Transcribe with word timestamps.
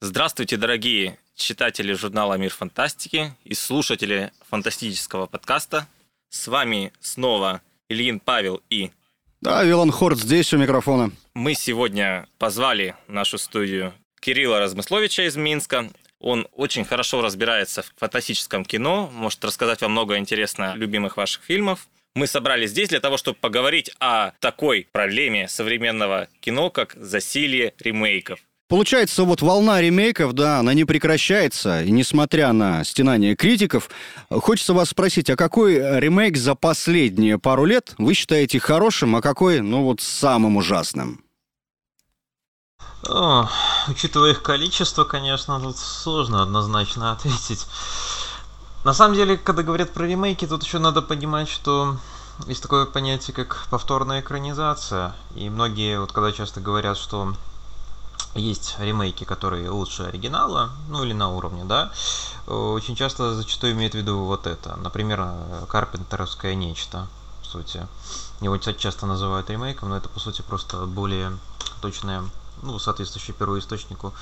Здравствуйте, 0.00 0.56
дорогие 0.56 1.18
читатели 1.34 1.92
журнала 1.92 2.34
«Мир 2.34 2.52
фантастики» 2.52 3.34
и 3.42 3.52
слушатели 3.54 4.30
фантастического 4.48 5.26
подкаста. 5.26 5.88
С 6.30 6.46
вами 6.46 6.92
снова 7.00 7.62
Ильин 7.88 8.20
Павел 8.20 8.62
и... 8.70 8.92
Да, 9.40 9.64
Вилан 9.64 9.90
Хорт 9.90 10.18
здесь 10.18 10.54
у 10.54 10.56
микрофона. 10.56 11.10
Мы 11.34 11.54
сегодня 11.54 12.28
позвали 12.38 12.94
в 13.08 13.12
нашу 13.12 13.38
студию 13.38 13.92
Кирилла 14.20 14.60
Размысловича 14.60 15.26
из 15.26 15.34
Минска. 15.34 15.90
Он 16.20 16.46
очень 16.52 16.84
хорошо 16.84 17.20
разбирается 17.20 17.82
в 17.82 17.92
фантастическом 17.96 18.64
кино, 18.64 19.10
может 19.12 19.44
рассказать 19.44 19.80
вам 19.82 19.90
много 19.90 20.16
интересно 20.16 20.74
любимых 20.76 21.16
ваших 21.16 21.42
фильмов. 21.42 21.88
Мы 22.14 22.28
собрались 22.28 22.70
здесь 22.70 22.88
для 22.88 23.00
того, 23.00 23.16
чтобы 23.16 23.38
поговорить 23.40 23.90
о 23.98 24.30
такой 24.38 24.86
проблеме 24.92 25.48
современного 25.48 26.28
кино, 26.40 26.70
как 26.70 26.94
засилие 26.94 27.74
ремейков. 27.80 28.38
Получается, 28.68 29.24
вот 29.24 29.40
волна 29.40 29.80
ремейков, 29.80 30.34
да, 30.34 30.58
она 30.58 30.74
не 30.74 30.84
прекращается, 30.84 31.82
и 31.82 31.90
несмотря 31.90 32.52
на 32.52 32.84
стенание 32.84 33.34
критиков, 33.34 33.88
хочется 34.30 34.74
вас 34.74 34.90
спросить, 34.90 35.30
а 35.30 35.36
какой 35.36 35.76
ремейк 35.98 36.36
за 36.36 36.54
последние 36.54 37.38
пару 37.38 37.64
лет 37.64 37.94
вы 37.96 38.12
считаете 38.12 38.60
хорошим, 38.60 39.16
а 39.16 39.22
какой, 39.22 39.60
ну 39.60 39.84
вот, 39.84 40.02
самым 40.02 40.58
ужасным? 40.58 41.24
О, 43.08 43.48
учитывая 43.88 44.32
их 44.32 44.42
количество, 44.42 45.04
конечно, 45.04 45.58
тут 45.60 45.78
сложно 45.78 46.42
однозначно 46.42 47.12
ответить. 47.12 47.66
На 48.84 48.92
самом 48.92 49.14
деле, 49.14 49.38
когда 49.38 49.62
говорят 49.62 49.94
про 49.94 50.06
ремейки, 50.06 50.46
тут 50.46 50.62
еще 50.62 50.78
надо 50.78 51.00
понимать, 51.00 51.48
что 51.48 51.96
есть 52.46 52.62
такое 52.62 52.84
понятие, 52.84 53.34
как 53.34 53.66
повторная 53.70 54.20
экранизация. 54.20 55.14
И 55.34 55.48
многие, 55.48 55.98
вот 55.98 56.12
когда 56.12 56.32
часто 56.32 56.60
говорят, 56.60 56.98
что 56.98 57.34
есть 58.38 58.76
ремейки, 58.78 59.24
которые 59.24 59.70
лучше 59.70 60.04
оригинала, 60.04 60.70
ну 60.88 61.04
или 61.04 61.12
на 61.12 61.30
уровне, 61.30 61.64
да, 61.64 61.90
очень 62.46 62.96
часто 62.96 63.34
зачастую 63.34 63.72
имеют 63.72 63.94
в 63.94 63.98
виду 63.98 64.18
вот 64.24 64.46
это. 64.46 64.76
Например, 64.76 65.28
Карпентеровское 65.68 66.54
нечто, 66.54 67.08
в 67.42 67.46
сути. 67.46 67.86
Его 68.40 68.56
часто 68.58 69.06
называют 69.06 69.50
ремейком, 69.50 69.88
но 69.88 69.96
это, 69.96 70.08
по 70.08 70.20
сути, 70.20 70.42
просто 70.42 70.86
более 70.86 71.36
точное, 71.80 72.22
ну, 72.62 72.78
соответствующий 72.78 73.34
первоисточнику 73.34 74.12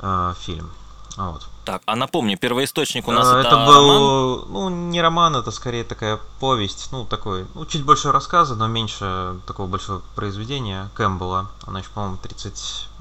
э, 0.00 0.34
фильм. 0.40 0.70
Вот. 1.16 1.46
Так, 1.64 1.82
а 1.86 1.96
напомни, 1.96 2.36
первоисточник 2.36 3.08
у 3.08 3.12
нас 3.12 3.26
А, 3.26 3.40
это, 3.40 3.48
это 3.48 3.66
был, 3.66 4.44
роман? 4.44 4.52
ну, 4.52 4.68
не 4.68 5.02
роман, 5.02 5.34
это 5.34 5.50
скорее 5.50 5.82
такая 5.82 6.20
повесть, 6.38 6.88
ну, 6.92 7.04
такой, 7.04 7.46
ну, 7.54 7.66
чуть 7.66 7.84
больше 7.84 8.12
рассказа, 8.12 8.54
но 8.54 8.68
меньше 8.68 9.40
такого 9.46 9.66
большого 9.66 10.00
произведения 10.14 10.88
Кэмпбелла. 10.94 11.50
Она 11.66 11.80
еще, 11.80 11.88
по-моему, 11.90 12.18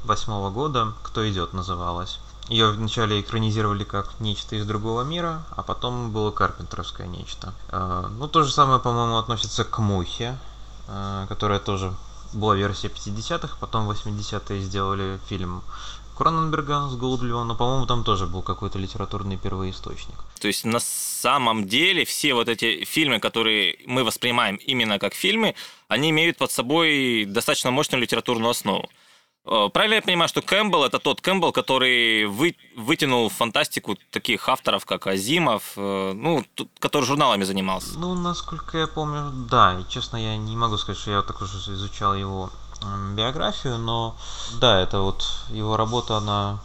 38 0.07 0.53
года 0.53 0.93
«Кто 1.03 1.29
идет» 1.29 1.53
называлась. 1.53 2.19
Ее 2.47 2.69
вначале 2.71 3.19
экранизировали 3.19 3.83
как 3.83 4.19
нечто 4.21 4.55
из 4.55 4.65
другого 4.65 5.01
мира, 5.01 5.43
а 5.55 5.63
потом 5.63 6.11
было 6.11 6.31
Карпентеровское 6.31 7.07
нечто. 7.07 7.53
Э, 7.69 8.07
Ну, 8.17 8.27
то 8.29 8.43
же 8.43 8.51
самое, 8.51 8.79
по-моему, 8.79 9.17
относится 9.17 9.65
к 9.65 9.79
Мухе, 9.79 10.37
э, 10.87 11.25
которая 11.27 11.59
тоже 11.59 11.93
была 12.33 12.55
версия 12.55 12.87
50-х, 12.87 13.57
потом 13.59 13.85
в 13.85 13.91
80-е 13.91 14.61
сделали 14.61 15.19
фильм 15.27 15.61
Кроненберга 16.17 16.87
с 16.89 16.95
Голубевым, 16.95 17.47
но, 17.47 17.55
по-моему, 17.55 17.85
там 17.85 18.03
тоже 18.03 18.27
был 18.27 18.41
какой-то 18.41 18.79
литературный 18.79 19.37
первоисточник. 19.37 20.15
То 20.39 20.47
есть 20.47 20.63
на 20.65 20.79
самом 20.79 21.67
деле 21.67 22.05
все 22.05 22.33
вот 22.33 22.47
эти 22.47 22.85
фильмы, 22.85 23.19
которые 23.19 23.75
мы 23.85 24.05
воспринимаем 24.05 24.55
именно 24.55 24.99
как 24.99 25.13
фильмы, 25.13 25.53
они 25.89 26.11
имеют 26.11 26.37
под 26.37 26.49
собой 26.49 27.25
достаточно 27.25 27.71
мощную 27.71 28.01
литературную 28.01 28.51
основу. 28.51 28.89
Э, 29.47 29.69
Правильно 29.73 29.95
я 29.95 30.01
понимаю, 30.01 30.27
что 30.29 30.41
Кэмпбелл 30.41 30.83
это 30.83 30.99
тот 30.99 31.21
Кэмпбелл, 31.21 31.51
который 31.51 32.25
вы, 32.25 32.55
вытянул 32.75 33.29
в 33.29 33.33
фантастику 33.33 33.97
таких 34.11 34.47
авторов, 34.49 34.85
как 34.85 35.07
Азимов, 35.07 35.63
э, 35.77 36.13
ну, 36.13 36.43
т- 36.55 36.67
который 36.79 37.05
журналами 37.05 37.43
занимался. 37.43 37.97
Ну, 37.97 38.13
насколько 38.15 38.77
я 38.77 38.87
помню, 38.87 39.31
да, 39.49 39.79
и 39.79 39.91
честно, 39.91 40.17
я 40.17 40.37
не 40.37 40.55
могу 40.55 40.77
сказать, 40.77 40.99
что 41.01 41.11
я 41.11 41.21
так 41.21 41.41
уж 41.41 41.49
изучал 41.53 42.15
его 42.15 42.49
биографию, 43.15 43.77
но 43.79 44.15
да, 44.59 44.79
это 44.79 44.99
вот 45.01 45.23
его 45.49 45.77
работа, 45.77 46.17
она 46.17 46.59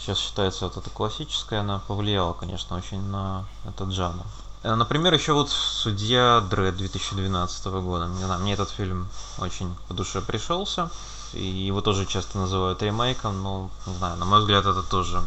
сейчас 0.00 0.18
считается 0.18 0.64
вот 0.66 0.76
эта 0.78 0.88
классическая, 0.90 1.60
она 1.60 1.80
повлияла, 1.86 2.32
конечно, 2.32 2.76
очень 2.76 3.02
на 3.10 3.44
этот 3.66 3.92
жанр. 3.92 4.22
Э, 4.62 4.74
Например, 4.74 5.12
еще 5.12 5.32
вот 5.34 5.50
«Судья 5.50 6.40
Дред» 6.50 6.76
2012 6.76 7.66
года. 7.82 8.06
Не 8.06 8.24
знаю, 8.24 8.40
мне 8.40 8.54
этот 8.54 8.70
фильм 8.70 9.08
очень 9.38 9.74
по 9.88 9.94
душе 9.94 10.20
пришелся. 10.22 10.90
И 11.34 11.44
его 11.44 11.80
тоже 11.80 12.06
часто 12.06 12.38
называют 12.38 12.82
ремейком, 12.82 13.42
но, 13.42 13.70
не 13.86 13.94
знаю, 13.94 14.16
на 14.16 14.24
мой 14.24 14.40
взгляд, 14.40 14.66
это 14.66 14.82
тоже 14.82 15.22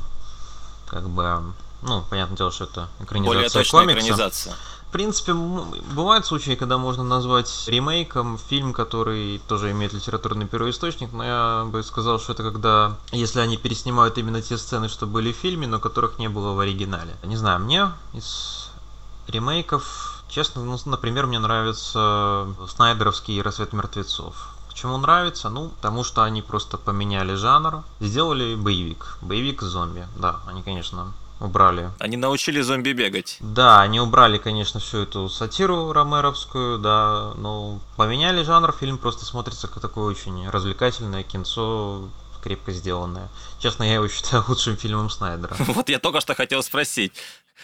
как 0.87 1.07
бы, 1.09 1.53
ну, 1.83 2.03
понятное 2.09 2.37
дело, 2.37 2.51
что 2.51 2.65
это 2.65 2.89
экранизация 2.99 3.35
Более 3.35 3.49
точная 3.49 3.81
комикса. 3.81 3.99
экранизация. 3.99 4.55
В 4.87 4.91
принципе, 4.91 5.33
бывают 5.33 6.25
случаи, 6.25 6.55
когда 6.55 6.77
можно 6.77 7.03
назвать 7.03 7.49
ремейком 7.67 8.37
фильм, 8.37 8.73
который 8.73 9.39
тоже 9.47 9.71
имеет 9.71 9.93
литературный 9.93 10.45
первоисточник, 10.47 11.13
но 11.13 11.23
я 11.23 11.65
бы 11.65 11.81
сказал, 11.81 12.19
что 12.19 12.33
это 12.33 12.43
когда, 12.43 12.97
если 13.13 13.39
они 13.39 13.55
переснимают 13.55 14.17
именно 14.17 14.41
те 14.41 14.57
сцены, 14.57 14.89
что 14.89 15.05
были 15.05 15.31
в 15.31 15.37
фильме, 15.37 15.65
но 15.65 15.79
которых 15.79 16.19
не 16.19 16.27
было 16.27 16.51
в 16.51 16.59
оригинале. 16.59 17.15
Не 17.23 17.37
знаю, 17.37 17.61
мне 17.61 17.89
из 18.11 18.69
ремейков, 19.27 20.23
честно, 20.27 20.61
ну, 20.61 20.77
например, 20.83 21.25
мне 21.25 21.39
нравится 21.39 22.47
Снайдеровский 22.67 23.41
«Рассвет 23.41 23.71
мертвецов». 23.71 24.35
Почему 24.71 24.97
нравится? 24.97 25.49
Ну, 25.49 25.69
потому 25.69 26.03
что 26.03 26.23
они 26.23 26.41
просто 26.41 26.77
поменяли 26.77 27.35
жанр, 27.35 27.83
сделали 27.99 28.55
боевик. 28.55 29.17
Боевик 29.21 29.61
зомби. 29.61 30.05
Да, 30.17 30.39
они, 30.47 30.63
конечно, 30.63 31.13
убрали 31.39 31.89
Они 31.99 32.17
научили 32.17 32.61
зомби 32.61 32.93
бегать. 32.93 33.37
да, 33.39 33.81
они 33.81 33.99
убрали, 33.99 34.37
конечно, 34.37 34.79
всю 34.79 34.99
эту 34.99 35.27
сатиру 35.29 35.91
ромеровскую, 35.91 36.77
да, 36.77 37.33
но 37.35 37.79
поменяли 37.97 38.43
жанр, 38.43 38.71
фильм 38.79 38.97
просто 38.97 39.25
смотрится 39.25 39.67
как 39.67 39.81
такое 39.81 40.05
очень 40.05 40.47
развлекательное 40.49 41.23
кинцо, 41.23 42.09
крепко 42.43 42.71
сделанное. 42.71 43.27
Честно, 43.59 43.83
я 43.83 43.95
его 43.95 44.07
считаю 44.07 44.43
лучшим 44.47 44.77
фильмом 44.77 45.09
Снайдера. 45.09 45.55
Вот 45.59 45.89
я 45.89 45.99
только 45.99 46.21
что 46.21 46.33
хотел 46.35 46.63
спросить, 46.63 47.13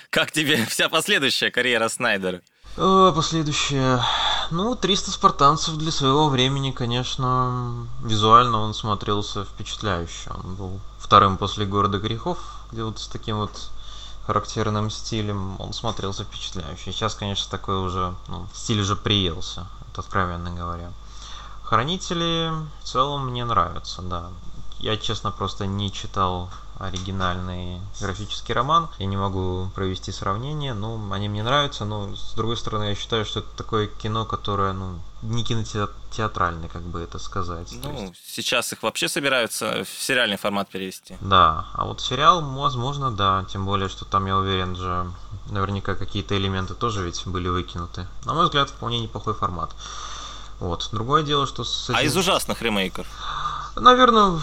как 0.09 0.31
тебе 0.31 0.66
вся 0.66 0.89
последующая 0.89 1.51
карьера 1.51 1.88
Снайдера? 1.89 2.41
Э, 2.77 3.11
Последующее. 3.15 4.03
Ну, 4.51 4.75
300 4.75 5.11
спартанцев 5.11 5.77
для 5.77 5.91
своего 5.91 6.29
времени, 6.29 6.69
конечно, 6.71 7.88
визуально 8.03 8.59
он 8.59 8.75
смотрелся 8.75 9.45
впечатляюще. 9.45 10.31
Он 10.43 10.55
был 10.55 10.79
вторым 10.99 11.38
после 11.38 11.65
города 11.65 11.97
грехов, 11.97 12.38
где 12.71 12.83
вот 12.83 12.99
с 12.99 13.07
таким 13.07 13.38
вот 13.38 13.71
характерным 14.27 14.91
стилем 14.91 15.59
он 15.59 15.73
смотрелся 15.73 16.23
впечатляюще. 16.23 16.91
Сейчас, 16.91 17.15
конечно, 17.15 17.49
такой 17.49 17.77
уже, 17.77 18.13
ну, 18.27 18.47
стиль 18.53 18.81
уже 18.81 18.95
приелся, 18.95 19.65
это 19.91 20.01
откровенно 20.01 20.51
говоря. 20.51 20.91
Хранители 21.63 22.51
в 22.81 22.85
целом 22.85 23.27
мне 23.27 23.44
нравятся, 23.44 24.03
да. 24.03 24.27
Я, 24.77 24.97
честно, 24.97 25.31
просто 25.31 25.65
не 25.65 25.91
читал 25.91 26.51
оригинальный 26.79 27.79
графический 27.99 28.53
роман. 28.53 28.89
Я 28.99 29.05
не 29.07 29.17
могу 29.17 29.69
провести 29.75 30.11
сравнение, 30.11 30.73
но 30.73 30.99
они 31.11 31.29
мне 31.29 31.43
нравятся, 31.43 31.85
но 31.85 32.15
с 32.15 32.33
другой 32.33 32.57
стороны, 32.57 32.85
я 32.85 32.95
считаю, 32.95 33.25
что 33.25 33.39
это 33.39 33.49
такое 33.57 33.88
кино, 33.88 34.25
которое, 34.25 34.73
ну, 34.73 34.99
не 35.23 35.43
кинотеатральное, 35.43 36.69
как 36.69 36.83
бы 36.83 37.01
это 37.01 37.17
сказать. 37.19 37.69
Ну, 37.83 37.91
есть, 38.09 38.15
сейчас 38.25 38.71
их 38.73 38.83
вообще 38.83 39.07
собираются 39.09 39.83
в 39.83 39.89
сериальный 40.03 40.38
формат 40.38 40.69
перевести. 40.69 41.17
да, 41.21 41.65
а 41.73 41.85
вот 41.85 42.01
сериал, 42.01 42.41
возможно, 42.41 43.11
да, 43.11 43.45
тем 43.51 43.65
более, 43.65 43.89
что 43.89 44.05
там, 44.05 44.25
я 44.27 44.38
уверен 44.38 44.75
же, 44.75 45.11
наверняка 45.49 45.95
какие-то 45.95 46.38
элементы 46.38 46.75
тоже 46.75 47.03
ведь 47.03 47.25
были 47.25 47.47
выкинуты. 47.49 48.07
На 48.25 48.33
мой 48.33 48.45
взгляд, 48.45 48.69
вполне 48.69 48.99
неплохой 48.99 49.33
формат. 49.33 49.71
Вот. 50.59 50.89
Другое 50.91 51.21
дело, 51.23 51.45
что 51.47 51.63
с 51.63 51.89
А 51.89 51.94
этим- 51.99 52.07
из 52.07 52.17
ужасных 52.17 52.61
ремейков? 52.63 53.05
Наверное, 53.75 54.39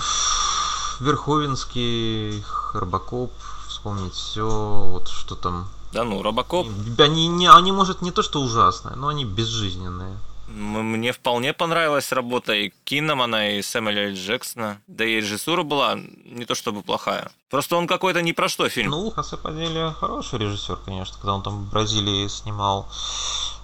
Верховинский, 1.00 2.44
Рыбакоп, 2.73 3.32
вспомнить 3.69 4.14
все, 4.14 4.49
вот 4.49 5.08
что 5.08 5.35
там. 5.35 5.69
Да 5.93 6.05
ну, 6.05 6.23
Робокоп. 6.23 6.67
Они, 6.99 7.29
не, 7.29 7.50
они, 7.50 7.73
может, 7.73 8.02
не 8.02 8.11
то 8.11 8.23
что 8.23 8.41
ужасные, 8.41 8.96
но 8.96 9.08
они 9.08 9.25
безжизненные. 9.25 10.17
Мне 10.46 11.12
вполне 11.12 11.52
понравилась 11.55 12.12
работа 12.12 12.52
и 12.52 12.73
Киннамана, 12.85 13.56
и 13.56 13.62
Сэмюэля. 13.62 14.14
Джексона. 14.14 14.81
Да 14.87 15.05
и 15.05 15.17
режиссура 15.17 15.62
была 15.62 15.96
не 15.96 16.44
то 16.44 16.55
чтобы 16.55 16.82
плохая. 16.82 17.31
Просто 17.49 17.76
он 17.76 17.87
какой-то 17.87 18.20
не 18.20 18.32
про 18.32 18.49
что 18.49 18.69
фильм. 18.69 18.90
Ну, 18.90 19.11
Хосе 19.11 19.37
Падилья 19.37 19.94
хороший 19.99 20.38
режиссер, 20.38 20.76
конечно, 20.85 21.17
когда 21.17 21.35
он 21.35 21.43
там 21.43 21.64
в 21.64 21.70
Бразилии 21.70 22.29
снимал, 22.29 22.88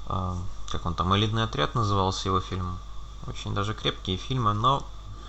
э, 0.08 0.34
как 0.72 0.86
он 0.86 0.94
там, 0.94 1.14
«Элитный 1.14 1.44
отряд» 1.44 1.74
назывался 1.74 2.28
его 2.28 2.40
фильм. 2.40 2.78
Очень 3.26 3.54
даже 3.54 3.74
крепкие 3.74 4.16
фильмы, 4.16 4.54
но 4.54 4.82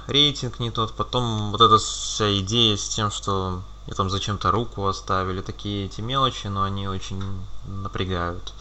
рейтинг 0.08 0.60
не 0.60 0.72
тот. 0.72 0.94
Потом 0.94 1.52
вот 1.52 1.62
эта 1.62 1.78
вся 1.78 2.40
идея 2.40 2.78
с 2.78 2.88
тем, 2.90 3.12
что 3.12 3.62
мне 3.86 3.96
там 3.96 4.10
зачем-то 4.10 4.52
руку 4.52 4.88
оставили, 4.88 5.42
такие 5.42 5.86
эти 5.86 6.02
мелочи, 6.02 6.48
но 6.48 6.64
они 6.64 6.88
очень 6.88 7.24
напрягают, 7.66 8.54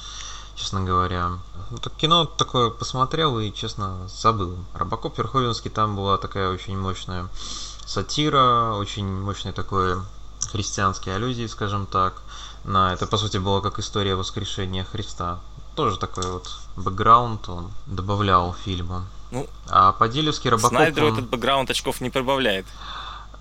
честно 0.55 0.83
говоря. 0.83 1.39
Ну, 1.71 1.79
так 1.79 1.95
кино 1.95 2.25
такое 2.25 2.71
посмотрел 2.71 3.39
и, 3.39 3.53
честно, 3.53 4.09
забыл. 4.09 4.57
Робокоп 4.75 5.19
Верховенский 5.19 5.71
там 5.71 5.95
была 5.95 6.19
такая 6.19 6.51
очень 6.51 6.79
мощная 6.79 7.29
сатира, 7.87 8.75
очень 8.75 9.07
мощный 9.07 9.53
такой 9.53 10.01
христианские 10.51 11.17
аллюзии, 11.17 11.47
скажем 11.47 11.87
так. 11.87 12.23
На 12.65 12.93
это, 12.93 13.07
по 13.07 13.17
сути, 13.17 13.39
было 13.39 13.61
как 13.61 13.79
история 13.79 14.15
воскрешения 14.15 14.85
Христа. 14.85 15.41
Тоже 15.77 15.99
такой 15.99 16.31
вот 16.31 16.51
бэкграунд 16.77 17.49
он 17.49 17.71
добавлял 17.87 18.55
фильму. 18.65 19.05
Ну, 19.31 19.47
а 19.69 19.93
по-дилевски 19.93 20.49
Робокоп... 20.49 20.71
Снайдеру 20.71 21.09
он... 21.09 21.13
этот 21.15 21.29
бэкграунд 21.29 21.71
очков 21.71 22.01
не 22.01 22.11
прибавляет. 22.11 22.67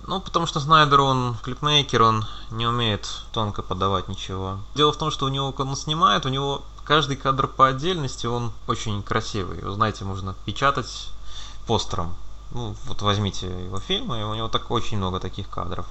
Ну, 0.07 0.19
потому 0.19 0.45
что 0.45 0.59
Снайдер, 0.59 1.01
он 1.01 1.37
клипмейкер, 1.43 2.01
он 2.01 2.25
не 2.51 2.65
умеет 2.65 3.07
тонко 3.31 3.61
подавать 3.61 4.07
ничего. 4.07 4.59
Дело 4.75 4.91
в 4.91 4.97
том, 4.97 5.11
что 5.11 5.25
у 5.25 5.29
него, 5.29 5.51
когда 5.51 5.71
он 5.71 5.77
снимает, 5.77 6.25
у 6.25 6.29
него 6.29 6.63
каждый 6.83 7.17
кадр 7.17 7.47
по 7.47 7.67
отдельности, 7.67 8.25
он 8.25 8.51
очень 8.67 9.03
красивый. 9.03 9.61
Вы 9.61 9.71
знаете, 9.71 10.05
можно 10.05 10.33
печатать 10.45 11.09
постером. 11.67 12.15
Ну, 12.51 12.75
вот 12.85 13.03
возьмите 13.03 13.45
его 13.45 13.79
фильмы, 13.79 14.21
и 14.21 14.23
у 14.23 14.33
него 14.33 14.47
так 14.47 14.71
очень 14.71 14.97
много 14.97 15.19
таких 15.19 15.49
кадров. 15.49 15.85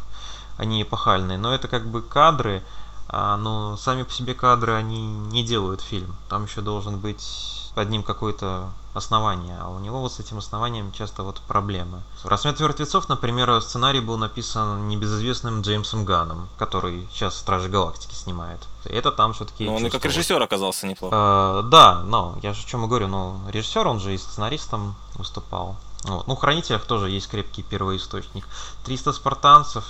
Они 0.57 0.83
эпохальные, 0.83 1.39
но 1.39 1.55
это 1.55 1.69
как 1.69 1.87
бы 1.87 2.03
кадры, 2.03 2.65
а, 3.09 3.37
но 3.37 3.77
сами 3.77 4.03
по 4.03 4.13
себе 4.13 4.35
кадры, 4.35 4.73
они 4.73 5.07
не 5.07 5.45
делают 5.45 5.81
фильм. 5.81 6.17
Там 6.29 6.47
еще 6.47 6.61
должен 6.61 6.99
быть 6.99 7.68
под 7.79 7.91
ним 7.91 8.03
какое-то 8.03 8.71
основание, 8.93 9.57
а 9.61 9.69
у 9.69 9.79
него 9.79 10.01
вот 10.01 10.13
с 10.13 10.19
этим 10.19 10.39
основанием 10.39 10.91
часто 10.91 11.23
вот 11.23 11.41
проблемы. 11.47 12.03
«Рассвет 12.25 12.59
мертвецов», 12.59 13.09
например, 13.09 13.63
сценарий 13.63 14.01
был 14.01 14.19
написан 14.19 14.89
небезызвестным 14.89 15.61
Джеймсом 15.61 16.05
Ганом, 16.05 16.49
который 16.59 17.07
сейчас 17.13 17.37
«Стражи 17.37 17.69
Галактики» 17.69 18.17
снимает. 18.17 18.59
Это 18.85 19.13
там 19.13 19.33
все-таки... 19.33 19.65
Но 19.65 19.77
он 19.77 19.87
и 19.87 19.91
как 19.91 20.05
режиссер 20.05 20.43
оказался 20.43 20.89
неплохо. 20.89 21.15
Э, 21.15 21.69
да, 21.69 22.03
но 22.03 22.37
я 22.43 22.53
же 22.53 22.65
о 22.65 22.67
чем 22.69 22.85
и 22.85 22.89
говорю, 22.89 23.07
ну, 23.07 23.41
режиссер, 23.49 23.87
он 23.87 24.01
же 24.01 24.13
и 24.13 24.19
сценаристом 24.19 24.97
выступал. 25.15 25.77
Вот. 26.03 26.27
Ну, 26.27 26.35
в 26.35 26.41
«Хранителях» 26.41 26.85
тоже 26.85 27.11
есть 27.11 27.31
крепкий 27.31 27.63
первоисточник. 27.63 28.45
«300 28.87 29.13
спартанцев», 29.13 29.85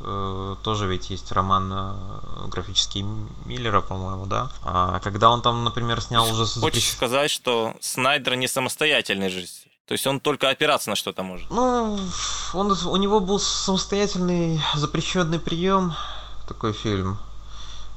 тоже 0.00 0.86
ведь 0.86 1.10
есть 1.10 1.32
роман 1.32 1.72
э, 1.72 2.46
графический 2.48 3.04
Миллера, 3.44 3.80
по-моему, 3.80 4.26
да? 4.26 4.50
А 4.62 5.00
когда 5.00 5.30
он 5.30 5.42
там, 5.42 5.64
например, 5.64 6.00
снял 6.00 6.28
уже... 6.30 6.46
Хочешь 6.60 6.90
сказать, 6.90 7.30
что 7.30 7.74
Снайдер 7.80 8.36
не 8.36 8.46
самостоятельный 8.46 9.28
режиссер? 9.28 9.68
То 9.86 9.92
есть 9.92 10.06
он 10.06 10.20
только 10.20 10.50
опираться 10.50 10.90
на 10.90 10.96
что-то 10.96 11.22
может? 11.22 11.50
Ну, 11.50 11.98
он, 12.52 12.70
у 12.70 12.96
него 12.96 13.20
был 13.20 13.40
самостоятельный 13.40 14.60
запрещенный 14.74 15.38
прием, 15.38 15.94
такой 16.46 16.74
фильм. 16.74 17.18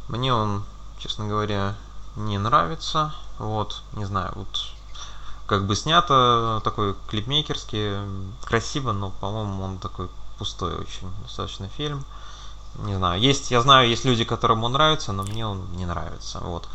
Мне 0.08 0.34
он, 0.34 0.64
честно 1.00 1.28
говоря, 1.28 1.76
не 2.16 2.38
нравится. 2.38 3.14
Вот, 3.40 3.82
не 3.94 4.06
знаю, 4.06 4.32
вот 4.36 4.48
как 5.48 5.68
бы 5.68 5.76
снято 5.76 6.62
такой 6.64 6.96
клипмейкерский, 7.10 7.98
красиво, 8.46 8.94
но, 8.94 9.10
по-моему, 9.10 9.64
он 9.64 9.78
такой 9.80 10.08
пустой 10.42 10.74
очень 10.74 11.08
достаточно 11.22 11.70
фильм. 11.70 12.04
Не 12.80 12.96
знаю, 12.96 13.22
есть, 13.22 13.52
я 13.52 13.62
знаю, 13.62 13.88
есть 13.88 14.06
люди, 14.06 14.24
которым 14.24 14.64
он 14.64 14.72
нравится, 14.72 15.12
но 15.12 15.22
мне 15.22 15.46
он 15.46 15.72
не 15.76 15.86
нравится. 15.86 16.40
Вот. 16.40 16.68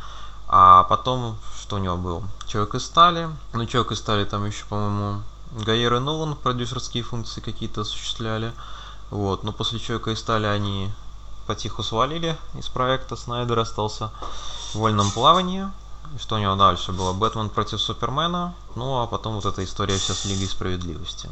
А 0.46 0.84
потом, 0.84 1.36
что 1.60 1.76
у 1.76 1.78
него 1.80 1.96
был? 1.96 2.22
Человек 2.46 2.76
из 2.76 2.84
стали. 2.84 3.28
Ну, 3.54 3.66
Человек 3.66 3.90
из 3.90 3.98
стали 3.98 4.24
там 4.24 4.46
еще, 4.46 4.64
по-моему, 4.66 5.22
Гайер 5.50 5.94
и 5.94 5.98
Нолан 5.98 6.36
продюсерские 6.36 7.02
функции 7.02 7.40
какие-то 7.40 7.80
осуществляли. 7.80 8.52
Вот, 9.10 9.42
но 9.42 9.50
после 9.50 9.80
Человека 9.80 10.12
из 10.12 10.20
стали 10.20 10.46
они 10.46 10.92
потиху 11.48 11.82
свалили 11.82 12.36
из 12.54 12.68
проекта. 12.68 13.16
Снайдер 13.16 13.58
остался 13.58 14.12
в 14.74 14.76
вольном 14.76 15.10
плавании. 15.10 15.68
И 16.14 16.18
что 16.18 16.36
у 16.36 16.38
него 16.38 16.54
дальше 16.54 16.92
было? 16.92 17.12
Бэтмен 17.12 17.50
против 17.50 17.80
Супермена. 17.80 18.54
Ну, 18.76 19.02
а 19.02 19.08
потом 19.08 19.34
вот 19.34 19.44
эта 19.44 19.64
история 19.64 19.98
вся 19.98 20.14
с 20.14 20.24
Лигой 20.24 20.46
Справедливости. 20.46 21.28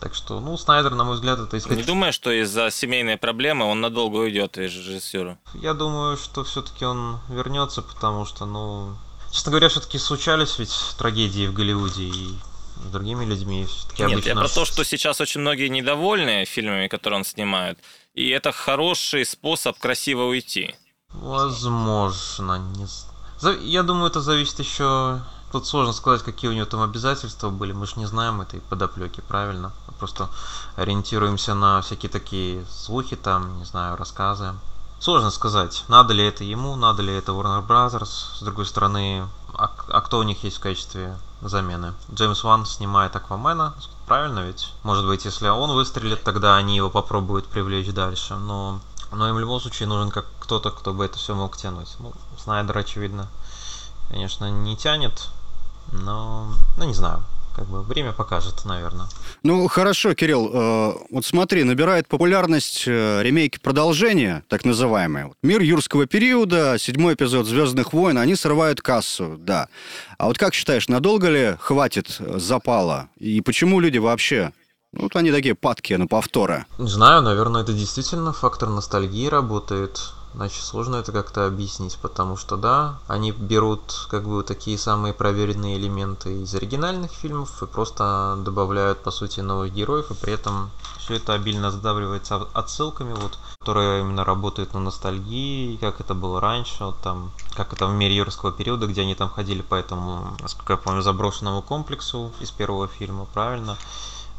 Так 0.00 0.14
что, 0.14 0.40
ну, 0.40 0.56
Снайдер, 0.58 0.94
на 0.94 1.04
мой 1.04 1.14
взгляд, 1.14 1.38
это 1.38 1.56
искать... 1.56 1.76
Не 1.76 1.82
думаю, 1.82 2.12
что 2.12 2.30
из-за 2.30 2.70
семейной 2.70 3.16
проблемы 3.16 3.64
он 3.64 3.80
надолго 3.80 4.16
уйдет 4.16 4.58
из 4.58 4.72
режиссера. 4.74 5.38
Я 5.54 5.72
думаю, 5.72 6.16
что 6.16 6.44
все-таки 6.44 6.84
он 6.84 7.18
вернется, 7.28 7.80
потому 7.80 8.26
что, 8.26 8.44
ну, 8.44 8.96
честно 9.32 9.50
говоря, 9.50 9.68
все-таки 9.68 9.98
случались 9.98 10.58
ведь 10.58 10.74
трагедии 10.98 11.46
в 11.46 11.54
Голливуде 11.54 12.04
и 12.04 12.34
с 12.84 12.90
другими 12.90 13.24
людьми. 13.24 13.66
Нет, 13.98 14.12
обычно... 14.12 14.28
я 14.28 14.34
про 14.34 14.48
то, 14.48 14.64
что 14.66 14.84
сейчас 14.84 15.20
очень 15.20 15.40
многие 15.40 15.68
недовольны 15.68 16.44
фильмами, 16.44 16.88
которые 16.88 17.18
он 17.18 17.24
снимает, 17.24 17.78
и 18.14 18.28
это 18.28 18.52
хороший 18.52 19.24
способ 19.24 19.78
красиво 19.78 20.24
уйти. 20.24 20.74
Возможно, 21.08 22.58
не 22.76 22.86
Я 23.64 23.82
думаю, 23.82 24.10
это 24.10 24.20
зависит 24.20 24.58
еще 24.58 25.22
Тут 25.56 25.66
сложно 25.66 25.94
сказать, 25.94 26.22
какие 26.22 26.50
у 26.50 26.52
него 26.52 26.66
там 26.66 26.82
обязательства 26.82 27.48
были. 27.48 27.72
Мы 27.72 27.86
же 27.86 27.94
не 27.96 28.04
знаем 28.04 28.42
этой 28.42 28.60
подоплеки, 28.60 29.22
правильно? 29.22 29.72
Мы 29.86 29.94
просто 29.94 30.28
ориентируемся 30.76 31.54
на 31.54 31.80
всякие 31.80 32.10
такие 32.10 32.66
слухи 32.66 33.16
там, 33.16 33.58
не 33.58 33.64
знаю, 33.64 33.96
рассказы. 33.96 34.52
Сложно 35.00 35.30
сказать, 35.30 35.84
надо 35.88 36.12
ли 36.12 36.22
это 36.26 36.44
ему, 36.44 36.76
надо 36.76 37.00
ли 37.00 37.14
это 37.14 37.32
Warner 37.32 37.66
Brothers. 37.66 38.36
С 38.36 38.42
другой 38.42 38.66
стороны, 38.66 39.26
а, 39.54 39.70
а 39.88 40.02
кто 40.02 40.18
у 40.18 40.24
них 40.24 40.44
есть 40.44 40.58
в 40.58 40.60
качестве 40.60 41.16
замены? 41.40 41.94
Джеймс 42.12 42.44
Ван 42.44 42.66
снимает 42.66 43.16
Аквамена, 43.16 43.72
правильно 44.06 44.40
ведь? 44.40 44.74
Может 44.82 45.06
быть, 45.06 45.24
если 45.24 45.48
он 45.48 45.70
выстрелит, 45.70 46.22
тогда 46.22 46.56
они 46.56 46.76
его 46.76 46.90
попробуют 46.90 47.46
привлечь 47.46 47.94
дальше. 47.94 48.34
Но, 48.34 48.80
но 49.10 49.26
им 49.26 49.36
в 49.36 49.40
любом 49.40 49.58
случае 49.58 49.88
нужен 49.88 50.10
как 50.10 50.26
кто-то, 50.38 50.70
кто 50.70 50.92
бы 50.92 51.06
это 51.06 51.16
все 51.16 51.34
мог 51.34 51.56
тянуть. 51.56 51.96
Ну, 51.98 52.12
Снайдер, 52.36 52.76
очевидно, 52.76 53.26
конечно, 54.10 54.50
не 54.50 54.76
тянет, 54.76 55.30
но, 55.92 56.52
ну 56.76 56.84
не 56.84 56.94
знаю, 56.94 57.24
как 57.56 57.66
бы 57.68 57.82
время 57.82 58.12
покажет, 58.12 58.66
наверное. 58.66 59.06
Ну, 59.42 59.66
хорошо, 59.68 60.14
Кирилл. 60.14 60.50
Э, 60.52 60.92
вот 61.10 61.24
смотри, 61.24 61.64
набирает 61.64 62.06
популярность 62.06 62.84
э, 62.86 63.22
ремейки 63.22 63.58
продолжения, 63.58 64.44
так 64.48 64.64
называемые. 64.66 65.32
Мир 65.42 65.62
юрского 65.62 66.06
периода, 66.06 66.76
седьмой 66.78 67.14
эпизод 67.14 67.46
«Звездных 67.46 67.94
войн», 67.94 68.18
они 68.18 68.36
срывают 68.36 68.82
кассу, 68.82 69.36
да. 69.38 69.68
А 70.18 70.26
вот 70.26 70.36
как 70.36 70.52
считаешь, 70.52 70.88
надолго 70.88 71.28
ли 71.28 71.56
хватит 71.58 72.18
запала? 72.18 73.08
И 73.16 73.40
почему 73.40 73.80
люди 73.80 73.98
вообще 73.98 74.52
ну, 74.92 75.02
вот 75.04 75.16
они 75.16 75.30
такие 75.30 75.54
падкие 75.54 75.98
на 75.98 76.06
повторы. 76.06 76.64
Не 76.78 76.88
знаю, 76.88 77.22
наверное, 77.22 77.62
это 77.62 77.72
действительно 77.72 78.32
фактор 78.32 78.70
ностальгии 78.70 79.26
работает. 79.28 80.12
Значит, 80.36 80.64
сложно 80.64 80.96
это 80.96 81.12
как-то 81.12 81.46
объяснить, 81.46 81.96
потому 81.96 82.36
что, 82.36 82.58
да, 82.58 82.98
они 83.08 83.32
берут 83.32 84.06
как 84.10 84.28
бы 84.28 84.42
такие 84.42 84.76
самые 84.76 85.14
проверенные 85.14 85.78
элементы 85.78 86.42
из 86.42 86.54
оригинальных 86.54 87.10
фильмов 87.10 87.62
и 87.62 87.66
просто 87.66 88.36
добавляют, 88.44 89.02
по 89.02 89.10
сути, 89.10 89.40
новых 89.40 89.72
героев, 89.72 90.10
и 90.10 90.14
при 90.14 90.34
этом 90.34 90.70
все 90.98 91.14
это 91.14 91.32
обильно 91.32 91.70
задавливается 91.70 92.46
отсылками, 92.52 93.14
вот, 93.14 93.38
которые 93.60 94.02
именно 94.02 94.24
работают 94.24 94.74
на 94.74 94.80
ностальгии, 94.80 95.78
как 95.78 96.00
это 96.00 96.12
было 96.12 96.38
раньше, 96.38 96.84
вот 96.84 96.98
там, 97.02 97.30
как 97.54 97.72
это 97.72 97.86
в 97.86 97.94
мире 97.94 98.16
юрского 98.16 98.52
периода, 98.52 98.86
где 98.86 99.00
они 99.00 99.14
там 99.14 99.30
ходили 99.30 99.62
по 99.62 99.74
этому, 99.74 100.36
насколько 100.40 100.74
я 100.74 100.76
помню, 100.76 101.00
заброшенному 101.00 101.62
комплексу 101.62 102.30
из 102.40 102.50
первого 102.50 102.88
фильма, 102.88 103.24
правильно? 103.32 103.78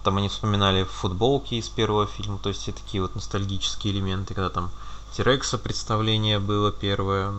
Там 0.04 0.18
они 0.18 0.30
вспоминали 0.30 0.84
футболки 0.84 1.56
из 1.56 1.70
первого 1.70 2.06
фильма, 2.06 2.38
то 2.38 2.50
есть 2.50 2.62
все 2.62 2.72
такие 2.72 3.02
вот 3.02 3.16
ностальгические 3.16 3.94
элементы, 3.94 4.36
когда 4.36 4.50
там 4.50 4.70
Тирекса 5.18 5.58
представление 5.58 6.38
было 6.38 6.72
первое. 6.72 7.34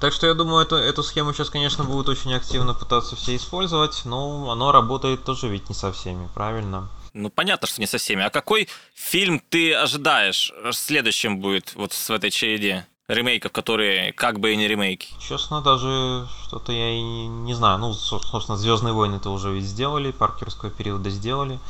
Так 0.00 0.12
что 0.12 0.26
я 0.26 0.34
думаю, 0.34 0.66
эту, 0.66 0.76
эту 0.76 1.02
схему 1.02 1.32
сейчас, 1.32 1.48
конечно, 1.48 1.82
будут 1.82 2.10
очень 2.10 2.34
активно 2.34 2.74
пытаться 2.74 3.16
все 3.16 3.36
использовать, 3.36 4.02
но 4.04 4.50
оно 4.50 4.70
работает 4.70 5.24
тоже 5.24 5.48
ведь 5.48 5.70
не 5.70 5.74
со 5.74 5.92
всеми, 5.92 6.28
правильно? 6.34 6.90
Ну, 7.14 7.30
понятно, 7.30 7.66
что 7.66 7.80
не 7.80 7.86
со 7.86 7.96
всеми. 7.96 8.22
А 8.22 8.28
какой 8.28 8.68
фильм 8.94 9.40
ты 9.48 9.72
ожидаешь 9.72 10.52
следующим 10.72 11.40
будет 11.40 11.74
вот 11.74 11.94
в 11.94 12.10
этой 12.10 12.30
череде? 12.30 12.86
ремейков, 13.08 13.52
которые 13.52 14.12
как 14.12 14.40
бы 14.40 14.52
и 14.52 14.56
не 14.56 14.66
ремейки. 14.66 15.06
Честно, 15.20 15.60
даже 15.60 16.26
что-то 16.42 16.72
я 16.72 16.90
и 16.90 17.00
не, 17.00 17.28
не 17.28 17.54
знаю. 17.54 17.78
Ну, 17.78 17.94
собственно, 17.94 18.58
Звездные 18.58 18.92
войны 18.92 19.14
это 19.14 19.30
уже 19.30 19.52
ведь 19.52 19.62
сделали, 19.62 20.10
паркерского 20.10 20.72
периода 20.72 21.08
сделали. 21.08 21.60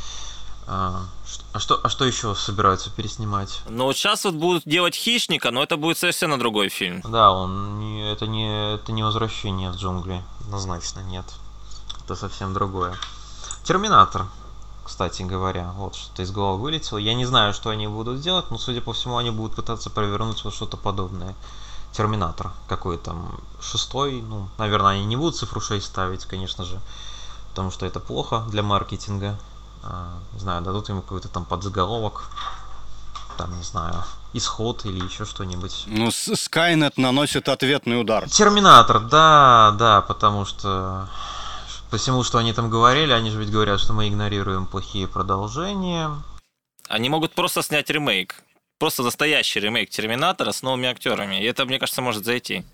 А, 0.69 1.05
а 1.53 1.59
что, 1.61 1.81
а 1.83 1.89
что 1.89 2.05
еще 2.05 2.35
собираются 2.35 2.91
переснимать? 2.91 3.63
Ну 3.69 3.85
вот 3.85 3.97
сейчас 3.97 4.25
вот 4.25 4.35
будут 4.35 4.65
делать 4.65 4.97
хищника, 4.97 5.53
но 5.53 5.63
это 5.63 5.77
будет 5.77 5.97
совершенно 5.97 6.39
другой 6.39 6.71
фильм. 6.71 7.03
Да, 7.03 7.31
он 7.31 7.79
не, 7.79 8.11
это 8.11 8.27
не 8.27 8.75
это 8.75 8.91
не 8.91 9.05
возвращение 9.05 9.71
в 9.71 9.77
джунгли, 9.77 10.23
однозначно 10.41 11.01
нет. 11.01 11.25
Это 12.05 12.17
совсем 12.17 12.53
другое. 12.53 12.97
Терминатор, 13.63 14.27
кстати 14.85 15.23
говоря, 15.23 15.73
вот 15.77 15.95
что 15.95 16.23
из 16.23 16.33
головы 16.33 16.63
вылетело. 16.63 16.99
Я 16.99 17.15
не 17.15 17.27
знаю, 17.27 17.55
что 17.55 17.71
они 17.71 17.87
будут 17.87 18.21
делать, 18.21 18.51
но 18.51 18.59
судя 18.59 18.81
по 18.81 18.93
всему, 18.93 19.17
они 19.19 19.31
будут 19.31 19.55
пытаться 19.55 19.89
провернуть 19.89 20.43
вот 20.43 20.55
что-то 20.55 20.77
подобное. 20.77 21.35
Терминатор 21.93 22.51
какой 22.69 22.99
там 22.99 23.41
шестой, 23.61 24.21
ну, 24.21 24.49
наверное, 24.59 24.93
они 24.93 25.05
не 25.05 25.17
будут 25.17 25.37
цифру 25.37 25.61
6 25.61 25.85
ставить, 25.85 26.25
конечно 26.25 26.65
же, 26.65 26.81
потому 27.51 27.71
что 27.71 27.87
это 27.87 28.01
плохо 28.01 28.45
для 28.49 28.63
маркетинга 28.63 29.39
не 30.33 30.41
знаю, 30.41 30.63
дадут 30.63 30.89
ему 30.89 31.03
какой-то 31.03 31.29
там 31.29 31.45
подзаголовок, 31.45 32.31
там, 33.37 33.57
не 33.57 33.63
знаю, 33.63 34.05
исход 34.33 34.85
или 34.85 35.05
еще 35.05 35.25
что-нибудь. 35.25 35.85
Ну, 35.87 36.11
Скайнет 36.11 36.97
наносит 36.97 37.49
ответный 37.49 38.01
удар. 38.01 38.29
Терминатор, 38.29 39.01
да, 39.01 39.75
да, 39.79 40.01
потому 40.03 40.45
что 40.45 41.09
по 41.91 41.99
всему, 41.99 42.23
что 42.25 42.39
они 42.39 42.53
там 42.53 42.69
говорили, 42.69 43.13
они 43.13 43.31
же 43.31 43.39
ведь 43.39 43.51
говорят, 43.51 43.81
что 43.81 43.93
мы 43.93 44.09
игнорируем 44.09 44.67
плохие 44.67 45.07
продолжения. 45.07 46.11
Они 46.89 47.09
могут 47.09 47.35
просто 47.35 47.63
снять 47.63 47.91
ремейк. 47.91 48.43
Просто 48.79 49.03
настоящий 49.03 49.61
ремейк 49.61 49.91
Терминатора 49.91 50.53
с 50.53 50.63
новыми 50.63 50.89
актерами. 50.89 51.41
И 51.41 51.45
это, 51.45 51.65
мне 51.65 51.79
кажется, 51.79 52.03
может 52.03 52.25
зайти. 52.25 52.65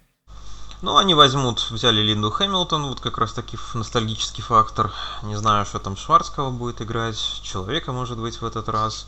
Ну, 0.82 0.96
они 0.96 1.14
возьмут, 1.14 1.70
взяли 1.70 2.00
Линду 2.00 2.32
Хэмилтон, 2.32 2.86
вот 2.86 2.98
как 2.98 3.16
раз 3.18 3.32
таки 3.32 3.56
ностальгический 3.72 4.42
фактор. 4.42 4.92
Не 5.22 5.36
знаю, 5.36 5.64
что 5.64 5.78
там 5.78 5.96
Шварцкого 5.96 6.50
будет 6.50 6.82
играть, 6.82 7.40
Человека, 7.44 7.92
может 7.92 8.18
быть, 8.18 8.40
в 8.40 8.44
этот 8.44 8.68
раз. 8.68 9.06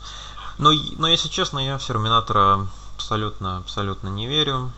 Но, 0.57 0.71
но 0.97 1.09
если 1.09 1.27
честно, 1.27 1.59
я 1.59 1.77
в 1.77 1.83
Терминатора 1.83 2.65
абсолютно, 2.95 3.57
абсолютно 3.57 4.07
не 4.07 4.25
верю. 4.25 4.71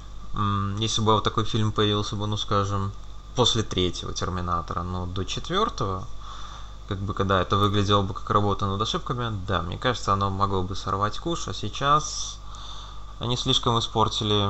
Если 0.79 1.01
бы 1.01 1.13
вот 1.13 1.23
такой 1.23 1.45
фильм 1.45 1.71
появился 1.71 2.15
бы, 2.15 2.25
ну, 2.25 2.35
скажем, 2.35 2.91
после 3.35 3.61
третьего 3.61 4.11
Терминатора, 4.11 4.81
но 4.81 5.05
до 5.05 5.23
четвертого, 5.23 6.07
как 6.87 6.97
бы 6.97 7.13
когда 7.13 7.39
это 7.39 7.57
выглядело 7.57 8.01
бы 8.01 8.15
как 8.15 8.27
работа 8.31 8.65
над 8.65 8.81
ошибками, 8.81 9.39
да, 9.47 9.61
мне 9.61 9.77
кажется, 9.77 10.13
оно 10.13 10.31
могло 10.31 10.63
бы 10.63 10.75
сорвать 10.75 11.19
куш, 11.19 11.47
а 11.47 11.53
сейчас 11.53 12.39
они 13.19 13.37
слишком 13.37 13.77
испортили 13.77 14.49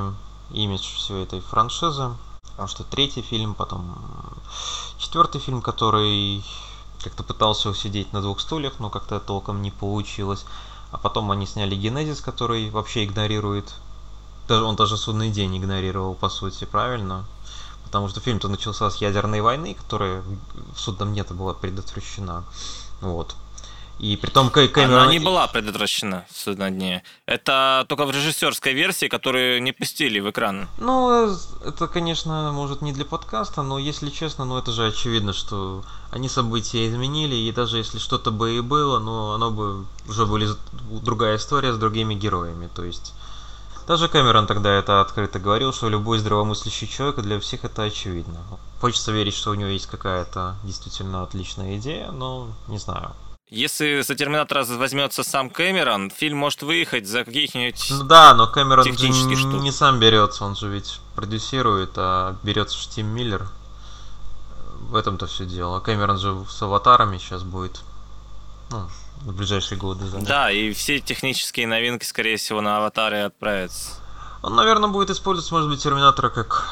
имидж 0.51 0.95
всей 0.95 1.23
этой 1.23 1.41
франшизы. 1.41 2.11
Потому 2.57 2.69
что 2.69 2.83
третий 2.83 3.21
фильм, 3.21 3.53
потом 3.53 3.95
четвертый 4.97 5.39
фильм, 5.39 5.61
который 5.61 6.43
как-то 7.03 7.21
пытался 7.21 7.69
усидеть 7.69 8.11
на 8.13 8.21
двух 8.23 8.39
стульях, 8.39 8.79
но 8.79 8.89
как-то 8.89 9.19
толком 9.19 9.61
не 9.61 9.69
получилось. 9.69 10.43
А 10.91 10.97
потом 10.97 11.29
они 11.29 11.45
сняли 11.45 11.75
Генезис, 11.75 12.19
который 12.19 12.71
вообще 12.71 13.05
игнорирует. 13.05 13.75
Даже 14.47 14.63
он 14.63 14.75
даже 14.75 14.97
судный 14.97 15.29
день 15.29 15.55
игнорировал, 15.55 16.15
по 16.15 16.29
сути, 16.29 16.65
правильно? 16.65 17.25
Потому 17.83 18.09
что 18.09 18.21
фильм-то 18.21 18.47
начался 18.47 18.89
с 18.89 18.95
ядерной 18.95 19.41
войны, 19.41 19.75
которая 19.75 20.23
в 20.73 20.79
судном 20.79 21.13
нет 21.13 21.31
была 21.31 21.53
предотвращена. 21.53 22.43
Вот. 23.01 23.35
И 23.99 24.15
при 24.15 24.29
том 24.29 24.49
Кэмерон... 24.49 24.93
Она 24.93 25.11
не 25.11 25.19
была 25.19 25.47
предотвращена 25.47 26.25
на 26.45 26.69
дне. 26.69 27.03
Это 27.25 27.85
только 27.89 28.05
в 28.05 28.11
режиссерской 28.11 28.73
версии, 28.73 29.07
которую 29.07 29.61
не 29.63 29.71
пустили 29.71 30.19
в 30.19 30.29
экран. 30.29 30.67
Ну, 30.77 31.35
это, 31.65 31.87
конечно, 31.87 32.51
может 32.51 32.81
не 32.81 32.93
для 32.93 33.05
подкаста, 33.05 33.63
но 33.63 33.79
если 33.79 34.09
честно, 34.09 34.45
ну 34.45 34.57
это 34.57 34.71
же 34.71 34.85
очевидно, 34.85 35.33
что 35.33 35.83
они 36.11 36.29
события 36.29 36.87
изменили, 36.87 37.35
и 37.35 37.51
даже 37.51 37.77
если 37.77 37.97
что-то 37.97 38.31
бы 38.31 38.57
и 38.57 38.61
было, 38.61 38.99
но 38.99 39.33
оно 39.33 39.51
бы 39.51 39.85
уже 40.07 40.25
были 40.25 40.47
другая 41.01 41.37
история 41.37 41.73
с 41.73 41.77
другими 41.77 42.13
героями. 42.13 42.69
То 42.75 42.83
есть 42.83 43.13
даже 43.87 44.09
Кэмерон 44.09 44.47
тогда 44.47 44.73
это 44.73 45.01
открыто 45.01 45.39
говорил, 45.39 45.73
что 45.73 45.89
любой 45.89 46.19
здравомыслящий 46.19 46.87
человек 46.87 47.19
для 47.21 47.39
всех 47.39 47.63
это 47.63 47.83
очевидно. 47.83 48.37
Хочется 48.79 49.11
верить, 49.11 49.33
что 49.33 49.51
у 49.51 49.55
него 49.55 49.69
есть 49.69 49.87
какая-то 49.87 50.55
действительно 50.63 51.23
отличная 51.23 51.77
идея, 51.77 52.11
но 52.11 52.49
не 52.67 52.77
знаю. 52.77 53.13
Если 53.49 54.01
за 54.01 54.15
Терминатора 54.15 54.65
возьмется 54.65 55.23
сам 55.23 55.49
Кэмерон, 55.49 56.09
фильм 56.09 56.37
может 56.37 56.63
выехать 56.63 57.07
за 57.07 57.23
каких-нибудь 57.23 57.87
Ну 57.91 58.03
да, 58.03 58.33
но 58.33 58.47
Кэмерон 58.47 58.83
же 58.83 59.13
штук. 59.13 59.61
не 59.61 59.71
сам 59.71 59.99
берется, 59.99 60.43
он 60.43 60.57
же 60.57 60.67
ведь 60.67 60.99
продюсирует, 61.15 61.91
а 61.95 62.35
берется 62.43 62.77
Штим 62.77 63.07
Миллер. 63.07 63.47
В 64.89 64.95
этом-то 64.95 65.27
все 65.27 65.45
дело. 65.45 65.77
А 65.77 65.79
Кэмерон 65.79 66.17
же 66.17 66.45
с 66.49 66.61
аватарами 66.61 67.17
сейчас 67.19 67.43
будет. 67.43 67.79
Ну, 68.69 68.89
в 69.21 69.33
ближайшие 69.33 69.77
годы. 69.77 70.05
Да, 70.11 70.19
да 70.19 70.51
и 70.51 70.73
все 70.73 70.99
технические 70.99 71.67
новинки, 71.67 72.03
скорее 72.03 72.35
всего, 72.35 72.59
на 72.59 72.77
аватаре 72.77 73.23
отправятся. 73.23 73.91
Он, 74.41 74.55
наверное, 74.55 74.89
будет 74.89 75.09
использовать, 75.09 75.51
может 75.51 75.69
быть, 75.69 75.81
Терминатора 75.81 76.29
как 76.29 76.69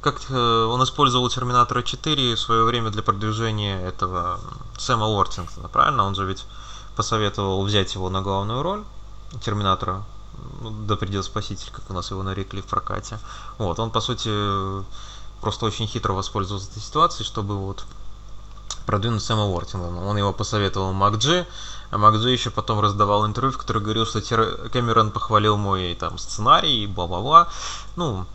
как, 0.00 0.20
э, 0.30 0.64
он 0.64 0.82
использовал 0.82 1.28
Терминатора 1.28 1.82
4 1.82 2.34
в 2.34 2.40
свое 2.40 2.64
время 2.64 2.90
для 2.90 3.02
продвижения 3.02 3.80
этого 3.80 4.40
Сэма 4.78 5.06
Уортингтона, 5.06 5.68
правильно? 5.68 6.04
Он 6.04 6.14
же 6.14 6.24
ведь 6.24 6.44
посоветовал 6.96 7.62
взять 7.64 7.94
его 7.94 8.10
на 8.10 8.22
главную 8.22 8.62
роль 8.62 8.84
Терминатора, 9.42 10.04
ну, 10.60 10.70
да 10.70 10.96
придет 10.96 11.24
спаситель, 11.24 11.70
как 11.70 11.88
у 11.90 11.92
нас 11.92 12.10
его 12.10 12.22
нарекли 12.22 12.62
в 12.62 12.66
прокате. 12.66 13.18
Вот, 13.58 13.78
он, 13.78 13.90
по 13.90 14.00
сути, 14.00 14.30
просто 15.40 15.66
очень 15.66 15.86
хитро 15.86 16.12
воспользовался 16.12 16.70
этой 16.70 16.82
ситуацией, 16.82 17.26
чтобы 17.26 17.56
вот 17.56 17.84
продвинуть 18.86 19.22
Сэма 19.22 19.44
Уортингтона. 19.44 20.06
Он 20.06 20.16
его 20.16 20.32
посоветовал 20.32 20.92
МакДжи, 20.92 21.46
а 21.90 21.98
МакДжи 21.98 22.30
еще 22.30 22.50
потом 22.50 22.80
раздавал 22.80 23.26
интервью, 23.26 23.52
в 23.52 23.58
котором 23.58 23.82
говорил, 23.82 24.06
что 24.06 24.20
Кэмерон 24.20 25.10
похвалил 25.10 25.56
мой 25.56 25.94
там 25.94 26.18
сценарий 26.18 26.84
и 26.84 26.86
бла-бла-бла. 26.86 27.48
Ну, 27.96 28.26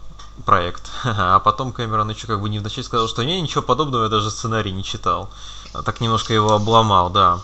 проект. 0.46 0.90
А 1.04 1.40
потом 1.40 1.72
Кэмерон 1.72 2.10
еще 2.10 2.28
как 2.28 2.42
бы 2.42 2.50
не 2.50 2.60
вначале 2.60 2.84
сказал, 2.84 3.08
что 3.08 3.24
не, 3.24 3.42
ничего 3.42 3.62
подобного, 3.62 4.04
я 4.04 4.10
даже 4.10 4.32
сценарий 4.32 4.72
не 4.72 4.84
читал. 4.84 5.30
Так 5.86 6.02
немножко 6.02 6.34
его 6.34 6.54
обломал, 6.54 7.10
да. 7.10 7.40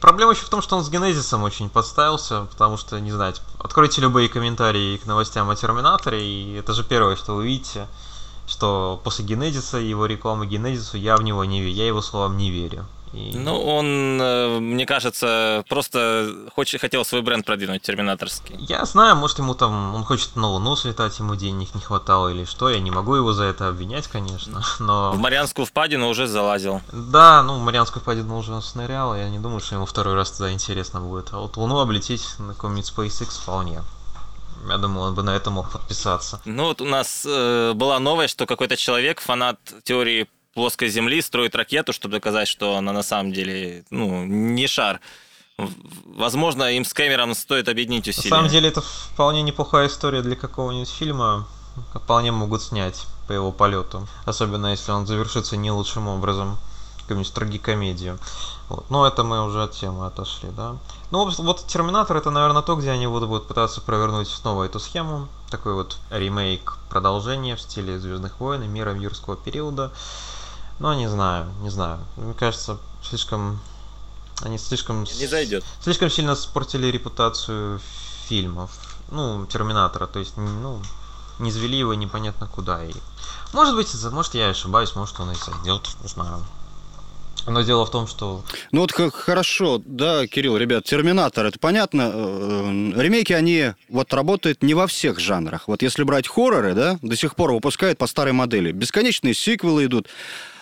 Проблема 0.00 0.32
еще 0.32 0.46
в 0.46 0.48
том, 0.48 0.62
что 0.62 0.76
он 0.76 0.84
с 0.84 0.88
Генезисом 0.88 1.42
очень 1.42 1.68
подставился, 1.68 2.46
потому 2.50 2.78
что, 2.78 2.98
не 3.00 3.12
знаю, 3.12 3.34
откройте 3.58 4.00
любые 4.00 4.30
комментарии 4.30 4.96
к 4.96 5.04
новостям 5.04 5.50
о 5.50 5.56
Терминаторе, 5.56 6.22
и 6.22 6.54
это 6.54 6.72
же 6.72 6.84
первое, 6.84 7.16
что 7.16 7.34
вы 7.34 7.46
видите, 7.46 7.86
что 8.46 8.98
после 9.04 9.26
Генезиса, 9.26 9.76
его 9.76 10.06
рекламы 10.06 10.46
Генезису, 10.46 10.96
я 10.96 11.16
в 11.16 11.22
него 11.22 11.44
не 11.44 11.60
верю, 11.60 11.74
я 11.74 11.86
его 11.86 12.00
словам 12.00 12.38
не 12.38 12.50
верю. 12.50 12.86
И... 13.12 13.32
Ну, 13.34 13.60
он, 13.60 14.20
э, 14.20 14.60
мне 14.60 14.86
кажется, 14.86 15.64
просто 15.68 16.32
хочет, 16.54 16.80
хотел 16.80 17.04
свой 17.04 17.22
бренд 17.22 17.44
продвинуть, 17.44 17.82
терминаторский. 17.82 18.56
Я 18.60 18.84
знаю, 18.84 19.16
может, 19.16 19.38
ему 19.38 19.54
там, 19.54 19.94
он 19.94 20.04
хочет 20.04 20.36
на 20.36 20.46
Луну 20.46 20.76
слетать, 20.76 21.18
ему 21.18 21.34
денег 21.34 21.74
не 21.74 21.80
хватало 21.80 22.28
или 22.28 22.44
что, 22.44 22.70
я 22.70 22.78
не 22.78 22.90
могу 22.90 23.16
его 23.16 23.32
за 23.32 23.44
это 23.44 23.68
обвинять, 23.68 24.06
конечно, 24.06 24.62
но... 24.78 25.12
В 25.12 25.18
Марианскую 25.18 25.66
впадину 25.66 26.08
уже 26.08 26.28
залазил. 26.28 26.82
Да, 26.92 27.42
ну, 27.42 27.58
Марианскую 27.58 28.00
впадину 28.00 28.38
уже 28.38 28.60
снырял, 28.62 29.16
я 29.16 29.28
не 29.28 29.38
думаю, 29.38 29.60
что 29.60 29.74
ему 29.74 29.86
второй 29.86 30.14
раз 30.14 30.30
туда 30.30 30.52
интересно 30.52 31.00
будет. 31.00 31.32
А 31.32 31.38
вот 31.38 31.56
Луну 31.56 31.80
облететь 31.80 32.24
на 32.38 32.54
каком-нибудь 32.54 32.92
SpaceX 32.96 33.42
вполне. 33.42 33.82
Я 34.68 34.76
думаю, 34.76 35.08
он 35.08 35.14
бы 35.14 35.22
на 35.22 35.34
это 35.34 35.50
мог 35.50 35.70
подписаться. 35.70 36.40
Ну, 36.44 36.64
вот 36.64 36.80
у 36.80 36.84
нас 36.84 37.24
э, 37.26 37.72
была 37.74 37.98
новость, 37.98 38.32
что 38.32 38.46
какой-то 38.46 38.76
человек, 38.76 39.20
фанат 39.20 39.58
теории 39.84 40.28
плоской 40.54 40.88
Земли 40.88 41.20
строит 41.22 41.54
ракету, 41.54 41.92
чтобы 41.92 42.12
доказать, 42.12 42.48
что 42.48 42.76
она 42.76 42.92
на 42.92 43.02
самом 43.02 43.32
деле 43.32 43.84
ну, 43.90 44.24
не 44.24 44.66
шар. 44.66 45.00
Возможно, 46.06 46.72
им 46.72 46.84
с 46.84 46.94
Кэмером 46.94 47.34
стоит 47.34 47.68
объединить 47.68 48.08
усилия. 48.08 48.30
На 48.30 48.36
самом 48.36 48.50
деле, 48.50 48.68
это 48.68 48.80
вполне 48.80 49.42
неплохая 49.42 49.88
история 49.88 50.22
для 50.22 50.36
какого-нибудь 50.36 50.88
фильма. 50.88 51.46
Вполне 51.94 52.32
могут 52.32 52.62
снять 52.62 53.06
по 53.28 53.32
его 53.32 53.52
полету. 53.52 54.08
Особенно, 54.24 54.68
если 54.68 54.90
он 54.92 55.06
завершится 55.06 55.56
не 55.56 55.70
лучшим 55.70 56.08
образом. 56.08 56.58
Какую-нибудь 57.02 57.34
трагикомедию. 57.34 58.18
Вот. 58.68 58.88
Но 58.88 59.06
это 59.06 59.24
мы 59.24 59.44
уже 59.44 59.64
от 59.64 59.72
темы 59.72 60.06
отошли, 60.06 60.48
да. 60.50 60.76
Ну, 61.10 61.28
вот 61.28 61.66
Терминатор 61.66 62.16
это, 62.16 62.30
наверное, 62.30 62.62
то, 62.62 62.76
где 62.76 62.92
они 62.92 63.08
будут 63.08 63.48
пытаться 63.48 63.80
провернуть 63.80 64.28
снова 64.28 64.64
эту 64.64 64.78
схему. 64.78 65.28
Такой 65.50 65.74
вот 65.74 65.98
ремейк, 66.10 66.78
продолжение 66.88 67.56
в 67.56 67.60
стиле 67.60 67.98
Звездных 67.98 68.38
войн 68.38 68.62
и 68.62 68.68
мира 68.68 68.94
юрского 68.94 69.36
периода. 69.36 69.92
Ну, 70.80 70.94
не 70.94 71.08
знаю, 71.08 71.52
не 71.60 71.68
знаю. 71.68 72.00
Мне 72.16 72.34
кажется, 72.34 72.78
слишком... 73.02 73.60
Они 74.42 74.56
слишком... 74.56 75.04
Не 75.04 75.26
зайдет. 75.26 75.62
Слишком 75.82 76.10
сильно 76.10 76.34
спортили 76.34 76.86
репутацию 76.86 77.80
фильмов. 78.26 78.70
Ну, 79.10 79.44
Терминатора. 79.44 80.06
То 80.06 80.18
есть, 80.18 80.38
ну, 80.38 80.80
не 81.38 81.50
звели 81.52 81.76
его 81.76 81.92
непонятно 81.92 82.46
куда. 82.46 82.82
И... 82.82 82.92
Может 83.52 83.76
быть, 83.76 83.88
может 84.10 84.34
я 84.34 84.48
ошибаюсь, 84.48 84.94
может 84.96 85.20
он 85.20 85.32
и 85.32 85.34
зайдет, 85.34 85.86
не 86.02 86.08
знаю. 86.08 86.44
Но 87.46 87.62
дело 87.62 87.84
в 87.84 87.90
том, 87.90 88.06
что... 88.06 88.42
Ну 88.70 88.82
вот 88.82 88.92
как 88.92 89.14
хорошо, 89.14 89.80
да, 89.84 90.26
Кирилл, 90.26 90.56
ребят, 90.56 90.84
Терминатор, 90.84 91.46
это 91.46 91.58
понятно. 91.58 92.10
Э, 92.12 92.92
ремейки, 92.96 93.32
они 93.32 93.72
вот 93.88 94.12
работают 94.12 94.62
не 94.62 94.74
во 94.74 94.86
всех 94.86 95.18
жанрах. 95.18 95.66
Вот 95.66 95.82
если 95.82 96.04
брать 96.04 96.28
хорроры, 96.28 96.74
да, 96.74 96.98
до 97.02 97.16
сих 97.16 97.34
пор 97.34 97.52
выпускают 97.52 97.98
по 97.98 98.06
старой 98.06 98.32
модели. 98.32 98.72
Бесконечные 98.72 99.34
сиквелы 99.34 99.86
идут. 99.86 100.08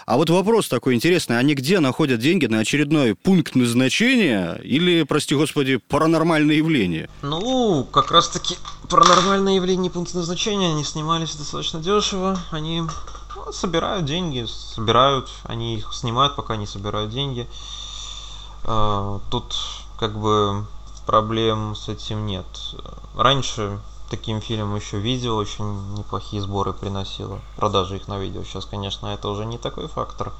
А 0.09 0.17
вот 0.17 0.31
вопрос 0.31 0.69
такой 0.69 0.95
интересный, 0.95 1.39
они 1.39 1.53
где 1.53 1.81
находят 1.81 2.19
деньги 2.19 2.47
на 2.47 2.61
очередной 2.61 3.15
пункт 3.15 3.55
назначения 3.55 4.55
или, 4.65 5.03
прости 5.03 5.35
господи, 5.35 5.77
паранормальное 5.77 6.55
явление? 6.55 7.11
Ну, 7.21 7.87
как 7.93 8.11
раз 8.11 8.29
таки 8.29 8.57
паранормальное 8.89 9.57
явление 9.57 9.91
пункт 9.91 10.15
назначения, 10.15 10.71
они 10.71 10.83
снимались 10.83 11.35
достаточно 11.35 11.81
дешево, 11.81 12.41
они 12.51 12.85
ну, 13.37 13.53
собирают 13.53 14.07
деньги, 14.07 14.47
собирают, 14.47 15.29
они 15.43 15.77
их 15.77 15.93
снимают, 15.93 16.37
пока 16.37 16.57
не 16.57 16.67
собирают 16.67 17.11
деньги. 17.11 17.47
А, 18.65 19.21
тут 19.31 19.57
как 20.01 20.19
бы 20.19 20.65
проблем 21.05 21.77
с 21.77 21.91
этим 21.91 22.25
нет. 22.25 22.47
Раньше 23.15 23.79
таким 24.09 24.41
фильмом 24.41 24.77
еще 24.77 24.99
видео 24.99 25.37
очень 25.37 25.95
неплохие 25.95 26.43
сборы 26.43 26.73
приносило. 26.73 27.41
Продажи 27.57 27.97
их 27.97 28.09
на 28.09 28.19
видео. 28.19 28.43
Сейчас, 28.45 28.65
конечно, 28.65 29.09
это 29.09 29.29
уже 29.29 29.45
не 29.45 29.59
такой 29.59 29.89
фактор 29.89 30.33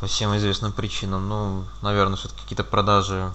по 0.00 0.06
всем 0.06 0.36
известным 0.36 0.72
причинам. 0.72 1.28
Ну, 1.28 1.64
наверное, 1.82 2.16
все-таки 2.16 2.42
какие-то 2.42 2.64
продажи, 2.64 3.32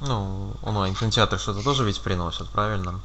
ну, 0.00 0.52
онлайн 0.62 0.94
кинотеатры 0.94 1.38
что-то 1.38 1.62
тоже 1.62 1.84
ведь 1.84 2.00
приносят, 2.00 2.48
правильно? 2.48 3.00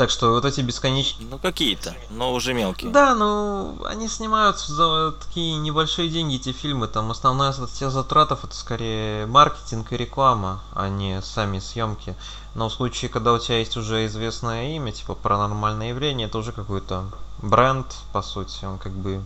Так 0.00 0.08
что 0.08 0.30
вот 0.30 0.46
эти 0.46 0.62
бесконечные... 0.62 1.28
Ну, 1.28 1.36
какие-то, 1.36 1.94
но 2.08 2.32
уже 2.32 2.54
мелкие. 2.54 2.90
Да, 2.90 3.14
ну, 3.14 3.84
они 3.84 4.08
снимаются 4.08 4.72
за 4.72 5.12
такие 5.12 5.58
небольшие 5.58 6.08
деньги, 6.08 6.36
эти 6.36 6.52
фильмы. 6.52 6.88
Там 6.88 7.10
основная 7.10 7.52
статья 7.52 7.90
затратов 7.90 8.42
это 8.42 8.54
скорее 8.54 9.26
маркетинг 9.26 9.92
и 9.92 9.98
реклама, 9.98 10.62
а 10.72 10.88
не 10.88 11.20
сами 11.20 11.58
съемки. 11.58 12.16
Но 12.54 12.70
в 12.70 12.72
случае, 12.72 13.10
когда 13.10 13.34
у 13.34 13.38
тебя 13.38 13.58
есть 13.58 13.76
уже 13.76 14.06
известное 14.06 14.74
имя, 14.74 14.90
типа 14.90 15.14
паранормальное 15.14 15.90
явление, 15.90 16.28
это 16.28 16.38
уже 16.38 16.52
какой-то 16.52 17.04
бренд, 17.42 17.94
по 18.14 18.22
сути. 18.22 18.64
Он 18.64 18.78
как 18.78 18.92
бы 18.92 19.22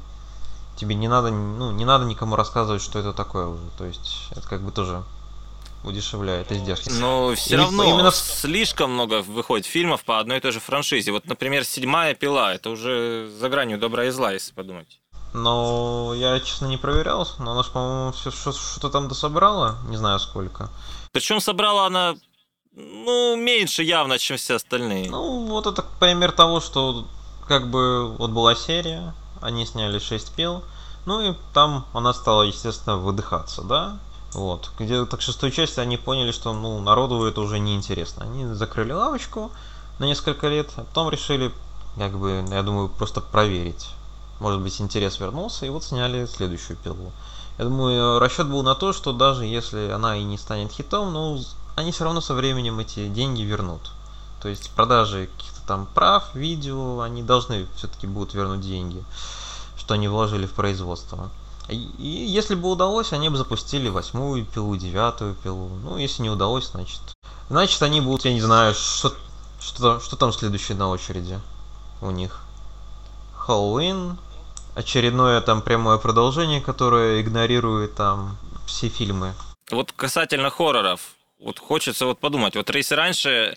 тебе 0.75 0.97
не 0.97 1.07
надо, 1.07 1.31
ну, 1.31 1.71
не 1.71 1.85
надо 1.85 2.05
никому 2.05 2.35
рассказывать, 2.35 2.83
что 2.83 2.99
это 2.99 3.13
такое 3.13 3.47
уже. 3.47 3.63
То 3.79 3.85
есть 3.85 4.27
это 4.33 4.49
как 4.49 4.61
бы 4.61 4.73
тоже 4.73 5.05
удешевляет 5.85 6.51
издержки. 6.51 6.89
Но 6.91 7.35
все 7.35 7.55
И 7.55 7.57
равно 7.57 7.85
именно 7.85 8.11
слишком 8.11 8.93
много 8.93 9.23
выходит 9.23 9.67
фильмов 9.67 10.05
по 10.05 10.19
одной 10.19 10.39
и 10.39 10.41
той 10.41 10.53
же 10.53 10.61
франшизе. 10.61 11.13
Вот, 11.13 11.27
например, 11.27 11.65
«Седьмая 11.65 12.15
пила»— 12.15 12.55
это 12.55 12.71
уже 12.71 13.31
за 13.39 13.49
гранью 13.49 13.79
добра 13.79 14.07
и 14.07 14.11
зла, 14.11 14.33
если 14.33 14.53
подумать. 14.53 15.01
Но 15.35 16.13
я, 16.15 16.39
честно, 16.41 16.67
не 16.67 16.77
проверял, 16.77 17.29
но 17.39 17.53
она 17.53 17.63
по-моему, 17.65 18.13
все 18.13 18.31
что-то 18.31 18.89
там 18.89 19.09
дособрала, 19.09 19.77
не 19.89 19.97
знаю 19.97 20.21
сколько. 20.21 20.71
Причем 21.11 21.41
собрала 21.41 21.87
она, 21.87 22.15
ну, 22.73 23.37
меньше 23.37 23.83
явно, 23.83 24.19
чем 24.19 24.37
все 24.37 24.55
остальные. 24.55 25.11
Ну, 25.11 25.47
вот 25.47 25.67
это 25.67 25.85
пример 25.99 26.33
того, 26.33 26.61
что 26.61 27.07
как 27.49 27.69
бы 27.69 28.15
вот 28.17 28.31
была 28.31 28.55
серия, 28.55 29.15
они 29.41 29.67
сняли 29.67 29.99
6 29.99 30.35
пил, 30.35 30.63
ну 31.05 31.21
и 31.21 31.35
там 31.53 31.85
она 31.93 32.15
стала, 32.15 32.43
естественно, 32.43 32.97
выдыхаться, 32.97 33.63
да? 33.63 33.99
Вот. 34.35 34.71
Где-то 34.79 35.17
к 35.17 35.23
шестой 35.23 35.53
части 35.53 35.79
они 35.79 35.97
поняли, 35.97 36.33
что 36.33 36.53
ну, 36.53 36.81
народу 36.81 37.25
это 37.25 37.41
уже 37.41 37.61
не 37.61 37.77
интересно. 37.77 38.25
Они 38.25 38.45
закрыли 38.53 38.93
лавочку 38.93 39.53
на 40.01 40.05
несколько 40.05 40.49
лет, 40.49 40.71
а 40.77 40.83
потом 40.83 41.09
решили, 41.09 41.53
как 41.97 42.19
бы, 42.19 42.45
я 42.51 42.63
думаю, 42.63 42.89
просто 42.89 43.21
проверить. 43.21 43.89
Может 44.41 44.61
быть, 44.61 44.81
интерес 44.81 45.21
вернулся, 45.21 45.65
и 45.67 45.69
вот 45.69 45.85
сняли 45.85 46.27
следующую 46.27 46.77
пилу. 46.77 47.13
Я 47.59 47.67
думаю, 47.67 48.19
расчет 48.19 48.49
был 48.49 48.65
на 48.65 48.75
то, 48.75 48.93
что 48.93 49.13
даже 49.13 49.45
если 49.45 49.91
она 49.91 50.17
и 50.17 50.25
не 50.25 50.37
станет 50.37 50.73
хитом, 50.73 51.13
ну, 51.13 51.41
они 51.77 51.93
все 51.93 52.03
равно 52.03 52.21
со 52.21 52.35
временем 52.35 52.81
эти 52.81 53.07
деньги 53.07 53.43
вернут. 53.43 53.93
То 54.43 54.49
есть 54.49 54.71
продажи 54.71 55.29
каких-то 55.37 55.61
там 55.67 55.87
прав, 55.95 56.35
видео, 56.35 57.01
они 57.01 57.23
должны 57.23 57.67
все-таки 57.77 58.09
будут 58.09 58.35
вернуть 58.35 58.61
деньги, 58.61 59.03
что 59.79 59.95
они 59.95 60.09
вложили 60.09 60.47
в 60.47 60.53
производство. 60.53 61.31
И, 61.69 61.77
если 62.03 62.55
бы 62.55 62.71
удалось, 62.71 63.13
они 63.13 63.29
бы 63.29 63.37
запустили 63.37 63.89
восьмую 63.89 64.45
пилу, 64.45 64.77
девятую 64.77 65.35
пилу. 65.35 65.69
Ну, 65.83 65.97
если 65.97 66.23
не 66.23 66.31
удалось, 66.31 66.69
значит. 66.69 67.01
Значит, 67.49 67.83
они 67.83 68.01
будут, 68.01 68.25
я 68.25 68.33
не 68.33 68.41
знаю, 68.41 68.75
что, 68.75 69.15
что, 69.61 70.01
что 70.01 70.17
там 70.17 70.33
следующее 70.33 70.77
на 70.77 70.89
очереди 70.89 71.41
у 72.03 72.11
них. 72.11 72.41
Хэллоуин, 73.37 74.19
очередное 74.75 75.41
там 75.41 75.63
прямое 75.63 75.99
продолжение, 75.99 76.61
которое 76.61 77.21
игнорирует 77.21 77.95
там 77.95 78.37
все 78.67 78.89
фильмы. 78.89 79.35
Вот 79.71 79.93
касательно 79.93 80.51
хорроров, 80.51 81.01
вот 81.39 81.59
хочется 81.59 82.07
вот 82.07 82.19
подумать, 82.19 82.57
вот 82.57 82.75
если 82.75 82.95
раньше 82.95 83.57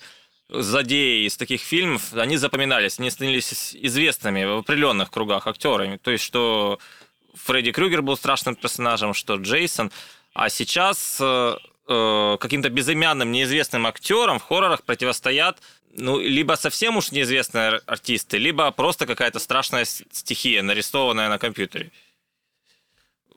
злодеи 0.50 1.26
из 1.26 1.36
таких 1.36 1.62
фильмов, 1.62 2.14
они 2.14 2.38
запоминались, 2.38 3.00
они 3.00 3.10
становились 3.10 3.76
известными 3.76 4.46
в 4.46 4.60
определенных 4.60 5.12
кругах 5.12 5.48
актерами. 5.48 5.98
То 5.98 6.12
есть, 6.12 6.24
что 6.24 6.80
Фредди 7.44 7.72
Крюгер 7.72 8.02
был 8.02 8.18
страшным 8.18 8.56
персонажем, 8.56 9.14
что 9.14 9.36
Джейсон. 9.36 9.92
А 10.34 10.50
сейчас 10.50 11.18
э, 11.20 11.56
э, 11.88 12.38
каким-то 12.40 12.70
безымянным, 12.70 13.32
неизвестным 13.32 13.88
актерам 13.88 14.40
в 14.40 14.44
хоррорах 14.44 14.84
противостоят 14.84 15.60
ну, 15.98 16.20
либо 16.20 16.54
совсем 16.54 16.98
уж 16.98 17.12
неизвестные 17.12 17.68
ар- 17.70 17.82
артисты, 17.88 18.38
либо 18.38 18.70
просто 18.72 19.06
какая-то 19.08 19.40
страшная 19.40 19.86
стихия, 19.86 20.62
нарисованная 20.62 21.28
на 21.28 21.40
компьютере. 21.40 21.92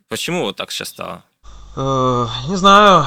Почему 0.09 0.43
вот 0.43 0.57
так 0.57 0.71
сейчас 0.71 0.89
стало? 0.89 1.25
Э, 1.77 2.27
не 2.49 2.57
знаю, 2.57 3.07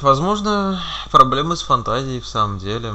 возможно, 0.00 0.82
проблемы 1.10 1.56
с 1.56 1.62
фантазией 1.62 2.20
в 2.20 2.26
самом 2.26 2.58
деле. 2.58 2.94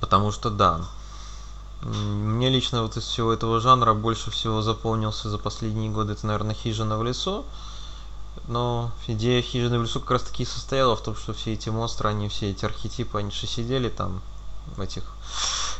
Потому 0.00 0.32
что 0.32 0.50
да. 0.50 0.80
Мне 1.86 2.50
лично 2.50 2.82
вот 2.82 2.96
из 2.96 3.04
всего 3.04 3.32
этого 3.32 3.60
жанра 3.60 3.94
больше 3.94 4.32
всего 4.32 4.60
запомнился 4.60 5.30
за 5.30 5.38
последние 5.38 5.88
годы, 5.88 6.14
это, 6.14 6.26
наверное, 6.26 6.54
«Хижина 6.54 6.98
в 6.98 7.04
лесу». 7.04 7.44
Но 8.48 8.90
идея 9.06 9.40
«Хижины 9.40 9.78
в 9.78 9.82
лесу» 9.82 10.00
как 10.00 10.10
раз 10.10 10.22
таки 10.22 10.42
и 10.42 10.46
состояла 10.46 10.96
в 10.96 11.02
том, 11.02 11.14
что 11.14 11.32
все 11.32 11.52
эти 11.52 11.68
монстры, 11.68 12.08
они 12.08 12.28
все 12.28 12.50
эти 12.50 12.64
архетипы, 12.64 13.18
они 13.18 13.30
же 13.30 13.46
сидели 13.46 13.88
там 13.88 14.20
в 14.76 14.80
этих 14.80 15.04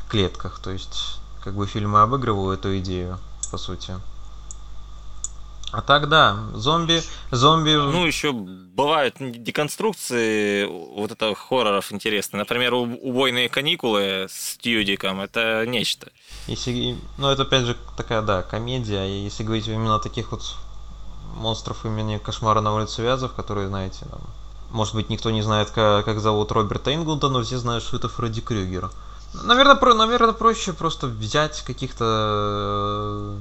клетках. 0.08 0.60
То 0.60 0.70
есть, 0.70 1.18
как 1.42 1.54
бы 1.54 1.66
фильмы 1.66 2.00
обыгрывают 2.00 2.60
эту 2.60 2.78
идею, 2.78 3.18
по 3.50 3.58
сути. 3.58 3.96
А 5.72 5.83
так 5.83 6.09
да, 6.09 6.37
зомби, 6.55 7.02
зомби... 7.33 7.70
Ну, 7.74 8.07
еще 8.07 8.33
бывают 8.33 9.16
деконструкции 9.18 10.64
вот 10.64 11.11
это 11.11 11.35
хорроров 11.35 11.92
интересные. 11.92 12.38
Например, 12.38 12.74
«У- 12.74 12.94
«Убойные 12.96 13.48
каникулы» 13.48 14.26
с 14.31 14.57
Тьюдиком. 14.59 15.20
Это 15.20 15.66
нечто. 15.66 16.11
Если, 16.46 16.96
ну, 17.18 17.29
это 17.29 17.42
опять 17.42 17.64
же 17.64 17.76
такая, 17.96 18.22
да, 18.22 18.42
комедия. 18.42 19.05
И 19.07 19.24
если 19.24 19.42
говорить 19.42 19.66
именно 19.66 19.96
о 19.96 19.98
таких 19.98 20.31
вот 20.31 20.55
монстров 21.35 21.85
имени 21.85 22.18
Кошмара 22.18 22.61
на 22.61 22.72
улице 22.72 23.02
Вязов, 23.02 23.33
которые, 23.35 23.66
знаете, 23.68 24.07
там, 24.09 24.20
может 24.70 24.94
быть, 24.94 25.11
никто 25.11 25.31
не 25.31 25.42
знает, 25.42 25.70
как, 25.70 26.05
как 26.05 26.20
зовут 26.20 26.52
Роберта 26.52 26.94
Инглда, 26.94 27.29
но 27.29 27.42
все 27.42 27.59
знают, 27.59 27.83
что 27.85 27.96
это 27.96 28.09
Фредди 28.09 28.40
Крюгер. 28.40 28.90
Наверное, 29.42 29.77
про, 29.77 29.94
наверное, 29.94 30.33
проще 30.33 30.72
просто 30.72 31.07
взять 31.07 31.62
каких-то 31.62 32.05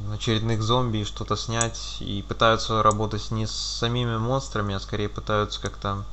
э, 0.10 0.16
очередных 0.16 0.62
зомби 0.62 1.00
и 1.00 1.04
что-то 1.06 1.36
снять, 1.36 1.98
и 2.00 2.22
пытаются 2.28 2.84
работать 2.84 3.32
не 3.32 3.46
с 3.48 3.52
самими 3.52 4.18
монстрами, 4.18 4.76
а 4.76 4.80
скорее 4.80 5.10
пытаются 5.10 5.62
как-то 5.62 6.04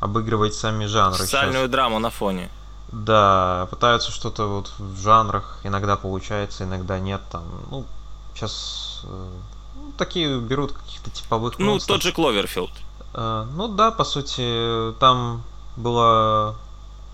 обыгрывать 0.00 0.54
сами 0.54 0.86
жанры. 0.86 1.18
Социальную 1.18 1.68
драму 1.68 1.98
на 1.98 2.10
фоне. 2.10 2.50
Да, 2.92 3.66
пытаются 3.70 4.12
что-то 4.12 4.46
вот 4.46 4.72
в 4.78 5.00
жанрах, 5.00 5.58
иногда 5.64 5.96
получается, 5.96 6.64
иногда 6.64 6.98
нет, 6.98 7.20
там, 7.32 7.42
ну, 7.70 7.84
сейчас 8.34 9.04
такие 9.98 10.38
берут 10.38 10.72
каких-то 10.72 11.10
типовых 11.10 11.58
Ну, 11.58 11.72
монстров. 11.72 11.96
тот 11.96 12.02
же 12.02 12.12
Кловерфилд. 12.12 12.70
Э, 13.14 13.46
ну 13.54 13.68
да, 13.68 13.90
по 13.90 14.04
сути, 14.04 14.92
там 15.00 15.42
была 15.76 16.54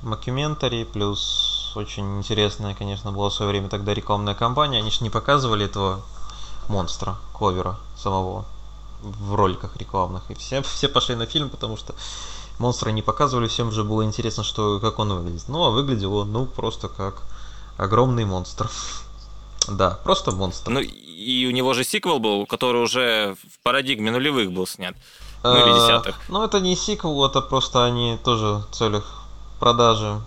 мокьюментари, 0.02 0.84
плюс 0.84 1.49
очень 1.76 2.18
интересная, 2.18 2.74
конечно, 2.74 3.12
была 3.12 3.30
в 3.30 3.34
свое 3.34 3.50
время 3.50 3.68
тогда 3.68 3.94
рекламная 3.94 4.34
кампания. 4.34 4.78
Они 4.78 4.90
же 4.90 5.02
не 5.02 5.10
показывали 5.10 5.66
этого 5.66 6.02
монстра, 6.68 7.16
Кловера 7.32 7.78
самого 7.96 8.44
в 9.02 9.34
роликах 9.34 9.76
рекламных. 9.76 10.30
И 10.30 10.34
все, 10.34 10.62
все 10.62 10.88
пошли 10.88 11.14
на 11.14 11.26
фильм, 11.26 11.48
потому 11.48 11.76
что 11.76 11.94
монстра 12.58 12.90
не 12.90 13.02
показывали, 13.02 13.48
всем 13.48 13.72
же 13.72 13.84
было 13.84 14.04
интересно, 14.04 14.44
что, 14.44 14.78
как 14.80 14.98
он 14.98 15.12
выглядит. 15.12 15.48
Ну, 15.48 15.64
а 15.64 15.70
выглядел 15.70 16.14
он, 16.14 16.32
ну, 16.32 16.46
просто 16.46 16.88
как 16.88 17.22
огромный 17.76 18.24
монстр. 18.24 18.70
Да, 19.68 19.90
просто 20.02 20.32
монстр. 20.32 20.70
Ну, 20.70 20.80
и 20.80 21.46
у 21.46 21.50
него 21.50 21.74
же 21.74 21.84
сиквел 21.84 22.18
был, 22.18 22.46
который 22.46 22.82
уже 22.82 23.36
в 23.46 23.62
парадигме 23.62 24.10
нулевых 24.10 24.50
был 24.50 24.66
снят. 24.66 24.96
Ну, 25.44 25.54
или 25.54 25.70
Э, 25.70 25.74
десятых. 25.74 26.16
Ну, 26.28 26.42
это 26.42 26.60
не 26.60 26.74
сиквел, 26.74 27.24
это 27.24 27.40
просто 27.42 27.84
они 27.84 28.18
тоже 28.24 28.64
в 28.70 28.74
целях 28.74 29.04
продажи. 29.60 30.20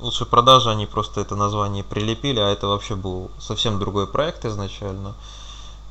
Лучше 0.00 0.26
продажи, 0.26 0.70
они 0.70 0.86
просто 0.86 1.20
это 1.20 1.36
название 1.36 1.84
прилепили, 1.84 2.40
а 2.40 2.48
это 2.48 2.66
вообще 2.66 2.94
был 2.94 3.30
совсем 3.38 3.78
другой 3.78 4.06
проект 4.06 4.44
изначально. 4.44 5.14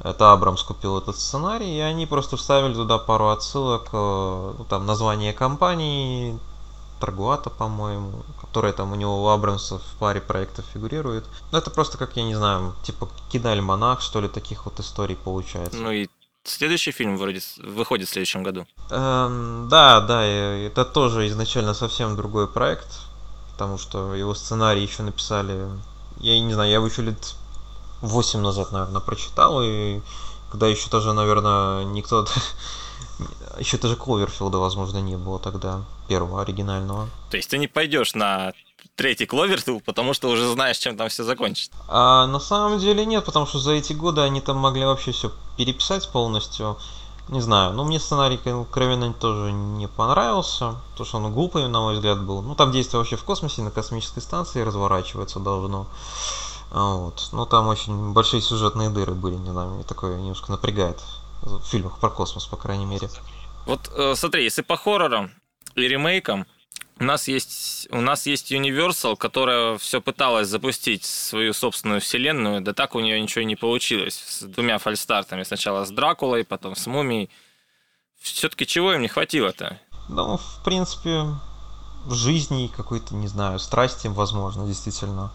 Это 0.03 0.31
Абрамс 0.31 0.63
купил 0.63 0.97
этот 0.97 1.17
сценарий, 1.17 1.77
и 1.77 1.79
они 1.79 2.05
просто 2.05 2.35
вставили 2.35 2.73
туда 2.73 2.97
пару 2.97 3.29
отсылок, 3.29 3.89
э, 3.93 4.53
ну, 4.57 4.65
там 4.65 4.85
название 4.85 5.33
компании, 5.33 6.37
Таргуата, 6.99 7.49
по-моему, 7.49 8.23
которая 8.39 8.73
там 8.73 8.91
у 8.91 8.95
него 8.95 9.23
у 9.23 9.27
Абрамса 9.27 9.79
в 9.79 9.99
паре 9.99 10.21
проектов 10.21 10.65
фигурирует. 10.73 11.25
Ну, 11.51 11.57
это 11.57 11.69
просто 11.69 11.97
как, 11.97 12.15
я 12.15 12.23
не 12.23 12.35
знаю, 12.35 12.73
типа 12.83 13.09
киноальманах, 13.29 14.01
что 14.01 14.21
ли, 14.21 14.27
таких 14.27 14.65
вот 14.65 14.79
историй 14.79 15.15
получается. 15.15 15.77
Ну 15.77 15.91
и 15.91 16.07
следующий 16.45 16.91
фильм 16.91 17.17
вроде 17.17 17.41
выходит 17.57 18.07
в 18.07 18.11
следующем 18.11 18.43
году. 18.43 18.65
Эм, 18.89 19.67
да, 19.69 20.01
да, 20.01 20.23
это 20.23 20.85
тоже 20.85 21.27
изначально 21.27 21.73
совсем 21.73 22.15
другой 22.15 22.47
проект, 22.47 22.87
потому 23.53 23.77
что 23.77 24.13
его 24.13 24.33
сценарий 24.33 24.83
еще 24.83 25.03
написали, 25.03 25.69
я 26.19 26.39
не 26.39 26.53
знаю, 26.53 26.69
я 26.69 26.75
его 26.75 26.87
еще 26.87 27.01
лет 27.01 27.35
8 28.01 28.39
назад, 28.39 28.71
наверное, 28.71 29.01
прочитал, 29.01 29.61
и 29.63 30.01
когда 30.51 30.67
еще 30.67 30.89
тоже, 30.89 31.13
наверное, 31.13 31.83
никто... 31.85 32.27
Еще 33.59 33.77
даже 33.77 33.95
Кловерфилда, 33.95 34.57
возможно, 34.57 34.97
не 34.97 35.15
было 35.15 35.37
тогда, 35.37 35.83
первого 36.07 36.41
оригинального. 36.41 37.07
То 37.29 37.37
есть 37.37 37.49
ты 37.49 37.59
не 37.59 37.67
пойдешь 37.67 38.15
на 38.15 38.53
третий 38.95 39.27
Кловерфилд, 39.27 39.83
потому 39.83 40.13
что 40.13 40.29
уже 40.29 40.51
знаешь, 40.51 40.77
чем 40.77 40.97
там 40.97 41.09
все 41.09 41.23
закончится. 41.23 41.71
А 41.87 42.25
на 42.25 42.39
самом 42.39 42.79
деле 42.79 43.05
нет, 43.05 43.23
потому 43.23 43.45
что 43.45 43.59
за 43.59 43.73
эти 43.73 43.93
годы 43.93 44.21
они 44.21 44.41
там 44.41 44.57
могли 44.57 44.83
вообще 44.85 45.11
все 45.11 45.31
переписать 45.57 46.09
полностью. 46.09 46.77
Не 47.29 47.39
знаю, 47.39 47.73
ну 47.73 47.85
мне 47.85 47.99
сценарий 47.99 48.35
откровенно 48.35 49.13
тоже 49.13 49.53
не 49.53 49.87
понравился, 49.87 50.75
потому 50.91 51.07
что 51.07 51.17
он 51.17 51.33
глупый, 51.33 51.67
на 51.69 51.79
мой 51.79 51.95
взгляд, 51.95 52.21
был. 52.21 52.41
Ну 52.41 52.53
там 52.53 52.71
действие 52.71 52.99
вообще 52.99 53.15
в 53.15 53.23
космосе, 53.23 53.61
на 53.61 53.71
космической 53.71 54.19
станции 54.19 54.61
разворачиваться 54.61 55.39
должно. 55.39 55.87
А 56.71 56.95
вот. 56.95 57.29
Ну 57.31 57.45
там 57.45 57.67
очень 57.67 58.11
большие 58.11 58.41
сюжетные 58.41 58.89
дыры 58.89 59.13
были, 59.13 59.35
не 59.35 59.51
знаю, 59.51 59.69
мне 59.71 59.83
такое 59.83 60.17
немножко 60.17 60.51
напрягает 60.51 61.01
в 61.41 61.61
фильмах 61.61 61.97
про 61.97 62.09
космос, 62.09 62.45
по 62.45 62.57
крайней 62.57 62.85
мере. 62.85 63.09
Вот 63.65 63.89
э, 63.95 64.15
смотри, 64.15 64.43
если 64.43 64.61
по 64.61 64.75
хоррорам 64.75 65.31
и 65.75 65.81
ремейкам, 65.81 66.45
у 66.99 67.03
нас 67.03 67.27
есть 67.27 67.87
у 67.91 68.01
нас 68.01 68.25
есть 68.25 68.51
Universal, 68.51 69.15
которая 69.15 69.77
все 69.77 70.01
пыталась 70.01 70.47
запустить 70.47 71.05
свою 71.05 71.53
собственную 71.53 72.01
вселенную, 72.01 72.61
да 72.61 72.73
так 72.73 72.95
у 72.95 72.99
нее 72.99 73.19
ничего 73.19 73.41
и 73.41 73.45
не 73.45 73.55
получилось. 73.55 74.23
С 74.27 74.43
двумя 74.43 74.77
фальстартами. 74.77 75.43
Сначала 75.43 75.85
с 75.85 75.91
Дракулой, 75.91 76.43
потом 76.43 76.75
с 76.75 76.85
Мумией. 76.87 77.29
Все-таки 78.19 78.65
чего 78.65 78.93
им 78.93 79.01
не 79.01 79.07
хватило-то? 79.07 79.79
Ну, 80.07 80.37
в 80.37 80.63
принципе, 80.63 81.25
жизни 82.09 82.71
какой-то, 82.75 83.15
не 83.15 83.27
знаю, 83.27 83.59
страсти, 83.59 84.07
возможно, 84.07 84.65
действительно. 84.65 85.31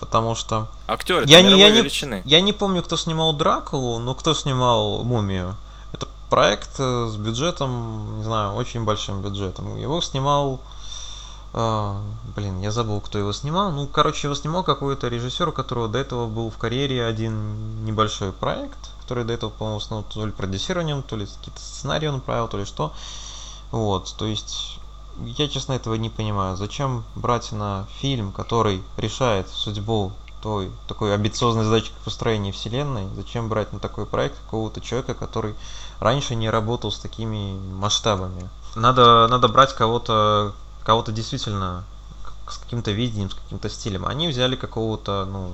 Потому 0.00 0.34
что... 0.34 0.68
Актеры 0.88 1.24
я 1.26 1.42
не, 1.42 1.56
я, 1.56 1.70
не, 1.70 2.22
я 2.24 2.40
не 2.40 2.52
помню, 2.52 2.82
кто 2.82 2.96
снимал 2.96 3.34
Дракулу, 3.34 4.00
но 4.00 4.16
кто 4.16 4.34
снимал 4.34 5.04
Мумию. 5.04 5.56
Это 5.92 6.08
проект 6.28 6.80
э, 6.80 7.06
с 7.08 7.14
бюджетом, 7.16 8.18
не 8.18 8.24
знаю, 8.24 8.54
очень 8.54 8.84
большим 8.84 9.22
бюджетом. 9.22 9.76
Его 9.76 10.00
снимал 10.00 10.60
а, 11.54 12.00
блин, 12.34 12.60
я 12.60 12.70
забыл, 12.70 13.00
кто 13.00 13.18
его 13.18 13.32
снимал. 13.32 13.72
Ну, 13.72 13.86
короче, 13.86 14.26
его 14.26 14.34
снимал 14.34 14.64
какой-то 14.64 15.08
режиссер, 15.08 15.48
у 15.48 15.52
которого 15.52 15.88
до 15.88 15.98
этого 15.98 16.26
был 16.26 16.50
в 16.50 16.56
карьере 16.56 17.04
один 17.04 17.84
небольшой 17.84 18.32
проект, 18.32 18.78
который 19.02 19.24
до 19.24 19.34
этого, 19.34 19.50
по-моему, 19.50 19.78
основал 19.78 20.04
то 20.04 20.24
ли 20.24 20.32
продюсированием, 20.32 21.02
то 21.02 21.16
ли 21.16 21.26
какие-то 21.26 21.60
сценарии 21.60 22.06
он 22.06 22.20
правил, 22.20 22.48
то 22.48 22.58
ли 22.58 22.64
что. 22.64 22.92
Вот, 23.70 24.14
то 24.16 24.26
есть, 24.26 24.78
я, 25.20 25.48
честно, 25.48 25.74
этого 25.74 25.94
не 25.94 26.08
понимаю. 26.10 26.56
Зачем 26.56 27.04
брать 27.14 27.52
на 27.52 27.86
фильм, 28.00 28.32
который 28.32 28.82
решает 28.96 29.48
судьбу 29.48 30.12
той 30.42 30.72
такой 30.88 31.14
амбициозной 31.14 31.64
задачи 31.64 31.92
построения 32.04 32.50
вселенной, 32.52 33.06
зачем 33.14 33.48
брать 33.48 33.72
на 33.72 33.78
такой 33.78 34.06
проект 34.06 34.38
какого-то 34.40 34.80
человека, 34.80 35.14
который 35.14 35.54
раньше 36.00 36.34
не 36.34 36.50
работал 36.50 36.90
с 36.90 36.98
такими 36.98 37.56
масштабами? 37.74 38.48
Надо, 38.74 39.28
надо 39.28 39.48
брать 39.48 39.74
кого-то, 39.74 40.54
кого-то 40.84 41.12
действительно 41.12 41.84
с 42.48 42.58
каким-то 42.58 42.90
видением, 42.90 43.30
с 43.30 43.34
каким-то 43.34 43.68
стилем. 43.68 44.06
Они 44.06 44.28
взяли 44.28 44.56
какого-то, 44.56 45.26
ну, 45.30 45.50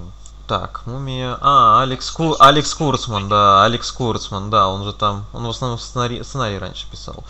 так, 0.47 0.83
мумия... 0.87 1.39
А, 1.41 1.83
Алекс, 1.83 2.11
Ку... 2.11 2.35
Алекс 2.39 2.75
Курцман, 2.75 3.29
да, 3.29 3.65
Алекс 3.65 3.93
Курцман, 3.93 4.51
да, 4.51 4.69
он 4.69 4.85
же 4.85 4.93
там, 4.93 5.27
он 5.33 5.45
в 5.45 5.51
основном 5.51 5.79
сценарий, 5.79 6.23
сценарий 6.25 6.59
раньше 6.59 6.91
писал. 6.91 7.23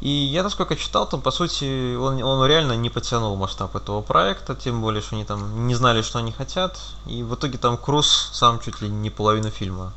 И 0.00 0.10
я, 0.10 0.42
насколько 0.42 0.76
читал, 0.76 1.08
там, 1.08 1.20
по 1.20 1.30
сути, 1.30 1.94
он, 1.94 2.22
он 2.22 2.44
реально 2.46 2.72
не 2.72 2.90
потянул 2.90 3.36
масштаб 3.36 3.76
этого 3.76 4.02
проекта, 4.02 4.54
тем 4.54 4.80
более, 4.80 5.00
что 5.00 5.14
они 5.14 5.24
там 5.24 5.66
не 5.66 5.74
знали, 5.74 6.02
что 6.02 6.18
они 6.18 6.32
хотят. 6.32 6.78
И 7.06 7.22
в 7.22 7.34
итоге 7.36 7.56
там 7.56 7.76
Круз 7.76 8.30
сам 8.32 8.58
чуть 8.60 8.80
ли 8.80 8.88
не 8.88 9.10
половину 9.10 9.50
фильма 9.50 9.92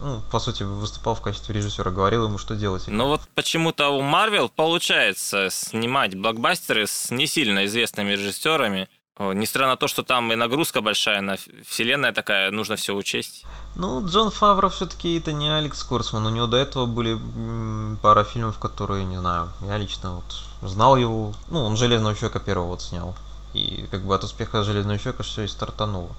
ну, 0.00 0.22
по 0.30 0.38
сути, 0.40 0.62
выступал 0.62 1.14
в 1.14 1.20
качестве 1.20 1.54
режиссера, 1.54 1.90
говорил 1.90 2.24
ему, 2.24 2.38
что 2.38 2.56
делать. 2.56 2.84
Но 2.86 3.08
вот 3.08 3.20
почему-то 3.34 3.90
у 3.90 4.00
Марвел 4.00 4.48
получается 4.48 5.48
снимать 5.50 6.14
блокбастеры 6.14 6.86
с 6.86 7.10
не 7.10 7.26
сильно 7.26 7.66
известными 7.66 8.12
режиссерами. 8.12 8.88
Несмотря 9.18 9.66
на 9.66 9.76
то, 9.76 9.86
что 9.86 10.02
там 10.02 10.32
и 10.32 10.34
нагрузка 10.34 10.80
большая 10.80 11.20
на 11.20 11.36
вселенная 11.68 12.12
такая, 12.12 12.50
нужно 12.50 12.76
все 12.76 12.94
учесть. 12.94 13.44
Ну, 13.76 14.06
Джон 14.06 14.30
Фавро 14.30 14.70
все-таки 14.70 15.18
это 15.18 15.34
не 15.34 15.50
Алекс 15.50 15.82
Корсман. 15.82 16.24
У 16.24 16.30
него 16.30 16.46
до 16.46 16.56
этого 16.56 16.86
были 16.86 17.18
пара 18.00 18.24
фильмов, 18.24 18.58
которые, 18.58 19.04
не 19.04 19.18
знаю, 19.18 19.50
я 19.66 19.76
лично 19.76 20.14
вот 20.14 20.70
знал 20.70 20.96
его. 20.96 21.34
Ну, 21.50 21.64
он 21.64 21.76
Железного 21.76 22.14
человека 22.14 22.40
первого 22.40 22.68
вот 22.68 22.80
снял. 22.80 23.14
И 23.52 23.86
как 23.90 24.06
бы 24.06 24.14
от 24.14 24.24
успеха 24.24 24.62
Железного 24.62 24.98
человека 24.98 25.22
все 25.22 25.42
и 25.42 25.48
стартануло. 25.48 26.16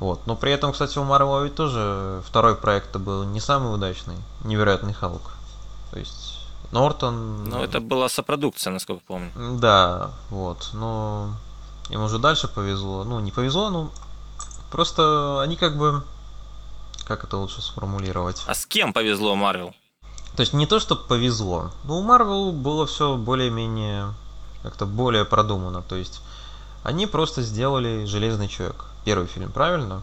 Вот. 0.00 0.26
Но 0.26 0.34
при 0.34 0.50
этом, 0.50 0.72
кстати, 0.72 0.98
у 0.98 1.04
Марвела 1.04 1.44
ведь 1.44 1.54
тоже 1.54 2.22
второй 2.26 2.56
проект 2.56 2.96
был 2.96 3.24
не 3.24 3.38
самый 3.38 3.72
удачный. 3.72 4.16
Невероятный 4.44 4.94
Халк. 4.94 5.22
То 5.92 5.98
есть 5.98 6.38
Нортон... 6.72 7.44
Ну, 7.44 7.62
это 7.62 7.80
была 7.80 8.08
сопродукция, 8.08 8.72
насколько 8.72 9.02
помню. 9.06 9.30
Да, 9.58 10.10
вот. 10.30 10.70
Но 10.72 11.34
им 11.90 12.02
уже 12.02 12.18
дальше 12.18 12.48
повезло. 12.48 13.04
Ну, 13.04 13.20
не 13.20 13.30
повезло, 13.30 13.68
но 13.68 13.90
просто 14.70 15.42
они 15.42 15.56
как 15.56 15.76
бы... 15.76 16.02
Как 17.04 17.24
это 17.24 17.36
лучше 17.36 17.60
сформулировать? 17.60 18.42
А 18.46 18.54
с 18.54 18.64
кем 18.64 18.92
повезло 18.92 19.34
Марвел? 19.34 19.74
То 20.36 20.40
есть 20.40 20.54
не 20.54 20.66
то, 20.66 20.80
что 20.80 20.96
повезло. 20.96 21.72
Но 21.84 21.98
у 21.98 22.02
Марвел 22.02 22.52
было 22.52 22.86
все 22.86 23.16
более-менее 23.16 24.14
как-то 24.62 24.86
более 24.86 25.24
продумано. 25.26 25.82
То 25.82 25.96
есть 25.96 26.22
они 26.84 27.06
просто 27.06 27.42
сделали 27.42 28.06
Железный 28.06 28.48
человек 28.48 28.86
первый 29.04 29.26
фильм, 29.26 29.50
правильно? 29.50 30.02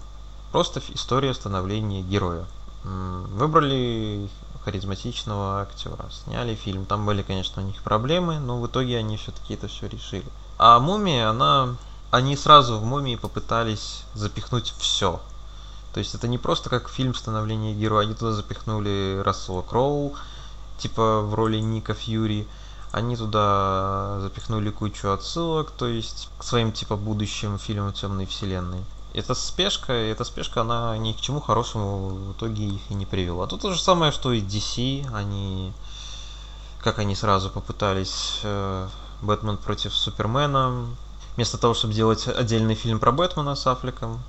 Просто 0.51 0.81
история 0.93 1.33
становления 1.33 2.01
героя. 2.01 2.45
Выбрали 2.83 4.29
харизматичного 4.63 5.61
актера, 5.61 6.09
сняли 6.11 6.55
фильм. 6.55 6.85
Там 6.85 7.05
были, 7.05 7.21
конечно, 7.21 7.61
у 7.61 7.65
них 7.65 7.81
проблемы, 7.83 8.39
но 8.39 8.59
в 8.59 8.67
итоге 8.67 8.97
они 8.97 9.17
все-таки 9.17 9.53
это 9.53 9.67
все 9.67 9.87
решили. 9.87 10.25
А 10.57 10.79
мумия, 10.79 11.29
она... 11.29 11.75
Они 12.09 12.37
сразу 12.37 12.77
в 12.77 12.85
мумии 12.85 13.17
попытались 13.17 14.03
запихнуть 14.13 14.73
все. 14.77 15.19
То 15.93 15.99
есть 15.99 16.15
это 16.15 16.27
не 16.27 16.37
просто 16.37 16.69
как 16.69 16.89
фильм 16.89 17.13
становления 17.13 17.73
героя, 17.73 18.05
они 18.05 18.13
туда 18.13 18.31
запихнули 18.31 19.21
Рассела 19.25 19.61
Кроу, 19.61 20.15
типа 20.77 21.21
в 21.21 21.33
роли 21.33 21.57
Ника 21.57 21.93
Фьюри. 21.93 22.47
Они 22.91 23.17
туда 23.17 24.19
запихнули 24.21 24.69
кучу 24.69 25.09
отсылок, 25.09 25.71
то 25.71 25.87
есть 25.87 26.29
к 26.37 26.43
своим 26.43 26.71
типа 26.71 26.95
будущим 26.95 27.59
фильмам 27.59 27.93
Темной 27.93 28.25
Вселенной. 28.25 28.83
Эта 29.13 29.33
спешка, 29.33 29.93
эта 29.93 30.23
спешка, 30.23 30.61
она 30.61 30.97
ни 30.97 31.11
к 31.11 31.19
чему 31.19 31.41
хорошему 31.41 32.09
в 32.09 32.31
итоге 32.33 32.65
их 32.65 32.81
и 32.89 32.93
не 32.93 33.05
привела. 33.05 33.47
Тут 33.47 33.61
то 33.61 33.73
же 33.73 33.81
самое, 33.81 34.11
что 34.11 34.31
и 34.31 34.41
DC, 34.41 35.11
они, 35.13 35.73
как 36.79 36.99
они 36.99 37.15
сразу 37.15 37.49
попытались 37.49 38.39
э, 38.43 38.87
Бэтмен 39.21 39.57
против 39.57 39.93
Супермена, 39.93 40.85
вместо 41.35 41.57
того, 41.57 41.73
чтобы 41.73 41.93
сделать 41.93 42.27
отдельный 42.27 42.75
фильм 42.75 42.99
про 42.99 43.11
Бэтмена 43.11 43.55
с 43.55 43.65
Аффлеком, 43.67 44.21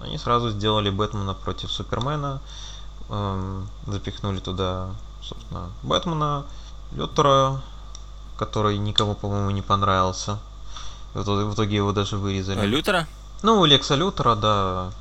они 0.00 0.18
сразу 0.18 0.50
сделали 0.50 0.90
Бэтмена 0.90 1.34
против 1.34 1.70
Супермена, 1.70 2.40
э, 3.08 3.62
запихнули 3.86 4.38
туда, 4.38 4.90
собственно, 5.22 5.70
Бэтмена, 5.82 6.44
Лютера, 6.92 7.60
который 8.42 8.76
никому, 8.76 9.14
по-моему, 9.14 9.50
не 9.50 9.62
понравился. 9.62 10.38
В 11.14 11.54
итоге 11.54 11.76
его 11.76 11.92
даже 11.92 12.16
вырезали. 12.16 12.66
Лютера? 12.66 13.06
Ну, 13.42 13.64
Лекса 13.64 13.94
Лютера, 13.94 14.34
да. 14.34 14.92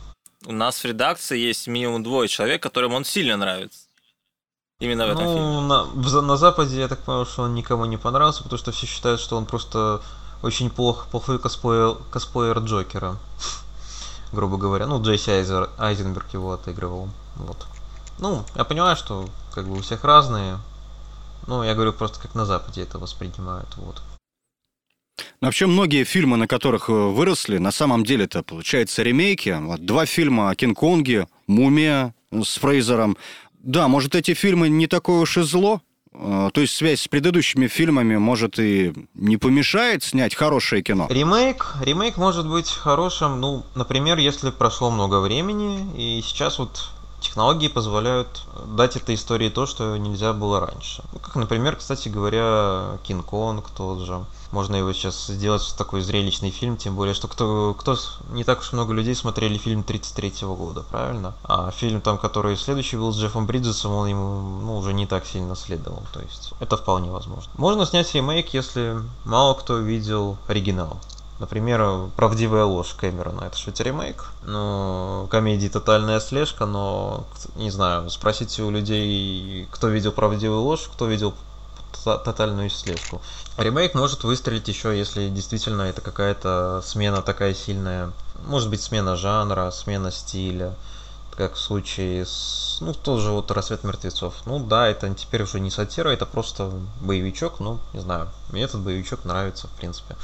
У 0.45 0.51
нас 0.51 0.83
в 0.83 0.85
редакции 0.85 1.39
есть 1.39 1.67
минимум 1.67 2.03
двое 2.03 2.27
человек, 2.27 2.61
которым 2.61 2.93
он 2.93 3.03
сильно 3.03 3.37
нравится. 3.37 3.79
Именно 4.79 5.07
в 5.07 5.09
этом 5.09 5.25
ну, 5.25 5.33
фильме. 5.33 5.61
На, 5.61 5.83
в, 5.83 6.21
на 6.21 6.37
Западе 6.37 6.79
я 6.79 6.87
так 6.87 6.99
понял, 6.99 7.25
что 7.25 7.43
он 7.43 7.55
никому 7.55 7.85
не 7.85 7.97
понравился, 7.97 8.43
потому 8.43 8.59
что 8.59 8.71
все 8.71 8.85
считают, 8.85 9.19
что 9.19 9.37
он 9.37 9.45
просто 9.45 10.01
очень 10.43 10.69
плох, 10.69 11.07
плохой 11.07 11.39
косплеер, 11.39 11.97
косплеер 12.11 12.59
Джокера. 12.59 13.15
Грубо 14.31 14.57
говоря. 14.57 14.85
Ну, 14.85 15.01
Джейси 15.01 15.31
Айзер, 15.31 15.69
Айзенберг 15.79 16.33
его 16.33 16.51
отыгрывал. 16.51 17.09
Вот. 17.37 17.57
Ну, 18.19 18.43
я 18.55 18.65
понимаю, 18.65 18.95
что 18.95 19.27
как 19.55 19.65
бы 19.65 19.77
у 19.77 19.81
всех 19.81 20.03
разные 20.03 20.59
ну, 21.47 21.63
я 21.63 21.73
говорю 21.73 21.93
просто 21.93 22.19
как 22.19 22.35
на 22.35 22.45
Западе 22.45 22.81
это 22.83 22.99
воспринимают. 22.99 23.69
Вот. 23.77 24.01
Вообще 25.41 25.65
многие 25.65 26.03
фильмы, 26.03 26.37
на 26.37 26.47
которых 26.47 26.89
э, 26.89 26.93
выросли, 26.93 27.57
на 27.57 27.71
самом 27.71 28.03
деле 28.03 28.25
это, 28.25 28.43
получается, 28.43 29.01
ремейки. 29.01 29.57
Вот 29.59 29.85
два 29.85 30.05
фильма 30.05 30.49
о 30.49 30.55
Кинг-Конге, 30.55 31.27
«Мумия» 31.47 32.13
с 32.31 32.57
Фрейзером. 32.57 33.17
Да, 33.53 33.87
может, 33.87 34.15
эти 34.15 34.33
фильмы 34.33 34.69
не 34.69 34.87
такое 34.87 35.19
уж 35.19 35.37
и 35.37 35.41
зло, 35.41 35.81
э, 36.13 36.49
то 36.53 36.61
есть 36.61 36.75
связь 36.75 37.01
с 37.01 37.07
предыдущими 37.07 37.67
фильмами, 37.67 38.17
может, 38.17 38.59
и 38.59 38.93
не 39.15 39.37
помешает 39.37 40.03
снять 40.03 40.35
хорошее 40.35 40.83
кино? 40.83 41.07
Ремейк, 41.09 41.75
ремейк 41.81 42.17
может 42.17 42.47
быть 42.47 42.69
хорошим, 42.69 43.41
ну, 43.41 43.65
например, 43.75 44.17
если 44.19 44.51
прошло 44.51 44.91
много 44.91 45.19
времени, 45.19 45.91
и 45.97 46.21
сейчас 46.21 46.59
вот 46.59 46.91
технологии 47.21 47.67
позволяют 47.67 48.43
дать 48.65 48.95
этой 48.97 49.15
истории 49.15 49.49
то, 49.49 49.65
что 49.65 49.95
нельзя 49.97 50.33
было 50.33 50.59
раньше. 50.59 51.03
Ну, 51.13 51.19
как, 51.19 51.35
например, 51.35 51.77
кстати 51.77 52.09
говоря, 52.09 52.97
Кинг-Конг 53.03 53.69
тот 53.75 53.99
же. 53.99 54.25
Можно 54.51 54.75
его 54.75 54.91
сейчас 54.91 55.27
сделать 55.27 55.61
в 55.61 55.77
такой 55.77 56.01
зрелищный 56.01 56.51
фильм, 56.51 56.75
тем 56.75 56.95
более, 56.95 57.13
что 57.13 57.29
кто, 57.29 57.73
кто 57.73 57.95
не 58.31 58.43
так 58.43 58.59
уж 58.59 58.73
много 58.73 58.93
людей 58.93 59.15
смотрели 59.15 59.57
фильм 59.57 59.83
33 59.83 60.33
года, 60.41 60.83
правильно? 60.91 61.33
А 61.43 61.71
фильм 61.71 62.01
там, 62.01 62.17
который 62.17 62.57
следующий 62.57 62.97
был 62.97 63.13
с 63.13 63.17
Джеффом 63.17 63.45
Бриджесом, 63.45 63.93
он 63.93 64.07
ему 64.07 64.41
ну, 64.61 64.77
уже 64.77 64.93
не 64.93 65.05
так 65.05 65.25
сильно 65.25 65.55
следовал. 65.55 66.03
То 66.11 66.19
есть 66.19 66.51
это 66.59 66.75
вполне 66.75 67.11
возможно. 67.11 67.49
Можно 67.55 67.85
снять 67.85 68.13
ремейк, 68.13 68.53
если 68.53 68.97
мало 69.23 69.53
кто 69.53 69.77
видел 69.77 70.37
оригинал. 70.49 70.97
Например, 71.41 72.11
«Правдивая 72.15 72.65
ложь» 72.65 72.93
Кэмерона. 72.99 73.45
Это 73.45 73.57
что, 73.57 73.71
ремейк? 73.81 74.25
Ну, 74.45 75.27
комедии 75.31 75.69
«Тотальная 75.69 76.19
слежка», 76.19 76.67
но, 76.67 77.25
не 77.55 77.71
знаю, 77.71 78.11
спросите 78.11 78.61
у 78.61 78.69
людей, 78.69 79.67
кто 79.71 79.87
видел 79.87 80.11
«Правдивую 80.11 80.61
ложь», 80.61 80.87
кто 80.93 81.07
видел 81.07 81.33
тотальную 82.03 82.69
слежку. 82.69 83.23
Ремейк 83.57 83.95
может 83.95 84.23
выстрелить 84.23 84.67
еще, 84.67 84.95
если 84.95 85.29
действительно 85.29 85.81
это 85.81 86.01
какая-то 86.01 86.83
смена 86.85 87.23
такая 87.23 87.55
сильная. 87.55 88.11
Может 88.45 88.69
быть, 88.69 88.83
смена 88.83 89.15
жанра, 89.15 89.71
смена 89.71 90.11
стиля 90.11 90.75
как 91.37 91.55
в 91.55 91.59
случае 91.59 92.25
с, 92.25 92.77
ну, 92.81 92.93
тоже 92.93 93.31
вот 93.31 93.49
«Рассвет 93.49 93.83
мертвецов». 93.83 94.35
Ну 94.45 94.59
да, 94.59 94.87
это 94.87 95.11
теперь 95.15 95.41
уже 95.41 95.59
не 95.59 95.71
сатира, 95.71 96.09
это 96.09 96.27
просто 96.27 96.71
боевичок, 96.99 97.59
ну, 97.59 97.79
не 97.93 97.99
знаю, 97.99 98.27
мне 98.49 98.63
этот 98.63 98.81
боевичок 98.81 99.25
нравится, 99.25 99.67
в 99.67 99.71
принципе. 99.71 100.15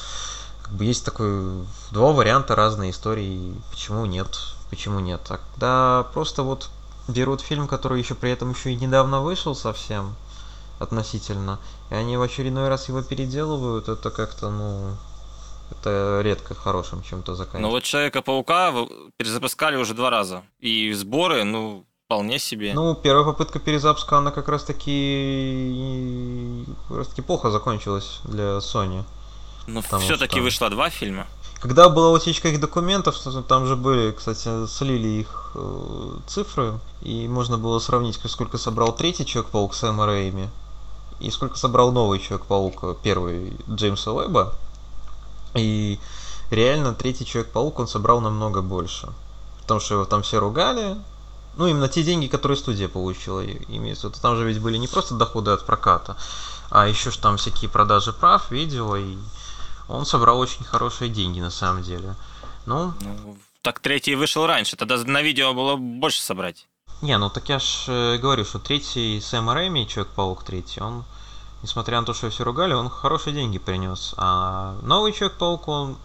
Как 0.67 0.77
бы 0.77 0.85
есть 0.85 1.05
такой, 1.05 1.63
два 1.91 2.11
варианта 2.11 2.55
разные 2.55 2.91
истории, 2.91 3.53
почему 3.71 4.05
нет, 4.05 4.27
почему 4.69 4.99
нет. 4.99 5.21
А 5.29 5.37
когда 5.37 6.07
просто 6.13 6.43
вот 6.43 6.69
берут 7.07 7.41
фильм, 7.41 7.67
который 7.67 8.01
еще 8.01 8.15
при 8.15 8.31
этом 8.31 8.51
еще 8.51 8.71
и 8.71 8.75
недавно 8.75 9.21
вышел 9.21 9.55
совсем, 9.55 10.15
относительно, 10.79 11.59
и 11.89 11.95
они 11.95 12.17
в 12.17 12.21
очередной 12.21 12.67
раз 12.67 12.89
его 12.89 13.01
переделывают, 13.01 13.89
это 13.89 14.11
как-то, 14.11 14.49
ну, 14.49 14.95
это 15.71 16.21
редко 16.23 16.53
хорошим 16.53 17.01
чем-то 17.01 17.35
заканчивается. 17.35 17.67
Ну 17.67 17.71
вот 17.71 17.83
Человека-паука 17.83 18.73
перезапускали 19.17 19.75
уже 19.75 19.93
два 19.93 20.09
раза. 20.09 20.43
И 20.59 20.91
сборы, 20.93 21.43
ну, 21.43 21.85
вполне 22.05 22.39
себе. 22.39 22.73
Ну, 22.73 22.95
первая 22.95 23.25
попытка 23.25 23.59
перезапуска, 23.59 24.17
она 24.17 24.31
как 24.31 24.47
раз 24.47 24.63
таки 24.63 26.65
как 26.87 26.97
раз 26.97 27.07
таки 27.07 27.21
плохо 27.21 27.51
закончилась 27.51 28.19
для 28.23 28.57
Sony. 28.57 29.03
Ну, 29.67 29.81
все-таки 29.81 30.35
что... 30.35 30.43
вышло 30.43 30.69
два 30.69 30.89
фильма. 30.89 31.27
Когда 31.59 31.89
была 31.89 32.11
утечка 32.11 32.49
их 32.49 32.59
документов, 32.59 33.17
там 33.47 33.65
же 33.65 33.75
были, 33.75 34.11
кстати, 34.11 34.67
слили 34.67 35.07
их 35.07 35.51
э, 35.55 36.17
цифры, 36.27 36.79
и 37.01 37.27
можно 37.27 37.57
было 37.57 37.79
сравнить, 37.79 38.19
сколько 38.25 38.57
собрал 38.57 38.95
третий 38.95 39.25
Человек-паук 39.25 39.73
с 39.73 39.83
Рэйми, 39.83 40.49
и 41.19 41.31
сколько 41.31 41.57
собрал 41.57 41.91
новый 41.91 42.19
Человек-паук, 42.19 43.01
первый 43.01 43.57
Джеймса 43.69 44.11
Уэбба. 44.11 44.53
И 45.55 45.99
реально 46.51 46.93
третий 46.93 47.25
Человек-паук 47.25 47.79
он 47.79 47.87
собрал 47.87 48.21
намного 48.21 48.61
больше. 48.61 49.09
Потому 49.61 49.79
что 49.79 49.95
его 49.95 50.05
там 50.05 50.21
все 50.21 50.39
ругали. 50.39 50.95
Ну, 51.57 51.65
именно 51.65 51.89
те 51.89 52.03
деньги, 52.03 52.27
которые 52.27 52.57
студия 52.57 52.87
получила, 52.87 53.43
имеется 53.43 54.09
в 54.09 54.17
Там 54.19 54.37
же 54.37 54.45
ведь 54.45 54.61
были 54.61 54.77
не 54.77 54.87
просто 54.87 55.15
доходы 55.15 55.51
от 55.51 55.65
проката, 55.65 56.15
а 56.69 56.87
еще 56.87 57.09
что 57.09 57.23
там 57.23 57.37
всякие 57.37 57.67
продажи 57.67 58.13
прав, 58.13 58.51
видео, 58.51 58.95
и 58.95 59.17
он 59.87 60.05
собрал 60.05 60.39
очень 60.39 60.63
хорошие 60.63 61.09
деньги 61.09 61.39
на 61.39 61.51
самом 61.51 61.83
деле. 61.83 62.15
Ну, 62.65 62.93
ну 63.01 63.37
так 63.61 63.79
третий 63.79 64.15
вышел 64.15 64.45
раньше, 64.45 64.75
тогда 64.75 64.97
на 64.97 65.21
видео 65.21 65.53
было 65.53 65.75
больше 65.75 66.21
собрать. 66.21 66.67
Не, 67.01 67.17
ну 67.17 67.29
так 67.29 67.49
я 67.49 67.59
ж 67.59 67.85
э, 67.87 68.17
говорю, 68.17 68.45
что 68.45 68.59
третий 68.59 69.21
Сэм 69.21 69.49
Рэйми, 69.49 69.87
Человек-паук 69.87 70.43
третий, 70.43 70.81
он 70.81 71.03
несмотря 71.61 71.99
на 71.99 72.05
то, 72.05 72.13
что 72.13 72.29
все 72.29 72.43
ругали, 72.43 72.73
он 72.73 72.89
хорошие 72.89 73.33
деньги 73.33 73.57
принес. 73.57 74.13
А 74.17 74.77
новый 74.81 75.11
Человек-паук, 75.11 75.67
он 75.67 75.97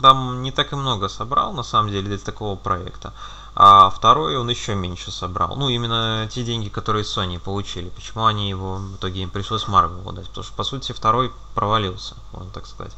там 0.00 0.42
не 0.42 0.52
так 0.52 0.72
и 0.72 0.76
много 0.76 1.08
собрал, 1.08 1.52
на 1.52 1.62
самом 1.62 1.90
деле, 1.90 2.08
для 2.08 2.18
такого 2.18 2.56
проекта. 2.56 3.12
А 3.58 3.88
второй 3.88 4.36
он 4.36 4.50
еще 4.50 4.74
меньше 4.74 5.10
собрал. 5.10 5.56
Ну, 5.56 5.70
именно 5.70 6.28
те 6.30 6.44
деньги, 6.44 6.68
которые 6.68 7.04
Sony 7.04 7.40
получили. 7.40 7.88
Почему 7.88 8.26
они 8.26 8.50
его, 8.50 8.76
в 8.76 8.96
итоге 8.96 9.22
им 9.22 9.30
пришлось 9.30 9.64
Marvel 9.64 10.06
отдать? 10.06 10.28
Потому 10.28 10.44
что, 10.44 10.54
по 10.54 10.62
сути, 10.62 10.92
второй 10.92 11.32
провалился, 11.54 12.16
можно 12.32 12.50
так 12.50 12.66
сказать. 12.66 12.92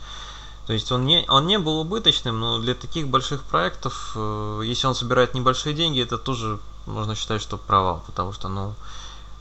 То 0.66 0.72
есть 0.72 0.90
он 0.90 1.06
не, 1.06 1.24
он 1.28 1.46
не 1.46 1.60
был 1.60 1.78
убыточным, 1.78 2.40
но 2.40 2.58
для 2.58 2.74
таких 2.74 3.06
больших 3.06 3.44
проектов, 3.44 4.12
э, 4.16 4.62
если 4.64 4.88
он 4.88 4.96
собирает 4.96 5.32
небольшие 5.32 5.74
деньги, 5.74 6.02
это 6.02 6.18
тоже 6.18 6.58
можно 6.86 7.14
считать, 7.14 7.40
что 7.40 7.56
провал. 7.56 8.02
Потому 8.06 8.32
что, 8.32 8.48
ну, 8.48 8.74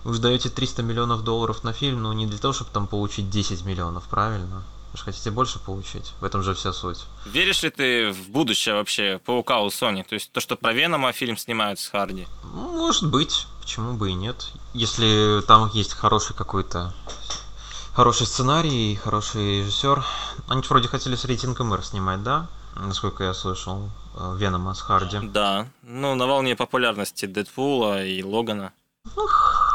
вы 0.04 0.14
же 0.14 0.22
даете 0.22 0.50
300 0.50 0.84
миллионов 0.84 1.24
долларов 1.24 1.64
на 1.64 1.74
фильм, 1.74 2.04
ну 2.04 2.14
не 2.14 2.28
для 2.28 2.38
того, 2.38 2.54
чтобы 2.54 2.70
там 2.72 2.86
получить 2.86 3.32
10 3.32 3.66
миллионов, 3.66 4.04
правильно? 4.04 4.62
Вы 4.92 4.98
же 4.98 5.04
хотите 5.04 5.32
больше 5.32 5.60
получить. 5.60 6.14
В 6.20 6.24
этом 6.24 6.44
же 6.44 6.54
вся 6.54 6.74
суть. 6.74 7.06
Веришь 7.26 7.64
ли 7.64 7.70
ты 7.70 8.12
в 8.12 8.30
будущее 8.30 8.76
вообще 8.76 9.20
Паука 9.26 9.62
у 9.62 9.68
Sony? 9.68 10.04
То 10.08 10.16
есть 10.16 10.32
то, 10.32 10.40
что 10.40 10.56
про 10.56 10.74
Венома 10.74 11.12
фильм 11.12 11.38
снимают 11.38 11.80
с 11.80 11.88
Харди? 11.88 12.28
Может 12.44 13.10
быть. 13.10 13.48
Почему 13.62 13.94
бы 13.94 14.12
и 14.12 14.14
нет? 14.14 14.48
Если 14.74 15.42
там 15.46 15.70
есть 15.74 15.94
хороший 15.94 16.36
какой-то 16.36 16.94
хороший 17.94 18.28
сценарий, 18.28 18.96
хороший 18.96 19.60
режиссер. 19.60 20.06
Они 20.48 20.62
вроде 20.62 20.88
хотели 20.88 21.16
с 21.16 21.26
рейтингом 21.26 21.74
R 21.74 21.84
снимать, 21.84 22.24
да? 22.24 22.48
Насколько 22.76 23.24
я 23.24 23.34
слышал. 23.34 23.90
Э, 24.16 24.36
Венома 24.38 24.74
с 24.74 24.82
Харди. 24.82 25.20
Да. 25.22 25.68
Ну, 25.84 26.16
на 26.16 26.28
волне 26.28 26.56
популярности 26.56 27.26
Дэдпула 27.26 28.04
и 28.04 28.24
Логана. 28.24 28.72
Ну, 29.16 29.28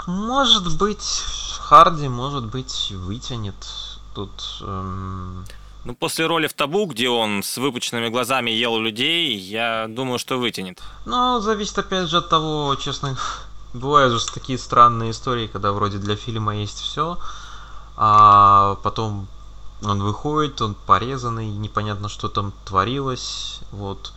может 0.06 0.76
быть, 0.78 1.22
Харди, 1.58 2.08
может 2.08 2.46
быть, 2.46 2.92
вытянет 2.92 3.54
тут... 4.14 4.30
Эм... 4.62 5.44
Ну, 5.84 5.94
после 5.96 6.26
роли 6.26 6.46
в 6.46 6.54
Табу, 6.54 6.86
где 6.86 7.08
он 7.08 7.42
с 7.42 7.58
выпученными 7.58 8.08
глазами 8.08 8.50
ел 8.50 8.78
людей, 8.78 9.36
я 9.36 9.86
думаю, 9.88 10.18
что 10.18 10.38
вытянет. 10.38 10.80
Ну, 11.06 11.40
зависит 11.40 11.78
опять 11.78 12.08
же 12.08 12.18
от 12.18 12.28
того, 12.28 12.76
честно. 12.76 13.16
Бывают 13.74 14.12
же 14.12 14.32
такие 14.32 14.58
странные 14.58 15.10
истории, 15.10 15.48
когда 15.48 15.72
вроде 15.72 15.98
для 15.98 16.14
фильма 16.14 16.56
есть 16.56 16.78
все, 16.78 17.18
а 17.96 18.76
потом 18.84 19.26
он 19.82 20.02
выходит, 20.02 20.60
он 20.60 20.74
порезанный, 20.86 21.50
непонятно, 21.50 22.08
что 22.08 22.28
там 22.28 22.52
творилось. 22.64 23.60
Вот. 23.72 24.12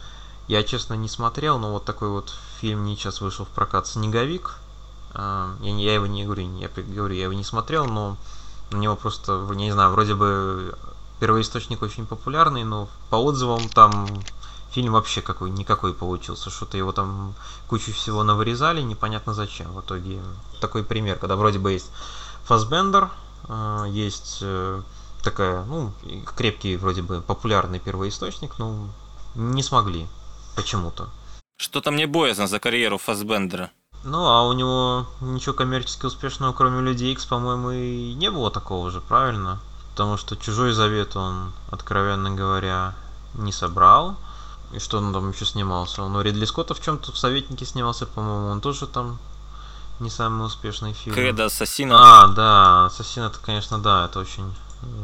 Я, 0.48 0.64
честно, 0.64 0.94
не 0.94 1.10
смотрел, 1.10 1.58
но 1.58 1.72
вот 1.72 1.86
такой 1.86 2.10
вот 2.10 2.32
фильм 2.60 2.86
не 2.86 2.96
сейчас 2.96 3.22
вышел 3.22 3.46
в 3.46 3.50
прокат 3.50 3.88
«Снеговик», 3.88 4.60
а, 5.16 5.56
я, 5.62 5.76
я 5.76 5.94
его 5.96 6.06
не 6.06 6.26
говорю, 6.26 6.58
я 6.60 6.70
говорю, 6.70 7.16
я 7.16 7.24
его 7.24 7.34
не 7.34 7.44
смотрел, 7.44 7.86
но 7.86 8.18
на 8.72 8.78
него 8.78 8.96
просто, 8.96 9.48
не 9.54 9.72
знаю, 9.72 9.92
вроде 9.92 10.16
бы 10.16 10.76
первоисточник 11.20 11.82
очень 11.82 12.06
популярный, 12.06 12.64
но 12.64 12.88
по 13.10 13.16
отзывам 13.16 13.70
там 13.70 14.08
фильм 14.72 14.94
вообще 14.94 15.22
какой 15.22 15.50
никакой 15.52 15.94
получился. 15.94 16.50
Что-то 16.50 16.78
его 16.78 16.92
там 16.92 17.34
кучу 17.68 17.94
всего 17.94 18.24
навырезали, 18.24 18.82
непонятно 18.82 19.34
зачем. 19.34 19.72
В 19.72 19.82
итоге 19.82 20.22
такой 20.60 20.84
пример, 20.84 21.18
когда 21.18 21.36
вроде 21.36 21.60
бы 21.60 21.72
есть 21.72 21.92
Фасбендер, 22.44 23.10
а, 23.48 23.86
есть 23.86 24.40
э, 24.42 24.82
такая, 25.24 25.64
ну, 25.64 25.94
крепкий 26.36 26.78
вроде 26.78 27.02
бы 27.02 27.22
популярный 27.22 27.80
первоисточник, 27.80 28.60
но 28.60 28.90
не 29.36 29.64
смогли 29.64 30.08
почему-то. 30.56 31.10
Что-то 31.58 31.92
мне 31.92 32.06
боязно 32.06 32.48
за 32.48 32.60
карьеру 32.60 32.98
Фасбендера. 32.98 33.72
Ну, 34.06 34.28
а 34.28 34.44
у 34.44 34.54
него 34.54 35.08
ничего 35.20 35.56
коммерчески 35.56 36.06
успешного, 36.06 36.54
кроме 36.54 36.82
Людей 36.82 37.12
Икс, 37.12 37.26
по-моему, 37.26 37.72
и 37.72 38.14
не 38.14 38.30
было 38.30 38.52
такого 38.52 38.92
же, 38.92 39.02
правильно? 39.02 39.60
Потому 39.92 40.18
что 40.18 40.38
Чужой 40.38 40.74
Завет 40.74 41.16
он, 41.16 41.52
откровенно 41.72 42.30
говоря, 42.30 42.94
не 43.34 43.52
собрал. 43.52 44.16
И 44.72 44.80
что 44.80 45.00
он 45.00 45.12
там 45.12 45.32
еще 45.32 45.46
снимался? 45.46 46.04
Он 46.04 46.16
у 46.16 46.22
Ридли 46.22 46.46
Скотта 46.46 46.76
в 46.76 46.82
чем-то 46.82 47.12
в 47.12 47.18
Советнике 47.18 47.66
снимался, 47.66 48.06
по-моему, 48.06 48.50
он 48.50 48.62
тоже 48.62 48.86
там 48.86 49.18
не 50.00 50.12
самый 50.12 50.46
успешный 50.46 50.94
фильм. 50.94 51.16
Кредо 51.16 51.46
Ассасина. 51.46 51.96
А, 51.98 52.28
да, 52.28 52.86
Ассасин 52.86 53.24
это, 53.24 53.40
конечно, 53.40 53.80
да, 53.80 54.06
это 54.06 54.20
очень 54.20 54.54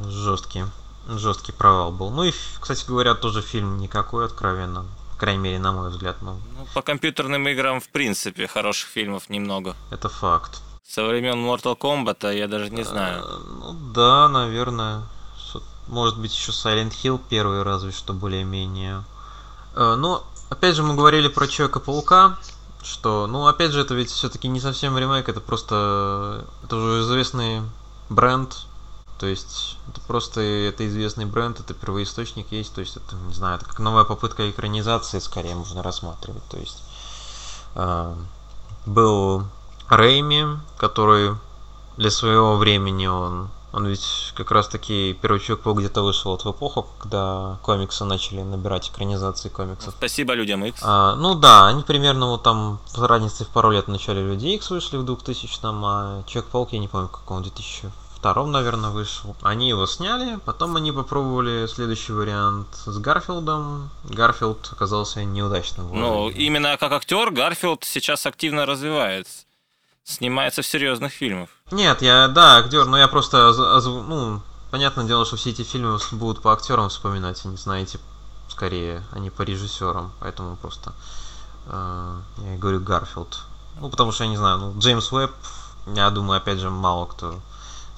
жесткий, 0.06 0.66
жесткий 1.08 1.54
провал 1.54 1.92
был. 1.92 2.12
Ну 2.12 2.26
и, 2.26 2.34
кстати 2.60 2.86
говоря, 2.86 3.16
тоже 3.16 3.42
фильм 3.42 3.80
никакой, 3.80 4.26
откровенно 4.26 4.86
крайней 5.22 5.42
мере, 5.42 5.60
на 5.60 5.72
мой 5.72 5.92
взгляд. 5.92 6.18
Ну, 6.22 6.40
ну, 6.58 6.68
по 6.74 6.82
компьютерным 6.82 7.48
играм, 7.48 7.80
в 7.80 7.90
принципе, 7.90 8.48
хороших 8.48 8.90
фильмов 8.90 9.30
немного. 9.30 9.76
Это 9.92 10.10
факт. 10.10 10.62
Со 10.84 11.06
времен 11.06 11.46
Mortal 11.46 11.78
Kombat 11.78 12.36
я 12.36 12.48
даже 12.48 12.72
не 12.72 12.84
знаю. 12.84 13.24
А, 13.24 13.40
ну 13.60 13.94
да, 13.94 14.28
наверное. 14.28 15.04
Может 15.88 16.18
быть, 16.20 16.34
еще 16.34 16.52
Silent 16.52 16.94
Hill 17.04 17.20
первый, 17.30 17.62
разве 17.62 17.92
что 17.92 18.14
более-менее. 18.14 19.04
А, 19.76 19.96
но, 19.96 20.24
опять 20.50 20.76
же, 20.76 20.82
мы 20.82 20.96
говорили 20.96 21.28
про 21.28 21.48
Человека-паука, 21.48 22.40
что, 22.82 23.28
ну, 23.28 23.46
опять 23.46 23.74
же, 23.74 23.82
это 23.82 23.94
ведь 23.94 24.10
все-таки 24.10 24.48
не 24.48 24.60
совсем 24.60 24.98
ремейк, 24.98 25.30
это 25.30 25.40
просто, 25.40 26.48
это 26.64 26.78
уже 26.78 27.04
известный 27.04 27.62
бренд, 28.10 28.66
то 29.22 29.28
есть 29.28 29.78
это 29.88 30.02
просто 30.02 30.42
это 30.42 30.88
известный 30.88 31.26
бренд, 31.26 31.60
это 31.60 31.76
первоисточник 31.76 32.52
есть, 32.52 32.74
то 32.74 32.82
есть 32.82 32.98
это, 32.98 33.16
не 33.28 33.36
знаю, 33.36 33.58
это 33.58 33.66
как 33.66 33.78
новая 33.78 34.04
попытка 34.04 34.50
экранизации 34.50 35.20
скорее 35.20 35.54
можно 35.54 35.84
рассматривать. 35.84 36.42
То 36.50 36.58
есть 36.58 36.82
э, 37.76 38.16
был 38.88 39.44
Рейми, 39.92 40.60
который 40.80 41.36
для 41.98 42.10
своего 42.10 42.56
времени 42.56 43.06
он 43.06 43.52
он 43.74 43.86
ведь 43.86 44.34
как 44.36 44.50
раз 44.50 44.68
таки 44.68 45.14
первый 45.22 45.40
человек 45.40 45.66
где-то 45.68 46.02
вышел 46.02 46.32
вот 46.32 46.44
в 46.44 46.52
эпоху, 46.52 46.88
когда 47.00 47.60
комиксы 47.62 48.04
начали 48.04 48.42
набирать 48.42 48.90
экранизации 48.90 49.50
комиксов. 49.50 49.94
Спасибо 49.96 50.34
людям 50.34 50.66
X. 50.66 50.82
А, 50.84 51.16
ну 51.16 51.36
да, 51.36 51.68
они 51.68 51.84
примерно 51.84 52.26
вот 52.28 52.42
там 52.42 52.80
в 52.96 53.04
разнице 53.06 53.46
в 53.46 53.50
пару 53.50 53.70
лет 53.70 53.86
в 53.86 53.92
начале 53.92 54.24
Люди 54.24 54.48
X 54.48 54.72
вышли 54.72 54.98
в 54.98 55.06
2000-м, 55.06 55.86
а 55.86 56.24
Человек-паук, 56.26 56.74
я 56.74 56.80
не 56.80 56.88
помню, 56.88 57.08
в 57.08 57.12
каком 57.12 57.44
2000 57.44 57.92
втором, 58.22 58.52
наверное, 58.52 58.92
вышел. 58.92 59.36
Они 59.42 59.68
его 59.68 59.88
сняли, 59.88 60.38
потом 60.46 60.76
они 60.76 60.92
попробовали 60.92 61.66
следующий 61.66 62.14
вариант 62.14 62.68
с 62.86 62.96
Гарфилдом. 63.00 63.90
Гарфилд 64.04 64.70
оказался 64.72 65.24
неудачным. 65.24 65.90
Ну, 65.92 66.30
именно 66.30 66.78
как 66.78 66.92
актер 66.92 67.32
Гарфилд 67.32 67.84
сейчас 67.84 68.28
активно 68.28 68.68
развивается. 68.68 69.46
Снимается 70.04 70.62
в 70.62 70.68
серьезных 70.68 71.12
фильмах. 71.12 71.50
Нет, 71.72 72.04
я, 72.04 72.28
да, 72.28 72.58
актер, 72.58 72.86
но 72.86 73.00
я 73.00 73.08
просто, 73.08 73.54
ну, 73.86 74.40
понятное 74.70 75.06
дело, 75.06 75.26
что 75.26 75.36
все 75.36 75.50
эти 75.50 75.64
фильмы 75.64 75.98
будут 76.12 76.44
по 76.44 76.54
актерам 76.54 76.90
вспоминать, 76.90 77.42
а 77.44 77.48
не 77.48 77.58
знаете, 77.58 78.00
скорее, 78.50 79.04
а 79.14 79.18
не 79.18 79.32
по 79.32 79.42
режиссерам. 79.42 80.12
Поэтому 80.20 80.58
просто 80.58 80.94
э, 81.66 82.16
я 82.52 82.58
говорю 82.60 82.82
Гарфилд. 82.82 83.46
Ну, 83.80 83.90
потому 83.90 84.12
что, 84.12 84.26
я 84.26 84.30
не 84.30 84.38
знаю, 84.38 84.60
ну, 84.60 84.80
Джеймс 84.80 85.12
Уэбб, 85.12 85.34
я 85.96 86.12
думаю, 86.12 86.38
опять 86.38 86.60
же, 86.60 86.70
мало 86.70 87.08
кто 87.08 87.40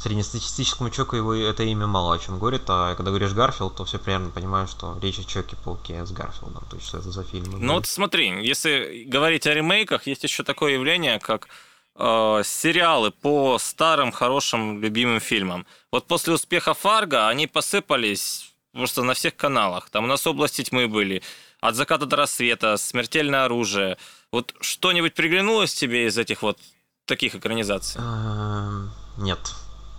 среднестатистическому 0.04 0.90
человеку 0.90 1.16
его 1.16 1.34
это 1.34 1.64
имя 1.64 1.88
мало 1.88 2.16
о 2.16 2.20
чем 2.20 2.38
говорит, 2.38 2.64
а 2.68 2.94
когда 2.96 3.12
говоришь 3.12 3.32
Гарфилд, 3.32 3.76
то 3.76 3.86
все 3.86 4.00
примерно 4.00 4.30
понимают, 4.30 4.70
что 4.70 4.98
речь 5.02 5.20
о 5.20 5.24
Человеке-пауке 5.24 6.06
с 6.06 6.12
Гарфилдом, 6.12 6.64
то 6.70 6.76
есть 6.76 6.88
что 6.88 6.98
это 6.98 7.10
за 7.10 7.24
фильм. 7.24 7.46
Ну 7.60 7.74
вот 7.74 7.88
смотри, 7.88 8.46
если 8.46 9.06
говорить 9.08 9.48
о 9.48 9.54
ремейках, 9.54 10.06
есть 10.06 10.24
еще 10.24 10.44
такое 10.44 10.74
явление, 10.74 11.20
как 11.20 11.48
э, 11.96 12.42
сериалы 12.44 13.12
по 13.12 13.58
старым, 13.60 14.12
хорошим, 14.12 14.82
любимым 14.82 15.22
фильмам. 15.22 15.66
Вот 15.92 16.06
после 16.08 16.34
успеха 16.34 16.74
Фарго 16.74 17.30
они 17.30 17.48
посыпались 17.48 18.54
просто 18.74 19.04
на 19.04 19.14
всех 19.14 19.36
каналах. 19.38 19.90
Там 19.90 20.04
у 20.04 20.08
нас 20.08 20.28
области 20.28 20.64
тьмы 20.64 20.88
были, 20.88 21.22
от 21.62 21.76
заката 21.76 22.06
до 22.06 22.18
рассвета, 22.18 22.76
смертельное 22.76 23.46
оружие. 23.46 23.98
Вот 24.32 24.54
что-нибудь 24.60 25.14
приглянулось 25.14 25.74
тебе 25.74 26.08
из 26.08 26.18
этих 26.18 26.42
вот 26.42 26.60
таких 27.06 27.36
экранизаций? 27.36 28.02
Эм, 28.02 28.92
нет. 29.18 29.40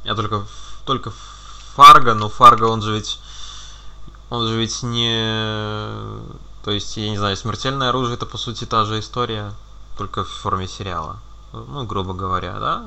Я 0.05 0.15
только, 0.15 0.45
только 0.85 1.13
Фарго, 1.75 2.15
но 2.15 2.29
Фарго, 2.29 2.65
он 2.65 2.83
же 2.83 2.95
ведь... 2.95 3.21
Он 4.31 4.47
же 4.47 4.57
ведь 4.57 4.83
не... 4.83 5.97
То 6.65 6.71
есть, 6.71 6.97
я 6.97 7.11
не 7.11 7.19
знаю, 7.19 7.37
смертельное 7.37 7.91
оружие 7.91 8.15
это 8.15 8.27
по 8.27 8.39
сути 8.39 8.65
та 8.65 8.85
же 8.85 8.99
история, 8.99 9.53
только 9.99 10.25
в 10.25 10.29
форме 10.29 10.67
сериала. 10.67 11.19
Ну, 11.53 11.85
грубо 11.85 12.15
говоря, 12.15 12.59
да? 12.59 12.87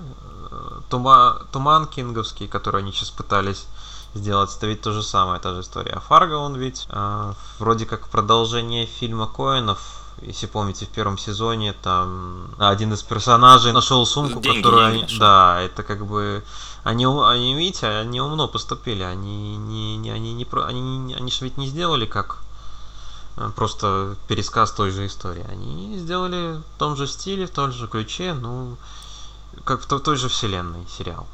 Тума... 0.90 1.42
Туман 1.52 1.88
Кинговский, 1.88 2.48
который 2.48 2.82
они 2.82 2.92
сейчас 2.92 3.12
пытались 3.12 3.66
сделать, 4.14 4.56
это 4.56 4.68
ведь 4.68 4.82
то 4.82 4.92
же 4.92 5.04
самое, 5.04 5.40
та 5.40 5.54
же 5.54 5.62
история. 5.62 5.92
А 5.92 6.00
Фарго, 6.00 6.34
он 6.34 6.56
ведь 6.56 6.88
э, 6.90 7.34
вроде 7.60 7.86
как 7.86 8.08
продолжение 8.08 8.86
фильма 8.86 9.28
Коинов, 9.28 9.80
если 10.22 10.48
помните, 10.48 10.86
в 10.86 10.90
первом 10.90 11.18
сезоне 11.18 11.74
там 11.74 12.50
один 12.58 12.94
из 12.94 13.04
персонажей 13.04 13.72
нашел 13.72 14.06
сумку, 14.06 14.40
Деньги 14.40 14.58
которую 14.58 14.86
они... 14.86 15.06
Да, 15.20 15.62
это 15.62 15.84
как 15.84 16.06
бы... 16.06 16.44
Они, 16.88 17.06
они, 17.06 17.54
видите, 17.54 17.86
они 17.86 18.22
умно 18.22 18.48
поступили. 18.48 19.04
Они 19.04 19.58
не, 19.58 19.98
не, 19.98 20.10
они 20.10 20.34
не, 20.34 20.48
они, 20.64 21.14
они 21.14 21.32
же 21.32 21.44
ведь 21.44 21.58
не 21.58 21.68
сделали 21.68 22.06
как 22.06 22.38
э, 23.36 23.52
просто 23.54 24.16
пересказ 24.30 24.72
той 24.72 24.92
же 24.92 25.06
истории. 25.06 25.46
Они 25.50 25.98
сделали 25.98 26.56
в 26.56 26.80
том 26.80 26.96
же 26.96 27.06
стиле, 27.06 27.46
в 27.46 27.50
том 27.52 27.74
же 27.74 27.90
ключе, 27.90 28.34
ну, 28.34 28.78
как 29.66 29.82
в 29.82 30.00
той 30.00 30.16
же 30.16 30.30
вселенной 30.30 30.88
сериал. 30.88 31.28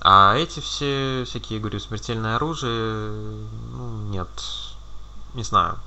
А 0.00 0.36
эти 0.36 0.60
все 0.60 1.24
всякие, 1.26 1.60
говорю, 1.60 1.80
смертельное 1.80 2.36
оружие, 2.36 3.10
ну, 3.72 4.08
нет, 4.08 4.28
не 5.34 5.42
знаю. 5.42 5.78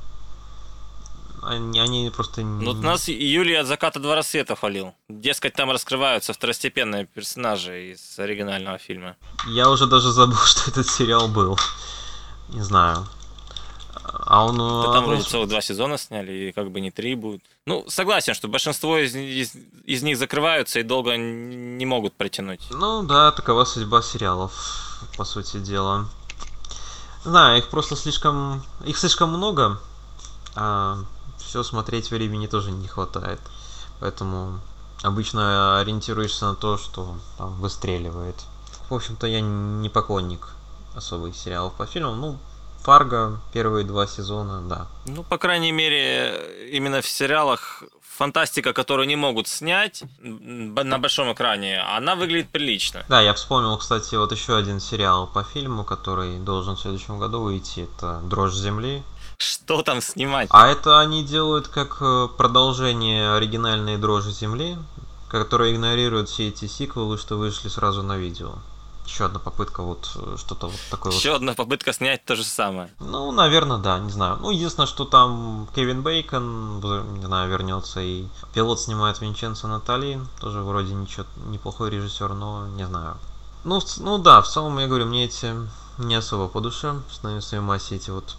Они, 1.47 1.79
они 1.79 2.11
просто... 2.13 2.41
Ну, 2.41 2.73
вот 2.73 2.83
нас 2.83 3.07
Юлий 3.07 3.55
от 3.55 3.67
заката 3.67 3.99
два 3.99 4.15
рассвета 4.15 4.57
хвалил. 4.57 4.93
Дескать, 5.07 5.53
там 5.53 5.71
раскрываются 5.71 6.33
второстепенные 6.33 7.05
персонажи 7.05 7.93
из 7.93 8.19
оригинального 8.19 8.77
фильма. 8.77 9.15
Я 9.47 9.69
уже 9.69 9.85
даже 9.85 10.11
забыл, 10.11 10.37
что 10.45 10.69
этот 10.69 10.89
сериал 10.89 11.29
был. 11.29 11.57
Не 12.49 12.61
знаю. 12.61 13.07
А 14.25 14.45
он... 14.45 14.57
Да 14.57 14.91
там 14.91 15.05
вроде 15.05 15.23
целых 15.23 15.47
два 15.47 15.61
сезона 15.61 15.97
сняли, 15.97 16.31
и 16.33 16.51
как 16.51 16.69
бы 16.69 16.81
не 16.81 16.91
три 16.91 17.15
будет. 17.15 17.41
Ну, 17.65 17.85
согласен, 17.87 18.33
что 18.33 18.49
большинство 18.49 18.97
из, 18.97 19.15
из, 19.15 19.53
из 19.85 20.03
них 20.03 20.17
закрываются 20.17 20.79
и 20.79 20.83
долго 20.83 21.15
не 21.15 21.85
могут 21.85 22.13
протянуть. 22.13 22.67
Ну 22.71 23.03
да, 23.03 23.31
такова 23.31 23.63
судьба 23.63 24.01
сериалов, 24.01 24.99
по 25.15 25.23
сути 25.23 25.57
дела. 25.59 26.09
Знаю, 27.23 27.59
их 27.59 27.69
просто 27.69 27.95
слишком... 27.95 28.63
Их 28.85 28.97
слишком 28.97 29.29
много, 29.29 29.79
а 30.55 30.97
все 31.47 31.63
смотреть 31.63 32.11
времени 32.11 32.47
тоже 32.47 32.71
не 32.71 32.87
хватает. 32.87 33.39
Поэтому 33.99 34.59
обычно 35.01 35.79
ориентируешься 35.79 36.45
на 36.45 36.55
то, 36.55 36.77
что 36.77 37.15
там 37.37 37.53
выстреливает. 37.61 38.35
В 38.89 38.93
общем-то, 38.93 39.27
я 39.27 39.41
не 39.41 39.89
поклонник 39.89 40.49
особых 40.95 41.35
сериалов 41.35 41.73
по 41.73 41.85
фильмам. 41.85 42.19
Ну, 42.19 42.37
Фарго 42.83 43.39
первые 43.53 43.85
два 43.85 44.07
сезона, 44.07 44.61
да. 44.61 44.87
Ну, 45.05 45.23
по 45.23 45.37
крайней 45.37 45.71
мере, 45.71 46.69
именно 46.71 47.01
в 47.01 47.07
сериалах 47.07 47.83
фантастика, 48.01 48.73
которую 48.73 49.07
не 49.07 49.15
могут 49.15 49.47
снять 49.47 50.03
на 50.21 50.97
большом 50.97 51.31
экране, 51.33 51.79
она 51.81 52.15
выглядит 52.15 52.49
прилично. 52.49 53.05
Да, 53.09 53.21
я 53.21 53.33
вспомнил, 53.33 53.77
кстати, 53.77 54.15
вот 54.15 54.31
еще 54.31 54.57
один 54.57 54.79
сериал 54.79 55.27
по 55.27 55.43
фильму, 55.43 55.83
который 55.83 56.39
должен 56.39 56.75
в 56.75 56.79
следующем 56.79 57.19
году 57.19 57.41
выйти. 57.41 57.81
Это 57.81 58.19
«Дрожь 58.23 58.55
земли». 58.55 59.03
Что 59.37 59.83
там 59.83 60.01
снимать? 60.01 60.47
А 60.51 60.67
это 60.67 60.99
они 60.99 61.23
делают 61.23 61.67
как 61.67 61.97
э, 62.01 62.27
продолжение 62.37 63.33
оригинальной 63.33 63.97
дрожи 63.97 64.31
земли, 64.31 64.77
которая 65.29 65.73
игнорирует 65.73 66.29
все 66.29 66.47
эти 66.47 66.67
сиквелы, 66.67 67.17
что 67.17 67.37
вышли 67.37 67.69
сразу 67.69 68.01
на 68.01 68.17
видео. 68.17 68.55
Еще 69.05 69.25
одна 69.25 69.39
попытка 69.39 69.83
вот 69.83 70.09
э, 70.15 70.35
что-то 70.37 70.67
вот 70.67 70.79
такое 70.89 71.13
Еще 71.13 71.29
вот. 71.29 71.37
одна 71.37 71.53
попытка 71.53 71.93
снять 71.93 72.25
то 72.25 72.35
же 72.35 72.43
самое. 72.43 72.89
Ну, 72.99 73.31
наверное, 73.31 73.77
да, 73.77 73.99
не 73.99 74.09
знаю. 74.09 74.37
Ну, 74.41 74.49
единственное, 74.49 74.87
что 74.87 75.05
там 75.05 75.67
Кевин 75.75 76.01
Бейкон, 76.01 76.79
не 77.19 77.25
знаю, 77.25 77.49
вернется 77.49 78.01
и 78.01 78.25
пилот 78.53 78.81
снимает 78.81 79.21
Винченцо 79.21 79.67
Натали, 79.67 80.19
тоже 80.41 80.61
вроде 80.61 80.93
ничего, 80.93 81.25
неплохой 81.45 81.91
режиссер, 81.91 82.33
но 82.33 82.67
не 82.67 82.85
знаю. 82.85 83.17
Ну, 83.63 83.81
ну 83.99 84.17
да, 84.17 84.41
в 84.41 84.47
целом, 84.47 84.79
я 84.79 84.87
говорю, 84.87 85.05
мне 85.05 85.25
эти 85.25 85.53
не 85.99 86.15
особо 86.15 86.47
по 86.47 86.59
душе, 86.59 86.95
своей 87.39 87.63
массе 87.63 87.95
эти 87.95 88.09
вот 88.09 88.35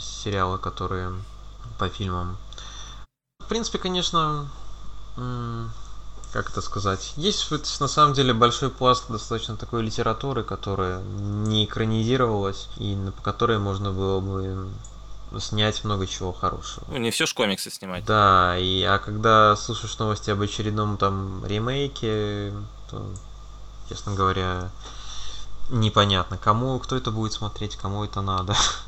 сериалы, 0.00 0.58
которые 0.58 1.12
по 1.78 1.88
фильмам. 1.88 2.36
В 3.40 3.48
принципе, 3.48 3.78
конечно, 3.78 4.48
как 6.32 6.50
это 6.50 6.60
сказать, 6.60 7.14
есть 7.16 7.50
на 7.80 7.88
самом 7.88 8.14
деле 8.14 8.34
большой 8.34 8.70
пласт 8.70 9.04
достаточно 9.08 9.56
такой 9.56 9.82
литературы, 9.82 10.42
которая 10.42 11.00
не 11.02 11.64
экранизировалась 11.64 12.68
и 12.78 12.96
по 13.16 13.22
которой 13.22 13.58
можно 13.58 13.92
было 13.92 14.20
бы 14.20 14.68
снять 15.40 15.84
много 15.84 16.06
чего 16.06 16.32
хорошего. 16.32 16.84
Ну, 16.88 16.98
не 16.98 17.10
все 17.10 17.26
ж 17.26 17.34
комиксы 17.34 17.70
снимать. 17.70 18.04
Да, 18.04 18.56
и 18.58 18.82
а 18.82 18.98
когда 18.98 19.56
слушаешь 19.56 19.98
новости 19.98 20.30
об 20.30 20.40
очередном 20.40 20.96
там 20.96 21.44
ремейке, 21.46 22.52
то, 22.90 23.06
честно 23.88 24.14
говоря, 24.14 24.70
непонятно, 25.70 26.38
кому, 26.38 26.78
кто 26.78 26.96
это 26.96 27.10
будет 27.10 27.32
смотреть, 27.32 27.76
кому 27.76 28.04
это 28.04 28.20
надо. 28.20 28.56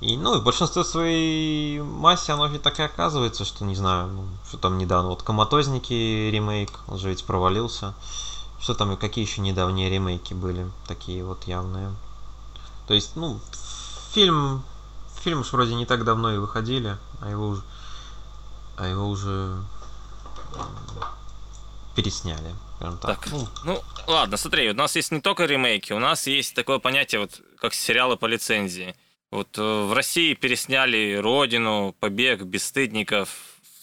И, 0.00 0.16
ну, 0.16 0.38
в 0.38 0.44
большинстве 0.44 0.84
своей 0.84 1.80
массе 1.80 2.32
оно 2.32 2.46
ведь 2.46 2.62
так 2.62 2.78
и 2.78 2.82
оказывается, 2.82 3.44
что, 3.44 3.64
не 3.64 3.74
знаю, 3.74 4.06
ну, 4.08 4.24
что 4.46 4.56
там 4.56 4.78
недавно, 4.78 5.08
вот 5.08 5.22
«Коматозники» 5.22 6.30
ремейк, 6.30 6.70
он 6.86 6.98
же 6.98 7.08
ведь 7.08 7.24
провалился. 7.24 7.94
Что 8.60 8.74
там, 8.74 8.96
какие 8.96 9.24
еще 9.24 9.40
недавние 9.40 9.90
ремейки 9.90 10.34
были, 10.34 10.70
такие 10.86 11.24
вот 11.24 11.44
явные. 11.44 11.94
То 12.86 12.94
есть, 12.94 13.16
ну, 13.16 13.40
фильм, 14.12 14.64
фильм 15.22 15.40
уж 15.40 15.52
вроде 15.52 15.74
не 15.74 15.86
так 15.86 16.04
давно 16.04 16.32
и 16.32 16.38
выходили, 16.38 16.96
а 17.20 17.30
его 17.30 17.48
уже, 17.48 17.62
а 18.76 18.86
его 18.86 19.08
уже 19.08 19.56
пересняли. 21.94 22.54
Так, 22.80 23.00
так 23.00 23.28
ну, 23.32 23.48
ну, 23.64 23.82
ладно, 24.06 24.36
смотри, 24.36 24.70
у 24.70 24.74
нас 24.74 24.94
есть 24.94 25.10
не 25.10 25.20
только 25.20 25.46
ремейки, 25.46 25.92
у 25.92 25.98
нас 25.98 26.28
есть 26.28 26.54
такое 26.54 26.78
понятие, 26.78 27.20
вот, 27.20 27.40
как 27.60 27.74
сериалы 27.74 28.16
по 28.16 28.26
лицензии. 28.26 28.94
Вот 29.30 29.58
э, 29.58 29.62
в 29.62 29.92
России 29.92 30.34
пересняли 30.34 31.16
«Родину», 31.16 31.94
«Побег», 32.00 32.42
«Бесстыдников». 32.42 33.28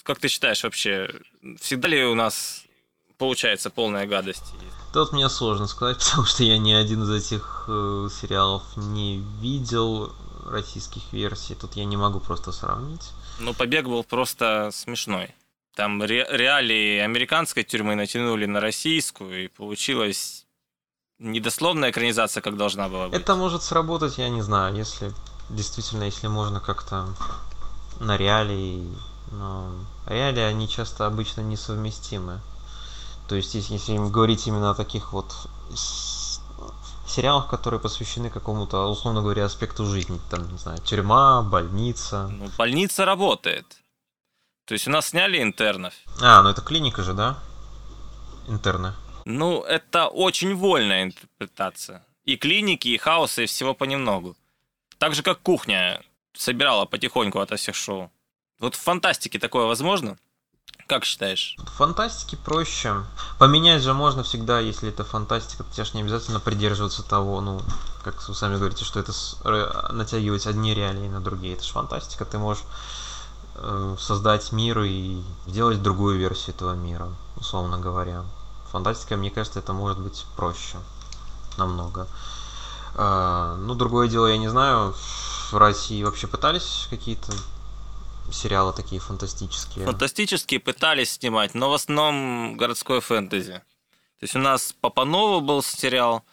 Как 0.04 0.20
ты 0.20 0.28
считаешь 0.28 0.64
вообще, 0.64 1.10
всегда 1.60 1.88
ли 1.88 2.04
у 2.04 2.16
нас 2.16 2.64
получается 3.18 3.70
полная 3.70 4.08
гадость? 4.08 4.44
Тут 4.94 5.12
мне 5.12 5.30
сложно 5.30 5.68
сказать, 5.68 5.98
потому 6.04 6.26
что 6.26 6.44
я 6.44 6.58
ни 6.58 6.72
один 6.74 7.04
из 7.04 7.12
этих 7.12 7.66
э, 7.68 8.08
сериалов 8.22 8.64
не 8.76 9.20
видел 9.42 10.12
российских 10.48 11.02
версий. 11.14 11.56
Тут 11.56 11.76
я 11.76 11.86
не 11.86 11.98
могу 11.98 12.20
просто 12.20 12.52
сравнить. 12.52 13.12
Ну, 13.40 13.54
«Побег» 13.54 13.86
был 13.86 14.04
просто 14.04 14.70
смешной. 14.74 15.30
Там 15.76 16.02
ре- 16.02 16.28
реалии 16.32 17.00
американской 17.00 17.64
тюрьмы 17.64 17.96
натянули 17.96 18.46
на 18.46 18.62
российскую, 18.62 19.46
и 19.46 19.48
получилась 19.48 20.46
недословная 21.20 21.92
экранизация, 21.92 22.42
как 22.42 22.58
должна 22.58 22.90
была 22.90 23.10
быть. 23.10 23.20
Это 23.22 23.36
может 23.36 23.62
сработать, 23.62 24.18
я 24.18 24.30
не 24.30 24.42
знаю, 24.42 24.76
если 24.76 25.12
действительно, 25.50 26.04
если 26.04 26.28
можно 26.28 26.60
как-то 26.60 27.08
на 28.00 28.18
реалии, 28.18 28.88
но 29.32 29.72
реалии, 30.06 30.42
они 30.42 30.70
часто 30.70 31.06
обычно 31.06 31.42
несовместимы. 31.42 32.42
То 33.28 33.36
есть, 33.36 33.56
если, 33.56 33.98
говорить 34.10 34.46
именно 34.48 34.72
о 34.72 34.76
таких 34.76 35.14
вот 35.14 35.34
сериалах, 37.08 37.48
которые 37.48 37.80
посвящены 37.80 38.30
какому-то, 38.30 38.88
условно 38.88 39.22
говоря, 39.22 39.46
аспекту 39.46 39.86
жизни. 39.86 40.20
Там, 40.30 40.52
не 40.52 40.58
знаю, 40.58 40.80
тюрьма, 40.80 41.42
больница. 41.42 42.28
Ну, 42.28 42.50
больница 42.58 43.06
работает. 43.06 43.66
То 44.66 44.74
есть 44.74 44.88
у 44.88 44.92
нас 44.92 45.10
сняли 45.10 45.42
интернов. 45.42 45.94
А, 46.22 46.42
ну 46.42 46.50
это 46.50 46.62
клиника 46.62 47.04
же, 47.04 47.14
да? 47.14 47.38
Интерны. 48.48 48.94
Ну, 49.26 49.62
это 49.62 50.08
очень 50.08 50.56
вольная 50.56 51.04
интерпретация. 51.04 52.04
И 52.26 52.38
клиники, 52.38 52.88
и 52.88 52.98
хаоса, 52.98 53.44
и 53.44 53.46
всего 53.46 53.74
понемногу. 53.74 54.36
Так 54.98 55.14
же, 55.14 55.24
как 55.24 55.42
кухня 55.42 56.02
собирала 56.34 56.86
потихоньку 56.86 57.40
от 57.40 57.58
всех 57.58 57.76
шоу. 57.76 58.12
Вот 58.60 58.76
в 58.76 58.80
фантастике 58.80 59.40
такое 59.40 59.66
возможно? 59.66 60.18
Как 60.88 61.04
считаешь? 61.04 61.56
Фантастики 61.78 62.36
проще. 62.36 63.04
Поменять 63.40 63.82
же 63.82 63.94
можно 63.94 64.24
всегда, 64.24 64.60
если 64.60 64.90
это 64.90 65.04
фантастика. 65.04 65.64
Тебе 65.74 65.84
же 65.84 65.94
не 65.96 66.02
обязательно 66.02 66.40
придерживаться 66.40 67.02
того, 67.02 67.42
ну, 67.42 67.62
как 68.04 68.28
вы 68.28 68.36
сами 68.36 68.58
говорите, 68.58 68.86
что 68.86 69.00
это 69.00 69.12
с, 69.12 69.38
натягивать 69.92 70.46
одни 70.46 70.76
реалии 70.76 71.08
на 71.08 71.22
другие. 71.22 71.56
Это 71.56 71.64
же 71.64 71.72
фантастика. 71.72 72.24
Ты 72.24 72.38
можешь 72.38 72.64
э, 73.56 73.96
создать 74.00 74.52
мир 74.52 74.82
и 74.84 75.22
сделать 75.48 75.82
другую 75.82 76.20
версию 76.20 76.56
этого 76.56 76.74
мира, 76.74 77.10
условно 77.36 77.80
говоря. 77.80 78.24
Фантастика, 78.72 79.18
мне 79.18 79.32
кажется, 79.32 79.60
это 79.60 79.74
может 79.74 80.00
быть 80.00 80.26
проще. 80.36 80.78
Намного. 81.58 82.08
Э, 82.96 83.56
ну, 83.60 83.76
другое 83.76 84.08
дело, 84.08 84.28
я 84.28 84.38
не 84.38 84.48
знаю, 84.48 84.94
в 85.52 85.54
России 85.54 86.04
вообще 86.04 86.28
пытались 86.28 86.88
какие-то 86.90 87.32
сериалы 88.32 88.74
такие 88.74 89.00
фантастические? 89.00 89.86
Фантастические 89.86 90.60
пытались 90.60 91.14
снимать, 91.14 91.54
но 91.54 91.70
в 91.70 91.74
основном 91.74 92.58
городское 92.58 93.02
фэнтези. 93.02 93.62
То 94.20 94.24
есть 94.24 94.36
у 94.36 94.40
нас 94.40 94.74
Папанова 94.82 95.40
был 95.40 95.62
сериал, 95.62 96.24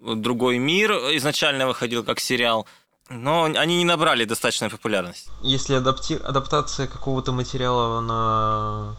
Другой 0.00 0.58
мир 0.58 0.92
изначально 1.16 1.66
выходил 1.66 2.04
как 2.04 2.20
сериал, 2.20 2.66
но 3.08 3.44
они 3.44 3.78
не 3.78 3.84
набрали 3.84 4.24
достаточной 4.24 4.68
популярности. 4.68 5.30
Если 5.42 5.74
адапти... 5.74 6.14
адаптация 6.14 6.86
какого-то 6.86 7.32
материала 7.32 8.00
на 8.00 8.96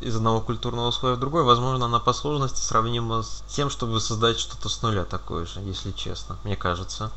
из 0.00 0.16
одного 0.16 0.40
культурного 0.40 0.90
слоя 0.90 1.14
в 1.14 1.20
другой, 1.20 1.42
возможно, 1.42 1.86
она 1.86 2.00
по 2.00 2.12
сложности 2.12 2.60
сравнима 2.60 3.22
с 3.22 3.42
тем, 3.48 3.70
чтобы 3.70 4.00
создать 4.00 4.38
что-то 4.38 4.68
с 4.68 4.82
нуля 4.82 5.04
такое 5.04 5.46
же, 5.46 5.60
если 5.60 5.92
честно, 5.92 6.38
мне 6.44 6.56
кажется. 6.56 7.10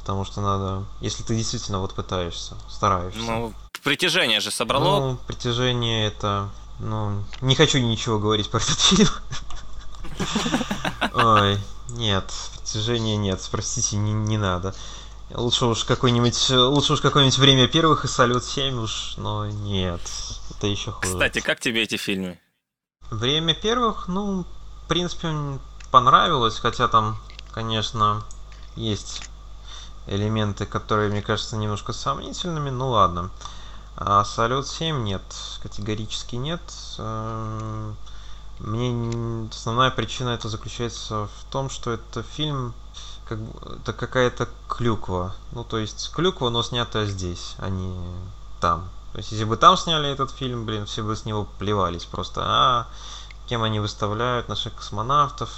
Потому 0.00 0.24
что 0.24 0.40
надо, 0.40 0.84
если 1.00 1.24
ты 1.24 1.34
действительно 1.34 1.80
вот 1.80 1.94
пытаешься, 1.94 2.54
стараешься. 2.68 3.18
Ну, 3.18 3.52
Притяжение 3.86 4.40
же 4.40 4.50
собрало. 4.50 5.00
Ну, 5.00 5.18
притяжение 5.28 6.08
это... 6.08 6.48
Ну, 6.80 7.22
не 7.40 7.54
хочу 7.54 7.78
ничего 7.78 8.18
говорить 8.18 8.50
про 8.50 8.58
этот 8.58 8.80
фильм. 8.80 9.08
Ой, 11.14 11.60
нет, 11.90 12.24
притяжение 12.56 13.16
нет, 13.16 13.46
простите, 13.48 13.96
не, 13.96 14.12
не 14.12 14.38
надо. 14.38 14.74
Лучше 15.32 15.66
уж 15.66 15.84
какой-нибудь, 15.84 16.50
лучше 16.50 16.94
уж 16.94 17.00
какое-нибудь 17.00 17.38
время 17.38 17.68
первых 17.68 18.04
и 18.04 18.08
Салют 18.08 18.44
7 18.44 18.76
уж, 18.76 19.14
но 19.18 19.46
нет, 19.46 20.00
это 20.66 20.80
еще 20.80 20.92
хуже. 20.92 21.12
Кстати, 21.12 21.40
как 21.40 21.60
тебе 21.60 21.82
эти 21.82 21.96
фильмы? 21.96 22.38
Время 23.10 23.54
первых, 23.54 24.08
ну, 24.08 24.44
в 24.84 24.88
принципе, 24.88 25.32
понравилось, 25.90 26.58
хотя 26.58 26.88
там, 26.88 27.18
конечно, 27.52 28.24
есть 28.74 29.22
элементы, 30.06 30.66
которые, 30.66 31.10
мне 31.10 31.22
кажется, 31.22 31.56
немножко 31.56 31.92
сомнительными, 31.92 32.70
ну 32.70 32.90
ладно. 32.90 33.30
А 33.96 34.24
Салют 34.24 34.66
7 34.66 35.04
нет, 35.04 35.22
категорически 35.62 36.36
нет. 36.36 36.60
Эм, 36.98 37.96
мне 38.58 39.48
основная 39.50 39.90
причина 39.90 40.30
это 40.30 40.48
заключается 40.48 41.28
в 41.28 41.50
том, 41.50 41.70
что 41.70 41.92
это 41.92 42.22
фильм 42.22 42.74
как 43.28 43.38
это 43.80 43.92
какая-то 43.92 44.48
клюква. 44.68 45.34
Ну, 45.52 45.64
то 45.64 45.78
есть 45.78 46.12
клюква, 46.12 46.50
но 46.50 46.62
снятая 46.62 47.06
здесь, 47.06 47.56
а 47.58 47.68
не 47.70 47.92
там. 48.60 48.88
То 49.16 49.20
есть, 49.20 49.32
если 49.32 49.44
бы 49.44 49.56
там 49.56 49.78
сняли 49.78 50.10
этот 50.10 50.30
фильм, 50.30 50.66
блин, 50.66 50.84
все 50.84 51.02
бы 51.02 51.16
с 51.16 51.24
него 51.24 51.48
плевались 51.58 52.04
просто. 52.04 52.42
А 52.44 52.86
кем 53.48 53.62
они 53.62 53.80
выставляют 53.80 54.50
наших 54.50 54.74
космонавтов, 54.74 55.50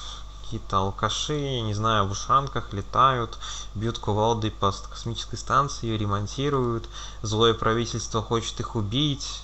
какие-то 0.45 0.77
алкаши, 0.77 1.35
я 1.35 1.63
не 1.63 1.75
знаю, 1.75 2.07
в 2.07 2.13
ушанках 2.13 2.73
летают, 2.73 3.37
бьют 3.75 3.99
кувалдой 3.99 4.53
по 4.53 4.71
космической 4.71 5.35
станции, 5.35 5.89
ее 5.89 5.99
ремонтируют, 5.99 6.89
злое 7.23 7.53
правительство 7.53 8.23
хочет 8.23 8.61
их 8.61 8.77
убить. 8.77 9.41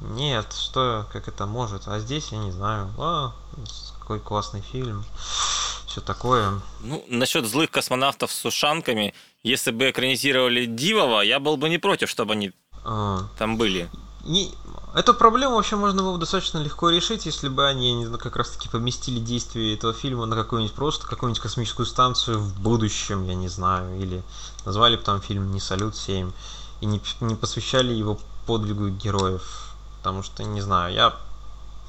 Нет, 0.00 0.54
что, 0.54 1.06
как 1.12 1.28
это 1.28 1.44
может? 1.44 1.86
А 1.86 1.98
здесь 1.98 2.32
я 2.32 2.38
не 2.38 2.52
знаю. 2.52 2.90
А, 2.96 3.34
какой 3.98 4.20
классный 4.20 4.62
фильм. 4.62 5.04
Все 5.86 6.00
такое. 6.00 6.62
Ну, 6.80 7.04
насчет 7.08 7.44
злых 7.44 7.70
космонавтов 7.70 8.32
с 8.32 8.42
ушанками, 8.46 9.12
если 9.42 9.70
бы 9.70 9.90
экранизировали 9.90 10.64
Дивова, 10.64 11.20
я 11.20 11.40
был 11.40 11.58
бы 11.58 11.68
не 11.68 11.76
против, 11.76 12.08
чтобы 12.08 12.32
они 12.32 12.52
а... 12.84 13.24
там 13.38 13.56
были. 13.56 13.90
Не, 14.24 14.52
Эту 14.92 15.14
проблему 15.14 15.54
вообще 15.54 15.76
можно 15.76 16.02
было 16.02 16.18
достаточно 16.18 16.58
легко 16.58 16.90
решить, 16.90 17.24
если 17.24 17.48
бы 17.48 17.64
они 17.64 18.08
как 18.18 18.34
раз 18.34 18.50
таки 18.50 18.68
поместили 18.68 19.20
действие 19.20 19.74
этого 19.74 19.92
фильма 19.92 20.26
на 20.26 20.34
какую-нибудь 20.34 20.74
просто 20.74 21.06
какую-нибудь 21.06 21.40
космическую 21.40 21.86
станцию 21.86 22.40
в 22.40 22.60
будущем, 22.60 23.24
я 23.24 23.36
не 23.36 23.48
знаю, 23.48 24.00
или 24.00 24.24
назвали 24.64 24.96
бы 24.96 25.02
там 25.02 25.20
фильм 25.20 25.52
«Не 25.52 25.60
салют 25.60 25.94
7» 25.94 26.32
и 26.80 26.86
не, 26.86 27.00
не 27.20 27.36
посвящали 27.36 27.92
его 27.92 28.18
подвигу 28.46 28.88
героев. 28.88 29.74
Потому 29.98 30.24
что, 30.24 30.42
не 30.42 30.60
знаю, 30.60 30.92
я 30.92 31.14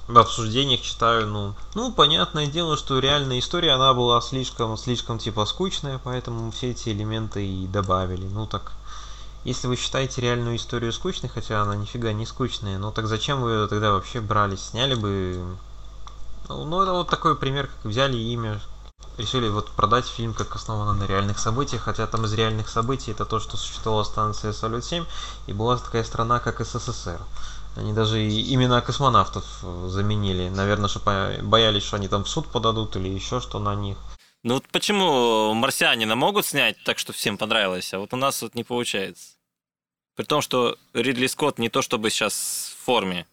в 0.07 0.17
обсуждениях 0.19 0.81
читаю, 0.81 1.25
ну, 1.25 1.55
ну, 1.73 1.91
понятное 1.91 2.45
дело, 2.45 2.77
что 2.77 2.99
реальная 2.99 3.39
история, 3.39 3.71
она 3.71 3.95
была 3.95 4.21
слишком, 4.21 4.77
слишком, 4.77 5.17
типа, 5.17 5.45
скучная, 5.45 5.99
поэтому 6.03 6.51
все 6.51 6.69
эти 6.71 6.89
элементы 6.89 7.47
и 7.47 7.65
добавили. 7.65 8.27
Ну, 8.27 8.45
так, 8.45 8.73
если 9.43 9.67
вы 9.67 9.75
считаете 9.75 10.21
реальную 10.21 10.55
историю 10.55 10.93
скучной, 10.93 11.29
хотя 11.29 11.61
она 11.61 11.75
нифига 11.75 12.13
не 12.13 12.25
скучная, 12.25 12.77
ну 12.77 12.91
так 12.91 13.07
зачем 13.07 13.41
вы 13.41 13.67
тогда 13.67 13.91
вообще 13.91 14.21
брали, 14.21 14.55
сняли 14.55 14.95
бы... 14.95 15.57
Ну, 16.47 16.65
ну 16.65 16.81
это 16.81 16.93
вот 16.93 17.09
такой 17.09 17.35
пример, 17.35 17.67
как 17.67 17.85
взяли 17.85 18.17
имя, 18.17 18.61
решили 19.17 19.49
вот 19.49 19.71
продать 19.71 20.05
фильм 20.05 20.33
как 20.33 20.55
основано 20.55 20.93
на 20.93 21.05
реальных 21.05 21.39
событиях, 21.39 21.83
хотя 21.83 22.07
там 22.07 22.25
из 22.25 22.33
реальных 22.33 22.69
событий 22.69 23.11
это 23.11 23.25
то, 23.25 23.39
что 23.39 23.57
существовала 23.57 24.03
станция 24.03 24.53
Салют-7 24.53 25.05
и 25.47 25.53
была 25.53 25.77
такая 25.77 26.03
страна, 26.03 26.39
как 26.39 26.59
СССР. 26.59 27.19
Они 27.75 27.93
даже 27.93 28.21
и 28.21 28.53
имена 28.53 28.81
космонавтов 28.81 29.45
заменили, 29.87 30.49
наверное, 30.49 30.89
что 30.89 30.99
боялись, 31.41 31.83
что 31.83 31.95
они 31.95 32.07
там 32.09 32.25
в 32.25 32.29
суд 32.29 32.47
подадут 32.47 32.95
или 32.97 33.07
еще 33.07 33.39
что 33.39 33.59
на 33.59 33.75
них. 33.75 33.97
Ну 34.43 34.55
вот 34.55 34.63
почему 34.71 35.53
марсианина 35.53 36.15
могут 36.15 36.47
снять 36.47 36.75
так, 36.83 36.97
что 36.97 37.13
всем 37.13 37.37
понравилось, 37.37 37.93
а 37.93 37.99
вот 37.99 38.13
у 38.13 38.17
нас 38.17 38.41
вот 38.41 38.55
не 38.55 38.63
получается. 38.63 39.35
При 40.15 40.23
том, 40.25 40.41
что 40.41 40.77
Ридли 40.93 41.27
Скотт 41.27 41.59
не 41.59 41.69
то 41.69 41.81
чтобы 41.81 42.09
сейчас 42.09 42.33
в 42.33 42.85
форме. 42.85 43.27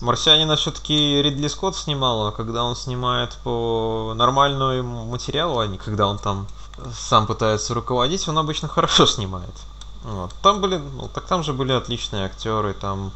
Марсианина 0.00 0.56
все-таки 0.56 1.22
Ридли 1.22 1.48
Скотт 1.48 1.76
снимал, 1.76 2.26
а 2.26 2.32
когда 2.32 2.64
он 2.64 2.76
снимает 2.76 3.36
по 3.44 4.14
нормальному 4.16 5.04
материалу, 5.04 5.58
а 5.58 5.66
не 5.66 5.76
когда 5.76 6.06
он 6.06 6.18
там 6.18 6.48
сам 6.94 7.26
пытается 7.26 7.74
руководить, 7.74 8.26
он 8.26 8.38
обычно 8.38 8.68
хорошо 8.68 9.06
снимает. 9.06 9.54
Вот. 10.02 10.34
Там 10.42 10.60
были, 10.62 10.78
ну, 10.78 11.08
так 11.08 11.26
там 11.26 11.42
же 11.44 11.52
были 11.52 11.72
отличные 11.72 12.24
актеры, 12.24 12.72
там 12.72 13.12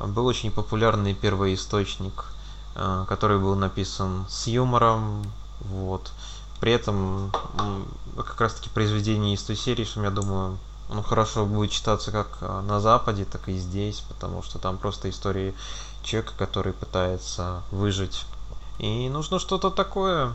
был 0.00 0.26
очень 0.26 0.50
популярный 0.50 1.14
первый 1.14 1.54
источник, 1.54 2.24
э, 2.74 3.04
который 3.06 3.38
был 3.38 3.54
написан 3.54 4.26
с 4.28 4.46
юмором, 4.46 5.24
вот. 5.60 6.10
При 6.60 6.72
этом 6.72 7.32
как 8.16 8.40
раз 8.40 8.54
таки 8.54 8.68
произведение 8.70 9.34
из 9.34 9.42
той 9.42 9.56
серии, 9.56 9.84
что 9.84 10.02
я 10.02 10.10
думаю, 10.10 10.58
ну 10.88 11.02
хорошо 11.02 11.46
будет 11.46 11.70
читаться 11.70 12.10
как 12.10 12.38
а, 12.40 12.62
на 12.62 12.80
Западе, 12.80 13.24
так 13.24 13.48
и 13.48 13.56
здесь, 13.56 14.00
потому 14.08 14.42
что 14.42 14.58
там 14.58 14.78
просто 14.78 15.08
истории 15.10 15.54
человека, 16.02 16.32
который 16.36 16.72
пытается 16.72 17.62
выжить. 17.70 18.24
И 18.78 19.08
нужно 19.08 19.38
что-то 19.38 19.70
такое, 19.70 20.32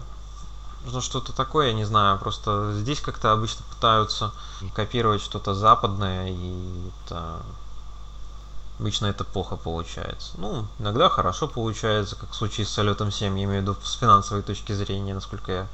нужно 0.85 1.01
что-то 1.01 1.33
такое, 1.33 1.67
я 1.67 1.73
не 1.73 1.85
знаю, 1.85 2.19
просто 2.19 2.73
здесь 2.73 3.01
как-то 3.01 3.31
обычно 3.31 3.65
пытаются 3.69 4.31
копировать 4.75 5.21
что-то 5.21 5.53
западное, 5.53 6.29
и 6.29 6.89
это 7.05 7.41
Обычно 8.79 9.05
это 9.05 9.23
плохо 9.23 9.55
получается. 9.55 10.31
Ну, 10.37 10.65
иногда 10.79 11.07
хорошо 11.07 11.47
получается, 11.47 12.15
как 12.15 12.31
в 12.31 12.35
случае 12.35 12.65
с 12.65 12.69
Салютом 12.69 13.11
7, 13.11 13.37
я 13.37 13.45
имею 13.45 13.59
в 13.59 13.61
виду 13.61 13.77
с 13.83 13.93
финансовой 13.93 14.41
точки 14.41 14.71
зрения, 14.73 15.13
насколько 15.13 15.51
я 15.51 15.67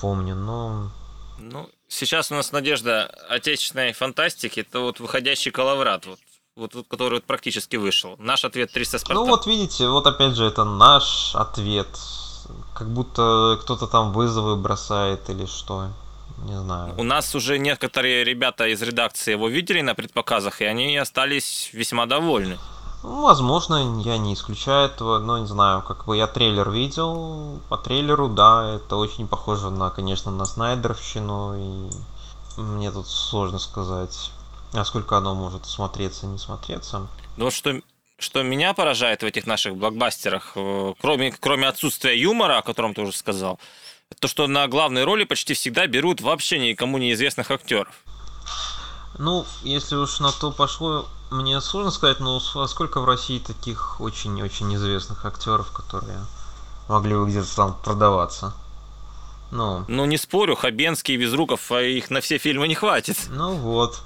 помню, 0.00 0.34
но... 0.34 0.90
Ну, 1.38 1.68
сейчас 1.88 2.30
у 2.30 2.34
нас 2.34 2.52
надежда 2.52 3.06
отечественной 3.28 3.92
фантастики, 3.92 4.60
это 4.60 4.80
вот 4.80 5.00
выходящий 5.00 5.50
коловрат, 5.50 6.06
вот, 6.06 6.18
вот, 6.56 6.74
вот 6.74 6.86
который 6.88 7.14
вот 7.14 7.24
практически 7.24 7.76
вышел. 7.76 8.16
Наш 8.18 8.44
ответ 8.44 8.72
300 8.72 8.98
Спартан. 8.98 9.16
Ну 9.16 9.30
вот 9.30 9.46
видите, 9.46 9.88
вот 9.88 10.06
опять 10.06 10.34
же 10.34 10.44
это 10.44 10.64
наш 10.64 11.34
ответ. 11.34 11.88
Как 12.74 12.88
будто 12.88 13.58
кто-то 13.62 13.86
там 13.86 14.12
вызовы 14.12 14.56
бросает 14.56 15.28
или 15.30 15.46
что. 15.46 15.90
Не 16.44 16.56
знаю. 16.56 16.94
У 16.96 17.02
нас 17.02 17.34
уже 17.34 17.58
некоторые 17.58 18.24
ребята 18.24 18.68
из 18.68 18.80
редакции 18.82 19.32
его 19.32 19.48
видели 19.48 19.80
на 19.80 19.94
предпоказах, 19.94 20.60
и 20.60 20.64
они 20.64 20.96
остались 20.96 21.70
весьма 21.72 22.06
довольны. 22.06 22.58
Ну, 23.02 23.22
возможно, 23.22 24.00
я 24.00 24.18
не 24.18 24.34
исключаю 24.34 24.86
этого, 24.86 25.18
но 25.18 25.38
не 25.38 25.46
знаю, 25.46 25.82
как 25.82 26.04
бы 26.06 26.16
я 26.16 26.26
трейлер 26.26 26.68
видел, 26.70 27.60
по 27.68 27.76
трейлеру, 27.76 28.28
да, 28.28 28.74
это 28.74 28.96
очень 28.96 29.28
похоже 29.28 29.70
на, 29.70 29.90
конечно, 29.90 30.32
на 30.32 30.44
Снайдеровщину, 30.44 31.54
и 31.56 31.90
мне 32.60 32.90
тут 32.90 33.06
сложно 33.06 33.60
сказать, 33.60 34.32
насколько 34.72 35.16
оно 35.16 35.34
может 35.34 35.64
смотреться, 35.64 36.26
не 36.26 36.38
смотреться. 36.38 37.06
Ну 37.36 37.44
вот 37.44 37.52
что, 37.52 37.80
что 38.18 38.42
меня 38.42 38.74
поражает 38.74 39.22
в 39.22 39.26
этих 39.26 39.46
наших 39.46 39.76
блокбастерах, 39.76 40.52
э, 40.56 40.94
кроме, 41.00 41.30
кроме 41.30 41.68
отсутствия 41.68 42.20
юмора, 42.20 42.58
о 42.58 42.62
котором 42.62 42.94
ты 42.94 43.02
уже 43.02 43.12
сказал, 43.12 43.60
то, 44.18 44.26
что 44.26 44.48
на 44.48 44.66
главные 44.66 45.04
роли 45.04 45.22
почти 45.22 45.54
всегда 45.54 45.86
берут 45.86 46.20
вообще 46.20 46.58
никому 46.58 46.98
неизвестных 46.98 47.50
актеров. 47.52 48.02
Ну, 49.18 49.44
если 49.62 49.96
уж 49.96 50.20
на 50.20 50.30
то 50.30 50.52
пошло, 50.52 51.06
мне 51.30 51.60
сложно 51.60 51.90
сказать, 51.90 52.20
но 52.20 52.38
сколько 52.40 53.00
в 53.00 53.04
России 53.04 53.38
таких 53.38 54.00
очень-очень 54.00 54.74
известных 54.76 55.24
актеров, 55.24 55.70
которые 55.72 56.20
могли 56.88 57.14
бы 57.14 57.26
где-то 57.26 57.54
там 57.54 57.76
продаваться? 57.82 58.54
Ну, 59.50 59.84
ну 59.88 60.04
не 60.04 60.18
спорю, 60.18 60.56
Хабенский 60.56 61.14
и 61.14 61.16
Безруков, 61.16 61.72
а 61.72 61.80
их 61.80 62.10
на 62.10 62.20
все 62.20 62.38
фильмы 62.38 62.68
не 62.68 62.74
хватит. 62.74 63.16
Ну 63.30 63.54
вот. 63.56 64.00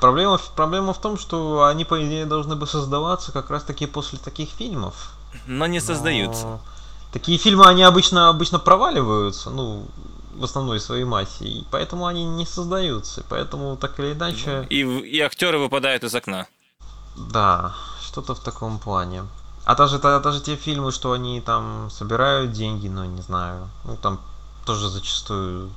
Проблема, 0.00 0.38
проблема 0.54 0.92
в 0.92 1.00
том, 1.00 1.18
что 1.18 1.64
они, 1.64 1.84
по 1.84 2.04
идее, 2.04 2.26
должны 2.26 2.56
бы 2.56 2.66
создаваться 2.66 3.32
как 3.32 3.50
раз-таки 3.50 3.86
после 3.86 4.18
таких 4.18 4.50
фильмов. 4.50 5.12
Но 5.46 5.66
не 5.66 5.80
создаются. 5.80 6.44
Но... 6.44 6.60
Такие 7.12 7.38
фильмы, 7.38 7.66
они 7.66 7.82
обычно, 7.82 8.28
обычно 8.28 8.58
проваливаются, 8.58 9.50
ну, 9.50 9.86
в 10.34 10.44
основной 10.44 10.80
своей 10.80 11.04
массе, 11.04 11.44
и 11.44 11.64
поэтому 11.70 12.06
они 12.06 12.24
не 12.24 12.46
создаются, 12.46 13.24
поэтому 13.28 13.76
так 13.76 13.98
или 14.00 14.12
иначе... 14.12 14.66
И, 14.70 14.80
и 14.80 15.20
актеры 15.20 15.58
выпадают 15.58 16.04
из 16.04 16.14
окна. 16.14 16.46
Да, 17.16 17.74
что-то 18.02 18.34
в 18.34 18.40
таком 18.40 18.78
плане. 18.78 19.24
А 19.64 19.74
даже, 19.74 19.98
даже 19.98 20.40
те 20.40 20.56
фильмы, 20.56 20.92
что 20.92 21.12
они 21.12 21.40
там 21.40 21.88
собирают 21.90 22.52
деньги, 22.52 22.88
ну, 22.88 23.04
не 23.04 23.22
знаю, 23.22 23.68
ну, 23.84 23.96
там 23.96 24.20
тоже 24.66 24.88
зачастую 24.88 25.70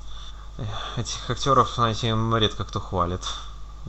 этих 0.97 1.29
актеров, 1.29 1.73
знаете, 1.75 2.15
редко 2.37 2.63
кто 2.65 2.79
хвалит. 2.79 3.21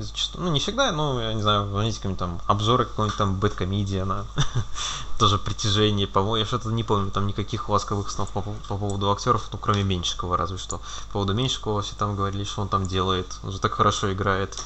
Зачастую, 0.00 0.44
ну, 0.44 0.52
не 0.52 0.60
всегда, 0.60 0.92
но, 0.92 1.20
я 1.20 1.32
не 1.32 1.42
знаю, 1.42 1.68
знаете, 1.70 1.96
какие-нибудь 1.96 2.18
там 2.18 2.40
обзоры 2.46 2.84
какой-нибудь 2.84 3.18
там 3.18 3.38
бэткомедиана, 3.38 4.26
тоже 5.18 5.38
притяжение, 5.38 6.06
по-моему, 6.06 6.36
я 6.36 6.46
что-то 6.46 6.70
не 6.70 6.84
помню, 6.84 7.10
там 7.10 7.26
никаких 7.26 7.68
ласковых 7.68 8.10
снов 8.10 8.30
по, 8.30 8.42
по 8.42 8.76
поводу 8.76 9.10
актеров, 9.10 9.48
ну, 9.52 9.58
кроме 9.58 9.82
Меньшикова, 9.82 10.36
разве 10.36 10.58
что. 10.58 10.78
По 11.08 11.12
поводу 11.14 11.34
Меньшикова 11.34 11.82
все 11.82 11.94
там 11.96 12.16
говорили, 12.16 12.44
что 12.44 12.62
он 12.62 12.68
там 12.68 12.86
делает, 12.86 13.26
он 13.42 13.52
же 13.52 13.58
так 13.60 13.72
хорошо 13.72 14.12
играет. 14.12 14.56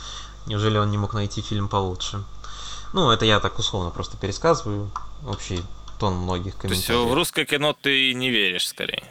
Неужели 0.46 0.78
он 0.78 0.90
не 0.90 0.98
мог 0.98 1.14
найти 1.14 1.40
фильм 1.40 1.68
получше? 1.68 2.22
Ну, 2.92 3.10
это 3.10 3.24
я 3.24 3.40
так 3.40 3.58
условно 3.58 3.90
просто 3.90 4.16
пересказываю 4.16 4.90
общий 5.26 5.62
тон 5.98 6.14
многих 6.14 6.56
комментариев. 6.56 6.86
То 6.86 6.92
есть 6.92 7.10
в 7.10 7.14
русское 7.14 7.44
кино 7.44 7.72
ты 7.80 8.12
не 8.12 8.30
веришь, 8.30 8.68
скорее? 8.68 9.04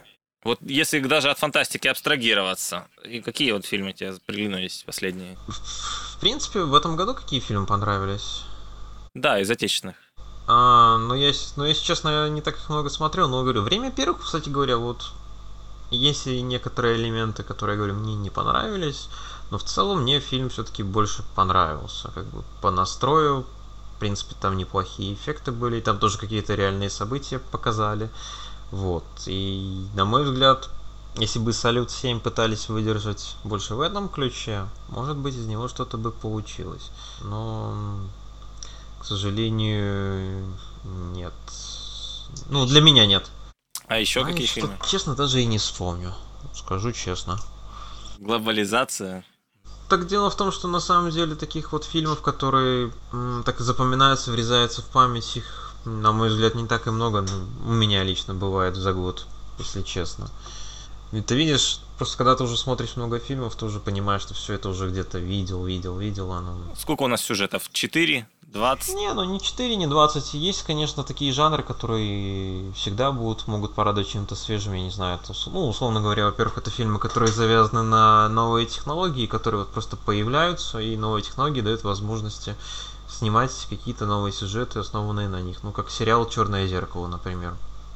Вот 0.43 0.59
если 0.61 0.99
даже 0.99 1.29
от 1.29 1.37
фантастики 1.37 1.87
абстрагироваться, 1.87 2.87
и 3.05 3.21
какие 3.21 3.51
вот 3.51 3.65
фильмы 3.65 3.93
тебе 3.93 4.13
приглянулись 4.25 4.83
последние? 4.85 5.37
В 6.21 6.23
принципе, 6.23 6.61
в 6.61 6.75
этом 6.75 6.95
году 6.95 7.15
какие 7.15 7.39
фильмы 7.39 7.65
понравились? 7.65 8.43
Да, 9.15 9.39
из 9.39 9.49
отечественных. 9.49 9.95
А, 10.47 10.99
ну, 10.99 11.15
я, 11.15 11.31
ну, 11.55 11.63
если 11.63 11.83
честно, 11.83 12.09
я 12.09 12.29
не 12.29 12.41
так 12.41 12.59
много 12.69 12.89
смотрел, 12.89 13.27
но 13.27 13.41
говорю, 13.41 13.63
время 13.63 13.89
первых, 13.89 14.21
кстати 14.21 14.47
говоря, 14.47 14.77
вот 14.77 15.13
есть 15.89 16.27
и 16.27 16.43
некоторые 16.43 16.97
элементы, 16.97 17.41
которые, 17.41 17.73
я 17.73 17.77
говорю, 17.77 17.95
мне 17.95 18.13
не 18.13 18.29
понравились, 18.29 19.09
но 19.49 19.57
в 19.57 19.63
целом 19.63 20.03
мне 20.03 20.19
фильм 20.19 20.49
все-таки 20.49 20.83
больше 20.83 21.23
понравился, 21.35 22.11
как 22.13 22.25
бы 22.25 22.43
по 22.61 22.69
настрою, 22.69 23.47
в 23.95 23.99
принципе, 23.99 24.35
там 24.39 24.57
неплохие 24.57 25.15
эффекты 25.15 25.51
были, 25.51 25.77
и 25.77 25.81
там 25.81 25.97
тоже 25.97 26.19
какие-то 26.19 26.53
реальные 26.53 26.91
события 26.91 27.39
показали. 27.39 28.11
Вот. 28.69 29.05
И, 29.25 29.87
на 29.95 30.05
мой 30.05 30.23
взгляд, 30.23 30.69
если 31.15 31.39
бы 31.39 31.53
Салют 31.53 31.91
7 31.91 32.19
пытались 32.19 32.69
выдержать 32.69 33.35
больше 33.43 33.75
в 33.75 33.81
этом 33.81 34.09
ключе, 34.09 34.67
может 34.89 35.17
быть, 35.17 35.35
из 35.35 35.45
него 35.45 35.67
что-то 35.67 35.97
бы 35.97 36.11
получилось. 36.11 36.91
Но, 37.21 37.99
к 38.99 39.05
сожалению, 39.05 40.55
нет. 41.13 41.33
Ну, 42.49 42.65
для 42.65 42.81
меня 42.81 43.05
нет. 43.05 43.29
А 43.87 43.97
еще 43.97 44.21
а 44.21 44.25
какие 44.25 44.45
что, 44.45 44.61
фильмы? 44.61 44.77
Честно, 44.87 45.15
даже 45.15 45.41
и 45.41 45.45
не 45.45 45.57
вспомню. 45.57 46.13
Скажу 46.53 46.91
честно. 46.93 47.37
Глобализация. 48.19 49.25
Так 49.89 50.07
дело 50.07 50.29
в 50.29 50.37
том, 50.37 50.53
что 50.53 50.69
на 50.69 50.79
самом 50.79 51.11
деле 51.11 51.35
таких 51.35 51.73
вот 51.73 51.83
фильмов, 51.83 52.21
которые 52.21 52.93
м, 53.11 53.43
так 53.45 53.59
запоминаются, 53.59 54.31
врезаются 54.31 54.81
в 54.81 54.85
память, 54.85 55.35
их 55.35 55.71
на 55.83 56.11
мой 56.11 56.29
взгляд, 56.29 56.55
не 56.55 56.67
так 56.67 56.87
и 56.87 56.91
много. 56.91 57.25
У 57.65 57.71
меня 57.71 58.03
лично 58.03 58.33
бывает 58.33 58.75
за 58.75 58.93
год, 58.93 59.25
если 59.57 59.81
честно. 59.81 60.29
Ведь 61.11 61.25
ты 61.25 61.35
видишь, 61.35 61.81
просто 61.97 62.17
когда 62.17 62.35
ты 62.35 62.43
уже 62.43 62.57
смотришь 62.57 62.95
много 62.95 63.19
фильмов, 63.19 63.55
ты 63.55 63.65
уже 63.65 63.79
понимаешь, 63.79 64.21
что 64.21 64.33
все 64.33 64.53
это 64.53 64.69
уже 64.69 64.89
где-то 64.89 65.19
видел, 65.19 65.65
видел, 65.65 65.97
видел. 65.97 66.31
Оно... 66.31 66.57
Сколько 66.77 67.03
у 67.03 67.07
нас 67.07 67.21
сюжетов? 67.21 67.69
4? 67.71 68.25
20? 68.51 68.95
Не, 68.95 69.13
ну 69.13 69.23
не 69.23 69.39
4, 69.39 69.75
не 69.75 69.87
20. 69.87 70.33
Есть, 70.33 70.63
конечно, 70.63 71.03
такие 71.03 71.31
жанры, 71.31 71.63
которые 71.63 72.71
всегда 72.73 73.11
будут, 73.11 73.47
могут 73.47 73.73
порадовать 73.73 74.09
чем-то 74.09 74.35
свежим, 74.35 74.73
я 74.73 74.81
не 74.81 74.89
знаю. 74.89 75.19
Это, 75.21 75.33
ну, 75.49 75.67
условно 75.67 76.01
говоря, 76.01 76.25
во-первых, 76.25 76.57
это 76.57 76.69
фильмы, 76.69 76.99
которые 76.99 77.31
завязаны 77.31 77.83
на 77.83 78.27
новые 78.29 78.65
технологии, 78.65 79.25
которые 79.25 79.61
вот 79.61 79.71
просто 79.71 79.95
появляются, 79.97 80.79
и 80.79 80.97
новые 80.97 81.23
технологии 81.23 81.61
дают 81.61 81.83
возможности 81.83 82.55
снимать 83.09 83.51
какие-то 83.69 84.05
новые 84.05 84.33
сюжеты, 84.33 84.79
основанные 84.79 85.27
на 85.27 85.41
них. 85.41 85.63
Ну, 85.63 85.71
как 85.71 85.89
сериал 85.89 86.27
«Черное 86.27 86.67
зеркало», 86.67 87.07
например. 87.07 87.55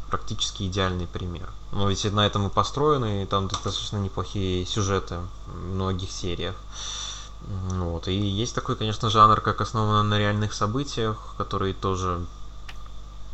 Практически 0.10 0.64
идеальный 0.64 1.08
пример. 1.08 1.50
Но 1.72 1.90
ведь 1.90 2.04
на 2.12 2.26
этом 2.26 2.48
и 2.48 2.50
построены, 2.50 3.24
и 3.24 3.26
там 3.26 3.48
достаточно 3.48 3.98
неплохие 3.98 4.66
сюжеты 4.66 5.20
в 5.48 5.74
многих 5.74 6.12
сериях. 6.12 6.56
Вот. 7.42 8.08
И 8.08 8.16
есть 8.16 8.56
такой, 8.56 8.76
конечно, 8.76 9.10
жанр, 9.10 9.42
как 9.42 9.62
основан 9.62 10.08
на 10.10 10.18
реальных 10.18 10.54
событиях, 10.54 11.36
которые 11.38 11.74
тоже, 11.74 12.26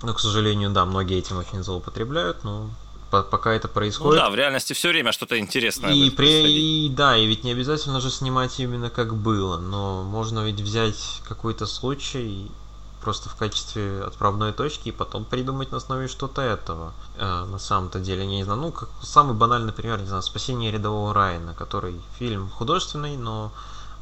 ну, 0.01 0.13
к 0.13 0.19
сожалению, 0.19 0.71
да, 0.71 0.85
многие 0.85 1.17
этим 1.17 1.37
очень 1.37 1.63
злоупотребляют, 1.63 2.43
но 2.43 2.69
пока 3.09 3.53
это 3.53 3.67
происходит. 3.67 4.19
Ну 4.19 4.25
да, 4.25 4.29
в 4.29 4.35
реальности 4.35 4.73
все 4.73 4.89
время 4.89 5.11
что-то 5.11 5.37
интересное. 5.37 5.91
И, 5.91 6.09
при, 6.09 6.85
и 6.85 6.89
да, 6.89 7.17
и 7.17 7.25
ведь 7.25 7.43
не 7.43 7.51
обязательно 7.51 7.99
же 7.99 8.09
снимать 8.09 8.59
именно 8.59 8.89
как 8.89 9.15
было, 9.15 9.57
но 9.57 10.03
можно 10.03 10.45
ведь 10.45 10.61
взять 10.61 11.21
какой-то 11.27 11.65
случай 11.65 12.49
просто 13.01 13.29
в 13.29 13.35
качестве 13.35 14.03
отправной 14.03 14.53
точки 14.53 14.89
и 14.89 14.91
потом 14.91 15.25
придумать 15.25 15.71
на 15.71 15.77
основе 15.77 16.07
что-то 16.07 16.41
этого. 16.41 16.93
Э, 17.17 17.45
на 17.45 17.59
самом-то 17.59 17.99
деле, 17.99 18.25
не 18.25 18.43
знаю, 18.43 18.59
ну, 18.59 18.71
как 18.71 18.89
самый 19.01 19.35
банальный 19.35 19.73
пример, 19.73 19.99
не 19.99 20.07
знаю, 20.07 20.21
«Спасение 20.21 20.71
рядового 20.71 21.13
Райана», 21.13 21.53
который 21.53 21.99
фильм 22.17 22.49
художественный, 22.49 23.17
но 23.17 23.51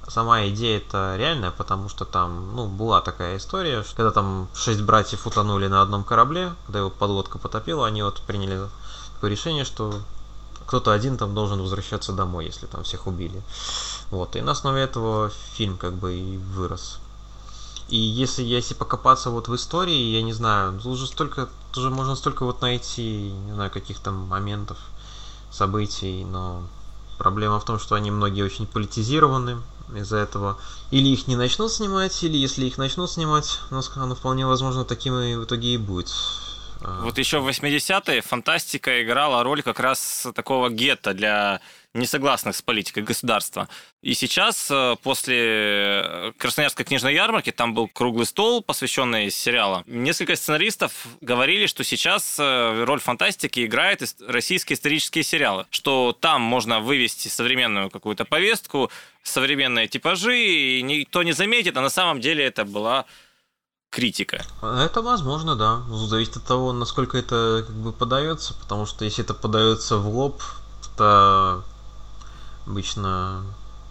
сама 0.07 0.47
идея 0.47 0.77
это 0.77 1.15
реальная, 1.17 1.51
потому 1.51 1.89
что 1.89 2.05
там, 2.05 2.55
ну, 2.55 2.67
была 2.67 3.01
такая 3.01 3.37
история, 3.37 3.83
что 3.83 3.95
когда 3.95 4.11
там 4.11 4.47
шесть 4.53 4.81
братьев 4.81 5.25
утонули 5.25 5.67
на 5.67 5.81
одном 5.81 6.03
корабле, 6.03 6.53
когда 6.65 6.79
его 6.79 6.89
подлодка 6.89 7.37
потопила, 7.37 7.87
они 7.87 8.03
вот 8.03 8.21
приняли 8.21 8.67
такое 9.15 9.31
решение, 9.31 9.65
что 9.65 9.93
кто-то 10.65 10.91
один 10.91 11.17
там 11.17 11.33
должен 11.33 11.61
возвращаться 11.61 12.13
домой, 12.13 12.45
если 12.45 12.67
там 12.67 12.83
всех 12.83 13.07
убили. 13.07 13.41
Вот, 14.11 14.35
и 14.35 14.41
на 14.41 14.51
основе 14.51 14.81
этого 14.81 15.31
фильм 15.53 15.77
как 15.77 15.93
бы 15.93 16.13
и 16.15 16.37
вырос. 16.37 16.99
И 17.89 17.97
если, 17.97 18.43
если 18.43 18.73
покопаться 18.73 19.29
вот 19.29 19.47
в 19.47 19.55
истории, 19.55 20.15
я 20.15 20.21
не 20.21 20.33
знаю, 20.33 20.79
уже 20.85 21.07
столько, 21.07 21.49
уже 21.75 21.89
можно 21.89 22.15
столько 22.15 22.45
вот 22.45 22.61
найти, 22.61 23.31
не 23.31 23.53
знаю, 23.53 23.71
каких-то 23.71 24.11
моментов, 24.11 24.77
событий, 25.51 26.23
но 26.25 26.63
проблема 27.17 27.59
в 27.59 27.65
том, 27.65 27.79
что 27.79 27.95
они 27.95 28.11
многие 28.11 28.43
очень 28.43 28.67
политизированы 28.67 29.57
из-за 29.95 30.17
этого. 30.17 30.57
Или 30.91 31.09
их 31.09 31.27
не 31.27 31.35
начнут 31.35 31.71
снимать, 31.71 32.23
или 32.23 32.37
если 32.37 32.65
их 32.65 32.77
начнут 32.77 33.09
снимать, 33.09 33.59
оно 33.69 34.15
вполне 34.15 34.45
возможно 34.45 34.85
таким 34.85 35.17
и 35.17 35.35
в 35.35 35.45
итоге 35.45 35.73
и 35.73 35.77
будет. 35.77 36.13
Вот 36.81 37.17
еще 37.17 37.39
в 37.39 37.47
80-е 37.47 38.21
фантастика 38.21 39.03
играла 39.03 39.43
роль 39.43 39.61
как 39.63 39.79
раз 39.79 40.27
такого 40.33 40.69
гетто 40.69 41.13
для 41.13 41.59
несогласных 41.93 42.55
с 42.55 42.61
политикой 42.61 43.03
государства. 43.03 43.67
И 44.01 44.13
сейчас, 44.13 44.67
э, 44.69 44.95
после 45.01 46.33
Красноярской 46.37 46.85
книжной 46.85 47.15
ярмарки, 47.15 47.51
там 47.51 47.73
был 47.73 47.87
круглый 47.87 48.27
стол, 48.27 48.61
посвященный 48.61 49.31
сериалам. 49.31 49.83
Несколько 49.87 50.35
сценаристов 50.35 51.07
говорили, 51.21 51.65
что 51.65 51.83
сейчас 51.83 52.37
э, 52.39 52.83
роль 52.83 52.99
фантастики 52.99 53.65
играет 53.65 54.03
российские 54.27 54.75
исторические 54.75 55.23
сериалы, 55.23 55.65
что 55.71 56.15
там 56.19 56.41
можно 56.41 56.79
вывести 56.79 57.27
современную 57.27 57.89
какую-то 57.89 58.23
повестку, 58.23 58.91
современные 59.23 59.87
типажи, 59.87 60.37
и 60.37 60.81
никто 60.83 61.23
не 61.23 61.31
заметит, 61.31 61.75
а 61.75 61.81
на 61.81 61.89
самом 61.89 62.21
деле 62.21 62.45
это 62.45 62.65
была 62.65 63.05
критика. 63.89 64.45
Это 64.61 65.01
возможно, 65.01 65.55
да. 65.55 65.81
Зависит 65.89 66.37
от 66.37 66.45
того, 66.45 66.71
насколько 66.71 67.17
это 67.17 67.63
как 67.65 67.75
бы 67.75 67.91
подается, 67.91 68.53
потому 68.53 68.85
что 68.85 69.05
если 69.05 69.23
это 69.23 69.33
подается 69.33 69.97
в 69.97 70.07
лоб, 70.07 70.41
то 70.95 71.63
обычно 72.69 73.43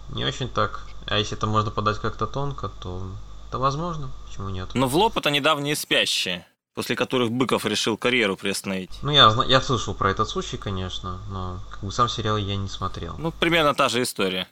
не 0.09 0.25
очень 0.25 0.49
так. 0.49 0.81
А 1.05 1.17
если 1.17 1.37
это 1.37 1.47
можно 1.47 1.69
подать 1.71 1.99
как-то 1.99 2.25
тонко, 2.25 2.69
то 2.81 3.11
Да 3.51 3.57
возможно, 3.57 4.09
почему 4.25 4.49
нет. 4.49 4.69
Но 4.73 4.87
в 4.87 4.95
лоб 4.95 5.17
это 5.17 5.29
недавние 5.29 5.75
спящие, 5.75 6.47
после 6.75 6.95
которых 6.95 7.31
Быков 7.31 7.65
решил 7.65 7.97
карьеру 7.97 8.37
приостановить. 8.37 8.99
Ну, 9.01 9.11
я, 9.11 9.33
я 9.47 9.61
слышал 9.61 9.93
про 9.93 10.11
этот 10.11 10.29
случай, 10.29 10.57
конечно, 10.57 11.19
но 11.29 11.59
как 11.71 11.83
бы 11.83 11.91
сам 11.91 12.07
сериал 12.09 12.37
я 12.37 12.55
не 12.55 12.67
смотрел. 12.67 13.15
Ну, 13.17 13.31
примерно 13.31 13.73
та 13.73 13.89
же 13.89 14.01
история. 14.01 14.47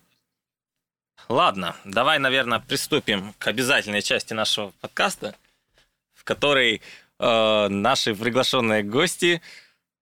Ладно, 1.29 1.75
давай, 1.85 2.19
наверное, 2.19 2.59
приступим 2.59 3.33
к 3.37 3.47
обязательной 3.47 4.01
части 4.01 4.33
нашего 4.33 4.71
подкаста, 4.81 5.35
в 6.13 6.23
которой 6.23 6.81
э, 7.19 7.67
наши 7.67 8.15
приглашенные 8.15 8.83
гости 8.83 9.41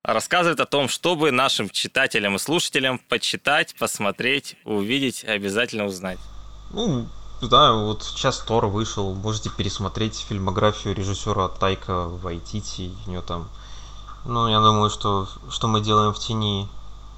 рассказывают 0.05 0.59
о 0.59 0.65
том, 0.65 0.87
чтобы 0.87 1.31
нашим 1.31 1.69
читателям 1.69 2.35
и 2.35 2.39
слушателям 2.39 2.99
почитать, 2.99 3.75
посмотреть, 3.77 4.55
увидеть, 4.63 5.23
обязательно 5.23 5.85
узнать. 5.85 6.19
Ну, 6.71 7.07
да, 7.41 7.73
вот 7.73 8.03
сейчас 8.03 8.39
Тор 8.39 8.67
вышел, 8.67 9.13
можете 9.13 9.49
пересмотреть 9.49 10.25
фильмографию 10.27 10.95
режиссера 10.95 11.47
Тайка 11.47 12.07
Вайтити, 12.07 12.91
у 13.07 13.11
него 13.11 13.21
там, 13.21 13.49
ну, 14.25 14.47
я 14.47 14.59
думаю, 14.59 14.89
что 14.89 15.27
что 15.49 15.67
мы 15.67 15.81
делаем 15.81 16.13
в 16.13 16.19
тени, 16.19 16.67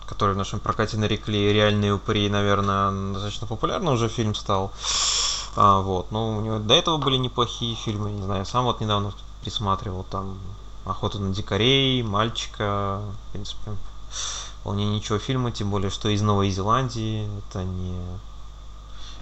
который 0.07 0.35
в 0.35 0.38
нашем 0.38 0.59
прокате 0.59 0.97
нарекли 0.97 1.53
«Реальные 1.53 1.93
упыри», 1.93 2.29
наверное, 2.29 3.13
достаточно 3.13 3.47
популярный 3.47 3.93
уже 3.93 4.07
фильм 4.07 4.33
стал. 4.35 4.71
А, 5.55 5.81
вот, 5.81 6.11
но 6.11 6.38
у 6.38 6.41
него 6.41 6.59
до 6.59 6.75
этого 6.75 6.97
были 6.97 7.17
неплохие 7.17 7.75
фильмы, 7.75 8.11
не 8.11 8.21
знаю, 8.21 8.45
сам 8.45 8.65
вот 8.65 8.79
недавно 8.79 9.11
присматривал 9.41 10.03
там 10.03 10.38
«Охота 10.88 11.19
на 11.19 11.33
дикарей», 11.33 12.01
«Мальчика», 12.03 13.01
в 13.01 13.31
принципе, 13.31 13.71
вполне 14.61 14.85
ничего 14.85 15.17
фильма, 15.19 15.51
тем 15.51 15.69
более, 15.69 15.89
что 15.89 16.09
из 16.09 16.21
Новой 16.21 16.49
Зеландии, 16.49 17.29
это 17.39 17.63
не 17.63 17.95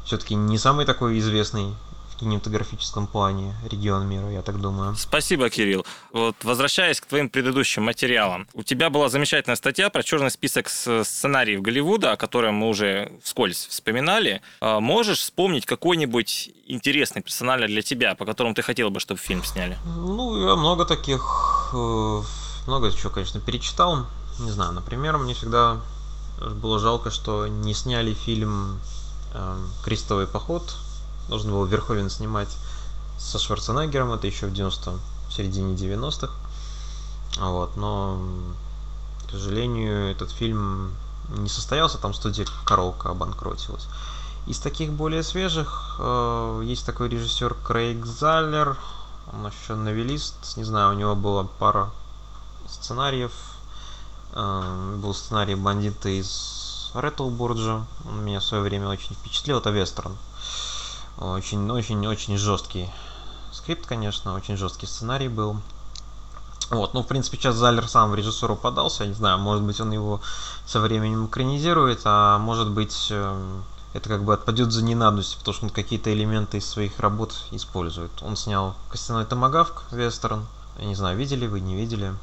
все-таки 0.05 0.35
не 0.35 0.57
самый 0.57 0.85
такой 0.85 1.19
известный 1.19 1.73
в 2.15 2.19
кинематографическом 2.19 3.07
плане 3.07 3.53
регион 3.69 4.07
мира, 4.07 4.31
я 4.31 4.41
так 4.41 4.61
думаю. 4.61 4.95
Спасибо, 4.95 5.49
Кирилл. 5.49 5.85
Вот 6.13 6.35
возвращаясь 6.43 7.01
к 7.01 7.05
твоим 7.05 7.29
предыдущим 7.29 7.83
материалам, 7.83 8.47
у 8.53 8.63
тебя 8.63 8.89
была 8.89 9.09
замечательная 9.09 9.57
статья 9.57 9.89
про 9.89 10.01
черный 10.01 10.31
список 10.31 10.69
сценариев 10.69 11.61
Голливуда, 11.61 12.13
о 12.13 12.17
котором 12.17 12.55
мы 12.55 12.69
уже 12.69 13.11
вскользь 13.21 13.67
вспоминали. 13.67 14.41
А 14.61 14.79
Можешь 14.79 15.19
вспомнить 15.19 15.65
какой-нибудь 15.65 16.51
интересный 16.67 17.21
персонально 17.21 17.67
для 17.67 17.81
тебя, 17.81 18.15
по 18.15 18.25
которому 18.25 18.55
ты 18.55 18.61
хотел 18.61 18.89
бы, 18.91 18.99
чтобы 18.99 19.19
фильм 19.19 19.43
сняли? 19.43 19.77
Ну, 19.85 20.47
я 20.47 20.55
много 20.55 20.85
таких, 20.85 21.21
много 21.73 22.91
чего, 22.91 23.09
конечно, 23.09 23.39
перечитал. 23.39 24.05
Не 24.39 24.51
знаю, 24.51 24.73
например, 24.73 25.17
мне 25.17 25.33
всегда 25.33 25.79
было 26.39 26.79
жалко, 26.79 27.11
что 27.11 27.47
не 27.47 27.73
сняли 27.73 28.13
фильм 28.13 28.79
э, 29.33 29.57
«Крестовый 29.83 30.27
поход». 30.27 30.75
Должен 31.29 31.51
был 31.51 31.65
Верховен 31.65 32.09
снимать 32.09 32.49
со 33.17 33.39
Шварценеггером, 33.39 34.11
это 34.11 34.27
еще 34.27 34.47
в 34.47 34.53
90 34.53 34.99
в 35.29 35.33
середине 35.33 35.75
90-х. 35.75 36.31
Вот, 37.39 37.75
но, 37.77 38.19
к 39.27 39.31
сожалению, 39.31 40.11
этот 40.11 40.31
фильм 40.31 40.91
не 41.29 41.49
состоялся, 41.49 41.97
там 41.97 42.13
студия 42.13 42.45
Коровка 42.65 43.09
обанкротилась. 43.09 43.87
Из 44.47 44.59
таких 44.59 44.91
более 44.91 45.23
свежих 45.23 45.97
э, 45.99 46.61
есть 46.65 46.85
такой 46.85 47.09
режиссер 47.09 47.55
Крейг 47.65 48.05
Заллер, 48.05 48.77
он 49.31 49.47
еще 49.47 49.75
новелист, 49.75 50.57
не 50.57 50.63
знаю, 50.63 50.95
у 50.95 50.97
него 50.97 51.15
была 51.15 51.43
пара 51.43 51.89
сценариев. 52.67 53.31
Э, 54.33 54.95
был 54.97 55.13
сценарий 55.13 55.55
бандита 55.55 56.09
из 56.09 56.91
Реттлбурджа, 56.93 57.85
он 58.07 58.23
меня 58.23 58.39
в 58.39 58.43
свое 58.43 58.63
время 58.63 58.87
очень 58.87 59.15
впечатлил, 59.15 59.59
это 59.59 59.69
вестерн. 59.69 60.15
Очень, 61.17 61.69
очень, 61.71 62.05
очень 62.07 62.37
жесткий 62.37 62.89
скрипт, 63.51 63.85
конечно, 63.85 64.33
очень 64.33 64.57
жесткий 64.57 64.85
сценарий 64.85 65.29
был. 65.29 65.57
Вот, 66.69 66.93
ну, 66.93 67.03
в 67.03 67.07
принципе, 67.07 67.37
сейчас 67.37 67.55
Залер 67.55 67.87
сам 67.87 68.11
в 68.11 68.15
режиссуру 68.15 68.55
подался, 68.55 69.03
я 69.03 69.09
не 69.09 69.15
знаю, 69.15 69.37
может 69.37 69.63
быть, 69.63 69.79
он 69.79 69.91
его 69.91 70.19
со 70.65 70.79
временем 70.79 71.27
экранизирует, 71.27 72.01
а 72.05 72.37
может 72.39 72.69
быть, 72.69 73.07
э, 73.11 73.59
это 73.95 74.09
как 74.09 74.25
бы 74.25 74.33
отпадет 74.33 74.73
за 74.73 74.83
ненадобностью, 74.83 75.39
потому 75.39 75.55
что 75.55 75.65
он 75.67 75.71
какие-то 75.71 76.11
элементы 76.11 76.57
из 76.57 76.67
своих 76.67 76.99
работ 76.99 77.33
использует. 77.51 78.11
Он 78.23 78.35
снял 78.35 78.75
«Костяной 78.89 79.23
томагавк» 79.25 79.85
вестерн, 79.89 80.45
я 80.77 80.85
не 80.85 80.95
знаю, 80.95 81.17
видели 81.17 81.47
вы, 81.47 81.61
не 81.61 81.77
видели. 81.77 82.13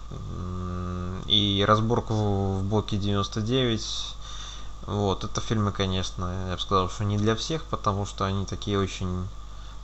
И 1.26 1.64
разборку 1.66 2.12
в 2.12 2.64
блоке 2.64 2.98
99. 2.98 4.14
Вот, 4.86 5.24
это 5.24 5.40
фильмы, 5.40 5.72
конечно, 5.72 6.48
я 6.50 6.56
бы 6.56 6.60
сказал, 6.60 6.90
что 6.90 7.04
не 7.04 7.16
для 7.16 7.34
всех, 7.34 7.64
потому 7.64 8.04
что 8.04 8.26
они 8.26 8.44
такие 8.44 8.78
очень, 8.78 9.26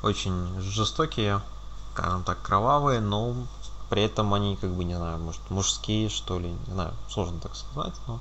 очень 0.02 0.60
жестокие, 0.60 1.40
скажем 1.94 2.22
так, 2.22 2.42
кровавые, 2.42 3.00
но 3.00 3.34
при 3.88 4.02
этом 4.02 4.34
они, 4.34 4.56
как 4.56 4.70
бы, 4.72 4.84
не 4.84 4.94
знаю, 4.94 5.18
может, 5.18 5.40
мужские, 5.48 6.10
что 6.10 6.38
ли, 6.38 6.50
не 6.66 6.74
знаю, 6.74 6.92
сложно 7.08 7.40
так 7.40 7.56
сказать, 7.56 7.94
но 8.06 8.20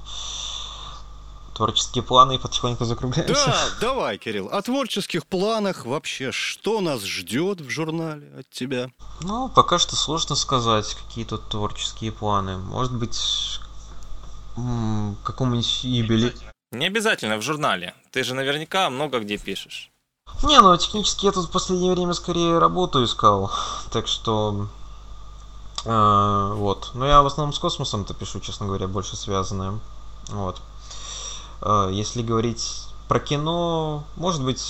творческие 1.57 2.03
планы 2.03 2.37
потихоньку 2.37 2.85
закругляются. 2.85 3.45
Да, 3.47 3.67
давай, 3.81 4.19
Кирилл. 4.19 4.47
О 4.51 4.61
творческих 4.61 5.25
планах 5.25 5.85
вообще, 5.85 6.31
что 6.31 6.81
нас 6.81 7.03
ждет 7.03 7.61
в 7.61 7.69
журнале 7.69 8.31
от 8.39 8.49
тебя? 8.51 8.91
Ну, 9.21 9.49
пока 9.49 9.79
что 9.79 9.95
сложно 9.95 10.35
сказать, 10.35 10.93
какие 10.93 11.25
тут 11.25 11.49
творческие 11.49 12.11
планы. 12.11 12.57
Может 12.57 12.93
быть, 12.93 13.59
какому-нибудь 15.23 15.83
юбилею... 15.83 16.33
Не 16.71 16.87
обязательно 16.87 17.37
в 17.37 17.41
журнале. 17.41 17.95
Ты 18.11 18.23
же 18.23 18.35
наверняка 18.35 18.89
много 18.91 19.19
где 19.19 19.37
пишешь. 19.37 19.91
Не, 20.43 20.61
ну 20.61 20.77
технически 20.77 21.25
я 21.25 21.31
тут 21.31 21.47
в 21.47 21.51
последнее 21.51 21.93
время 21.93 22.13
скорее 22.13 22.59
работу 22.59 23.03
искал, 23.03 23.49
так 23.91 24.07
что 24.07 24.67
э, 25.85 26.51
вот. 26.53 26.91
Но 26.93 27.07
я 27.07 27.21
в 27.21 27.25
основном 27.25 27.53
с 27.53 27.59
космосом-то 27.59 28.13
пишу, 28.13 28.41
честно 28.41 28.67
говоря, 28.67 28.87
больше 28.87 29.15
связанное. 29.15 29.79
Вот. 30.27 30.61
Э, 31.61 31.89
если 31.91 32.21
говорить 32.21 32.87
про 33.07 33.19
кино, 33.19 34.03
может 34.15 34.43
быть, 34.43 34.61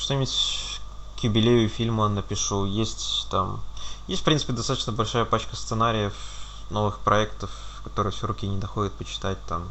что-нибудь 0.00 0.80
к 1.18 1.24
юбилею 1.24 1.68
фильма 1.68 2.08
напишу. 2.08 2.64
Есть 2.64 3.26
там, 3.30 3.60
есть 4.06 4.22
в 4.22 4.24
принципе 4.24 4.52
достаточно 4.52 4.92
большая 4.92 5.24
пачка 5.24 5.56
сценариев 5.56 6.14
новых 6.70 6.98
проектов, 6.98 7.50
которые 7.84 8.12
все 8.12 8.26
руки 8.26 8.46
не 8.46 8.58
доходят 8.58 8.92
почитать 8.94 9.38
там. 9.46 9.70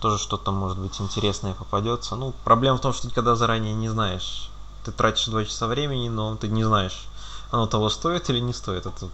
Тоже 0.00 0.18
что-то 0.18 0.50
может 0.50 0.78
быть 0.78 1.00
интересное 1.00 1.54
попадется. 1.54 2.16
Ну, 2.16 2.34
проблема 2.44 2.78
в 2.78 2.80
том, 2.80 2.92
что 2.92 3.08
ты 3.08 3.14
когда 3.14 3.36
заранее 3.36 3.74
не 3.74 3.88
знаешь, 3.88 4.50
ты 4.84 4.90
тратишь 4.90 5.26
два 5.26 5.44
часа 5.44 5.68
времени, 5.68 6.08
но 6.08 6.36
ты 6.36 6.48
не 6.48 6.64
знаешь, 6.64 7.06
оно 7.52 7.66
того 7.66 7.88
стоит 7.88 8.28
или 8.28 8.40
не 8.40 8.52
стоит. 8.52 8.86
Это 8.86 9.08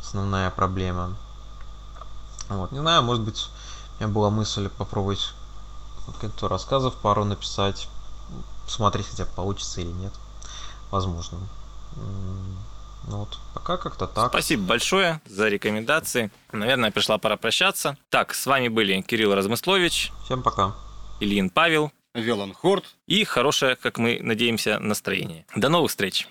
основная 0.00 0.50
проблема. 0.50 1.16
Вот, 2.48 2.70
не 2.72 2.78
знаю, 2.78 3.02
может 3.02 3.24
быть, 3.24 3.48
у 3.98 4.04
меня 4.04 4.12
была 4.12 4.30
мысль 4.30 4.68
попробовать 4.68 5.32
каких-то 6.12 6.48
рассказов 6.48 6.94
пару 6.96 7.24
написать, 7.24 7.88
посмотреть, 8.64 9.06
хотя 9.06 9.24
бы 9.24 9.30
получится 9.34 9.80
или 9.80 9.90
нет. 9.90 10.12
Возможно. 10.90 11.38
Ну 13.06 13.18
вот, 13.18 13.38
пока 13.52 13.76
как-то 13.76 14.06
так. 14.06 14.30
Спасибо 14.30 14.64
большое 14.64 15.20
за 15.26 15.48
рекомендации. 15.48 16.30
Наверное, 16.52 16.90
пришла 16.90 17.18
пора 17.18 17.36
прощаться. 17.36 17.98
Так, 18.08 18.34
с 18.34 18.46
вами 18.46 18.68
были 18.68 19.00
Кирилл 19.02 19.34
Размыслович, 19.34 20.12
Всем 20.24 20.42
пока. 20.42 20.74
Ильин 21.20 21.50
Павел 21.50 21.92
Велан 22.14 22.54
Хорт. 22.54 22.84
и 23.06 23.24
хорошее, 23.24 23.76
как 23.76 23.98
мы 23.98 24.20
надеемся, 24.22 24.78
настроение. 24.78 25.44
До 25.54 25.68
новых 25.68 25.90
встреч! 25.90 26.28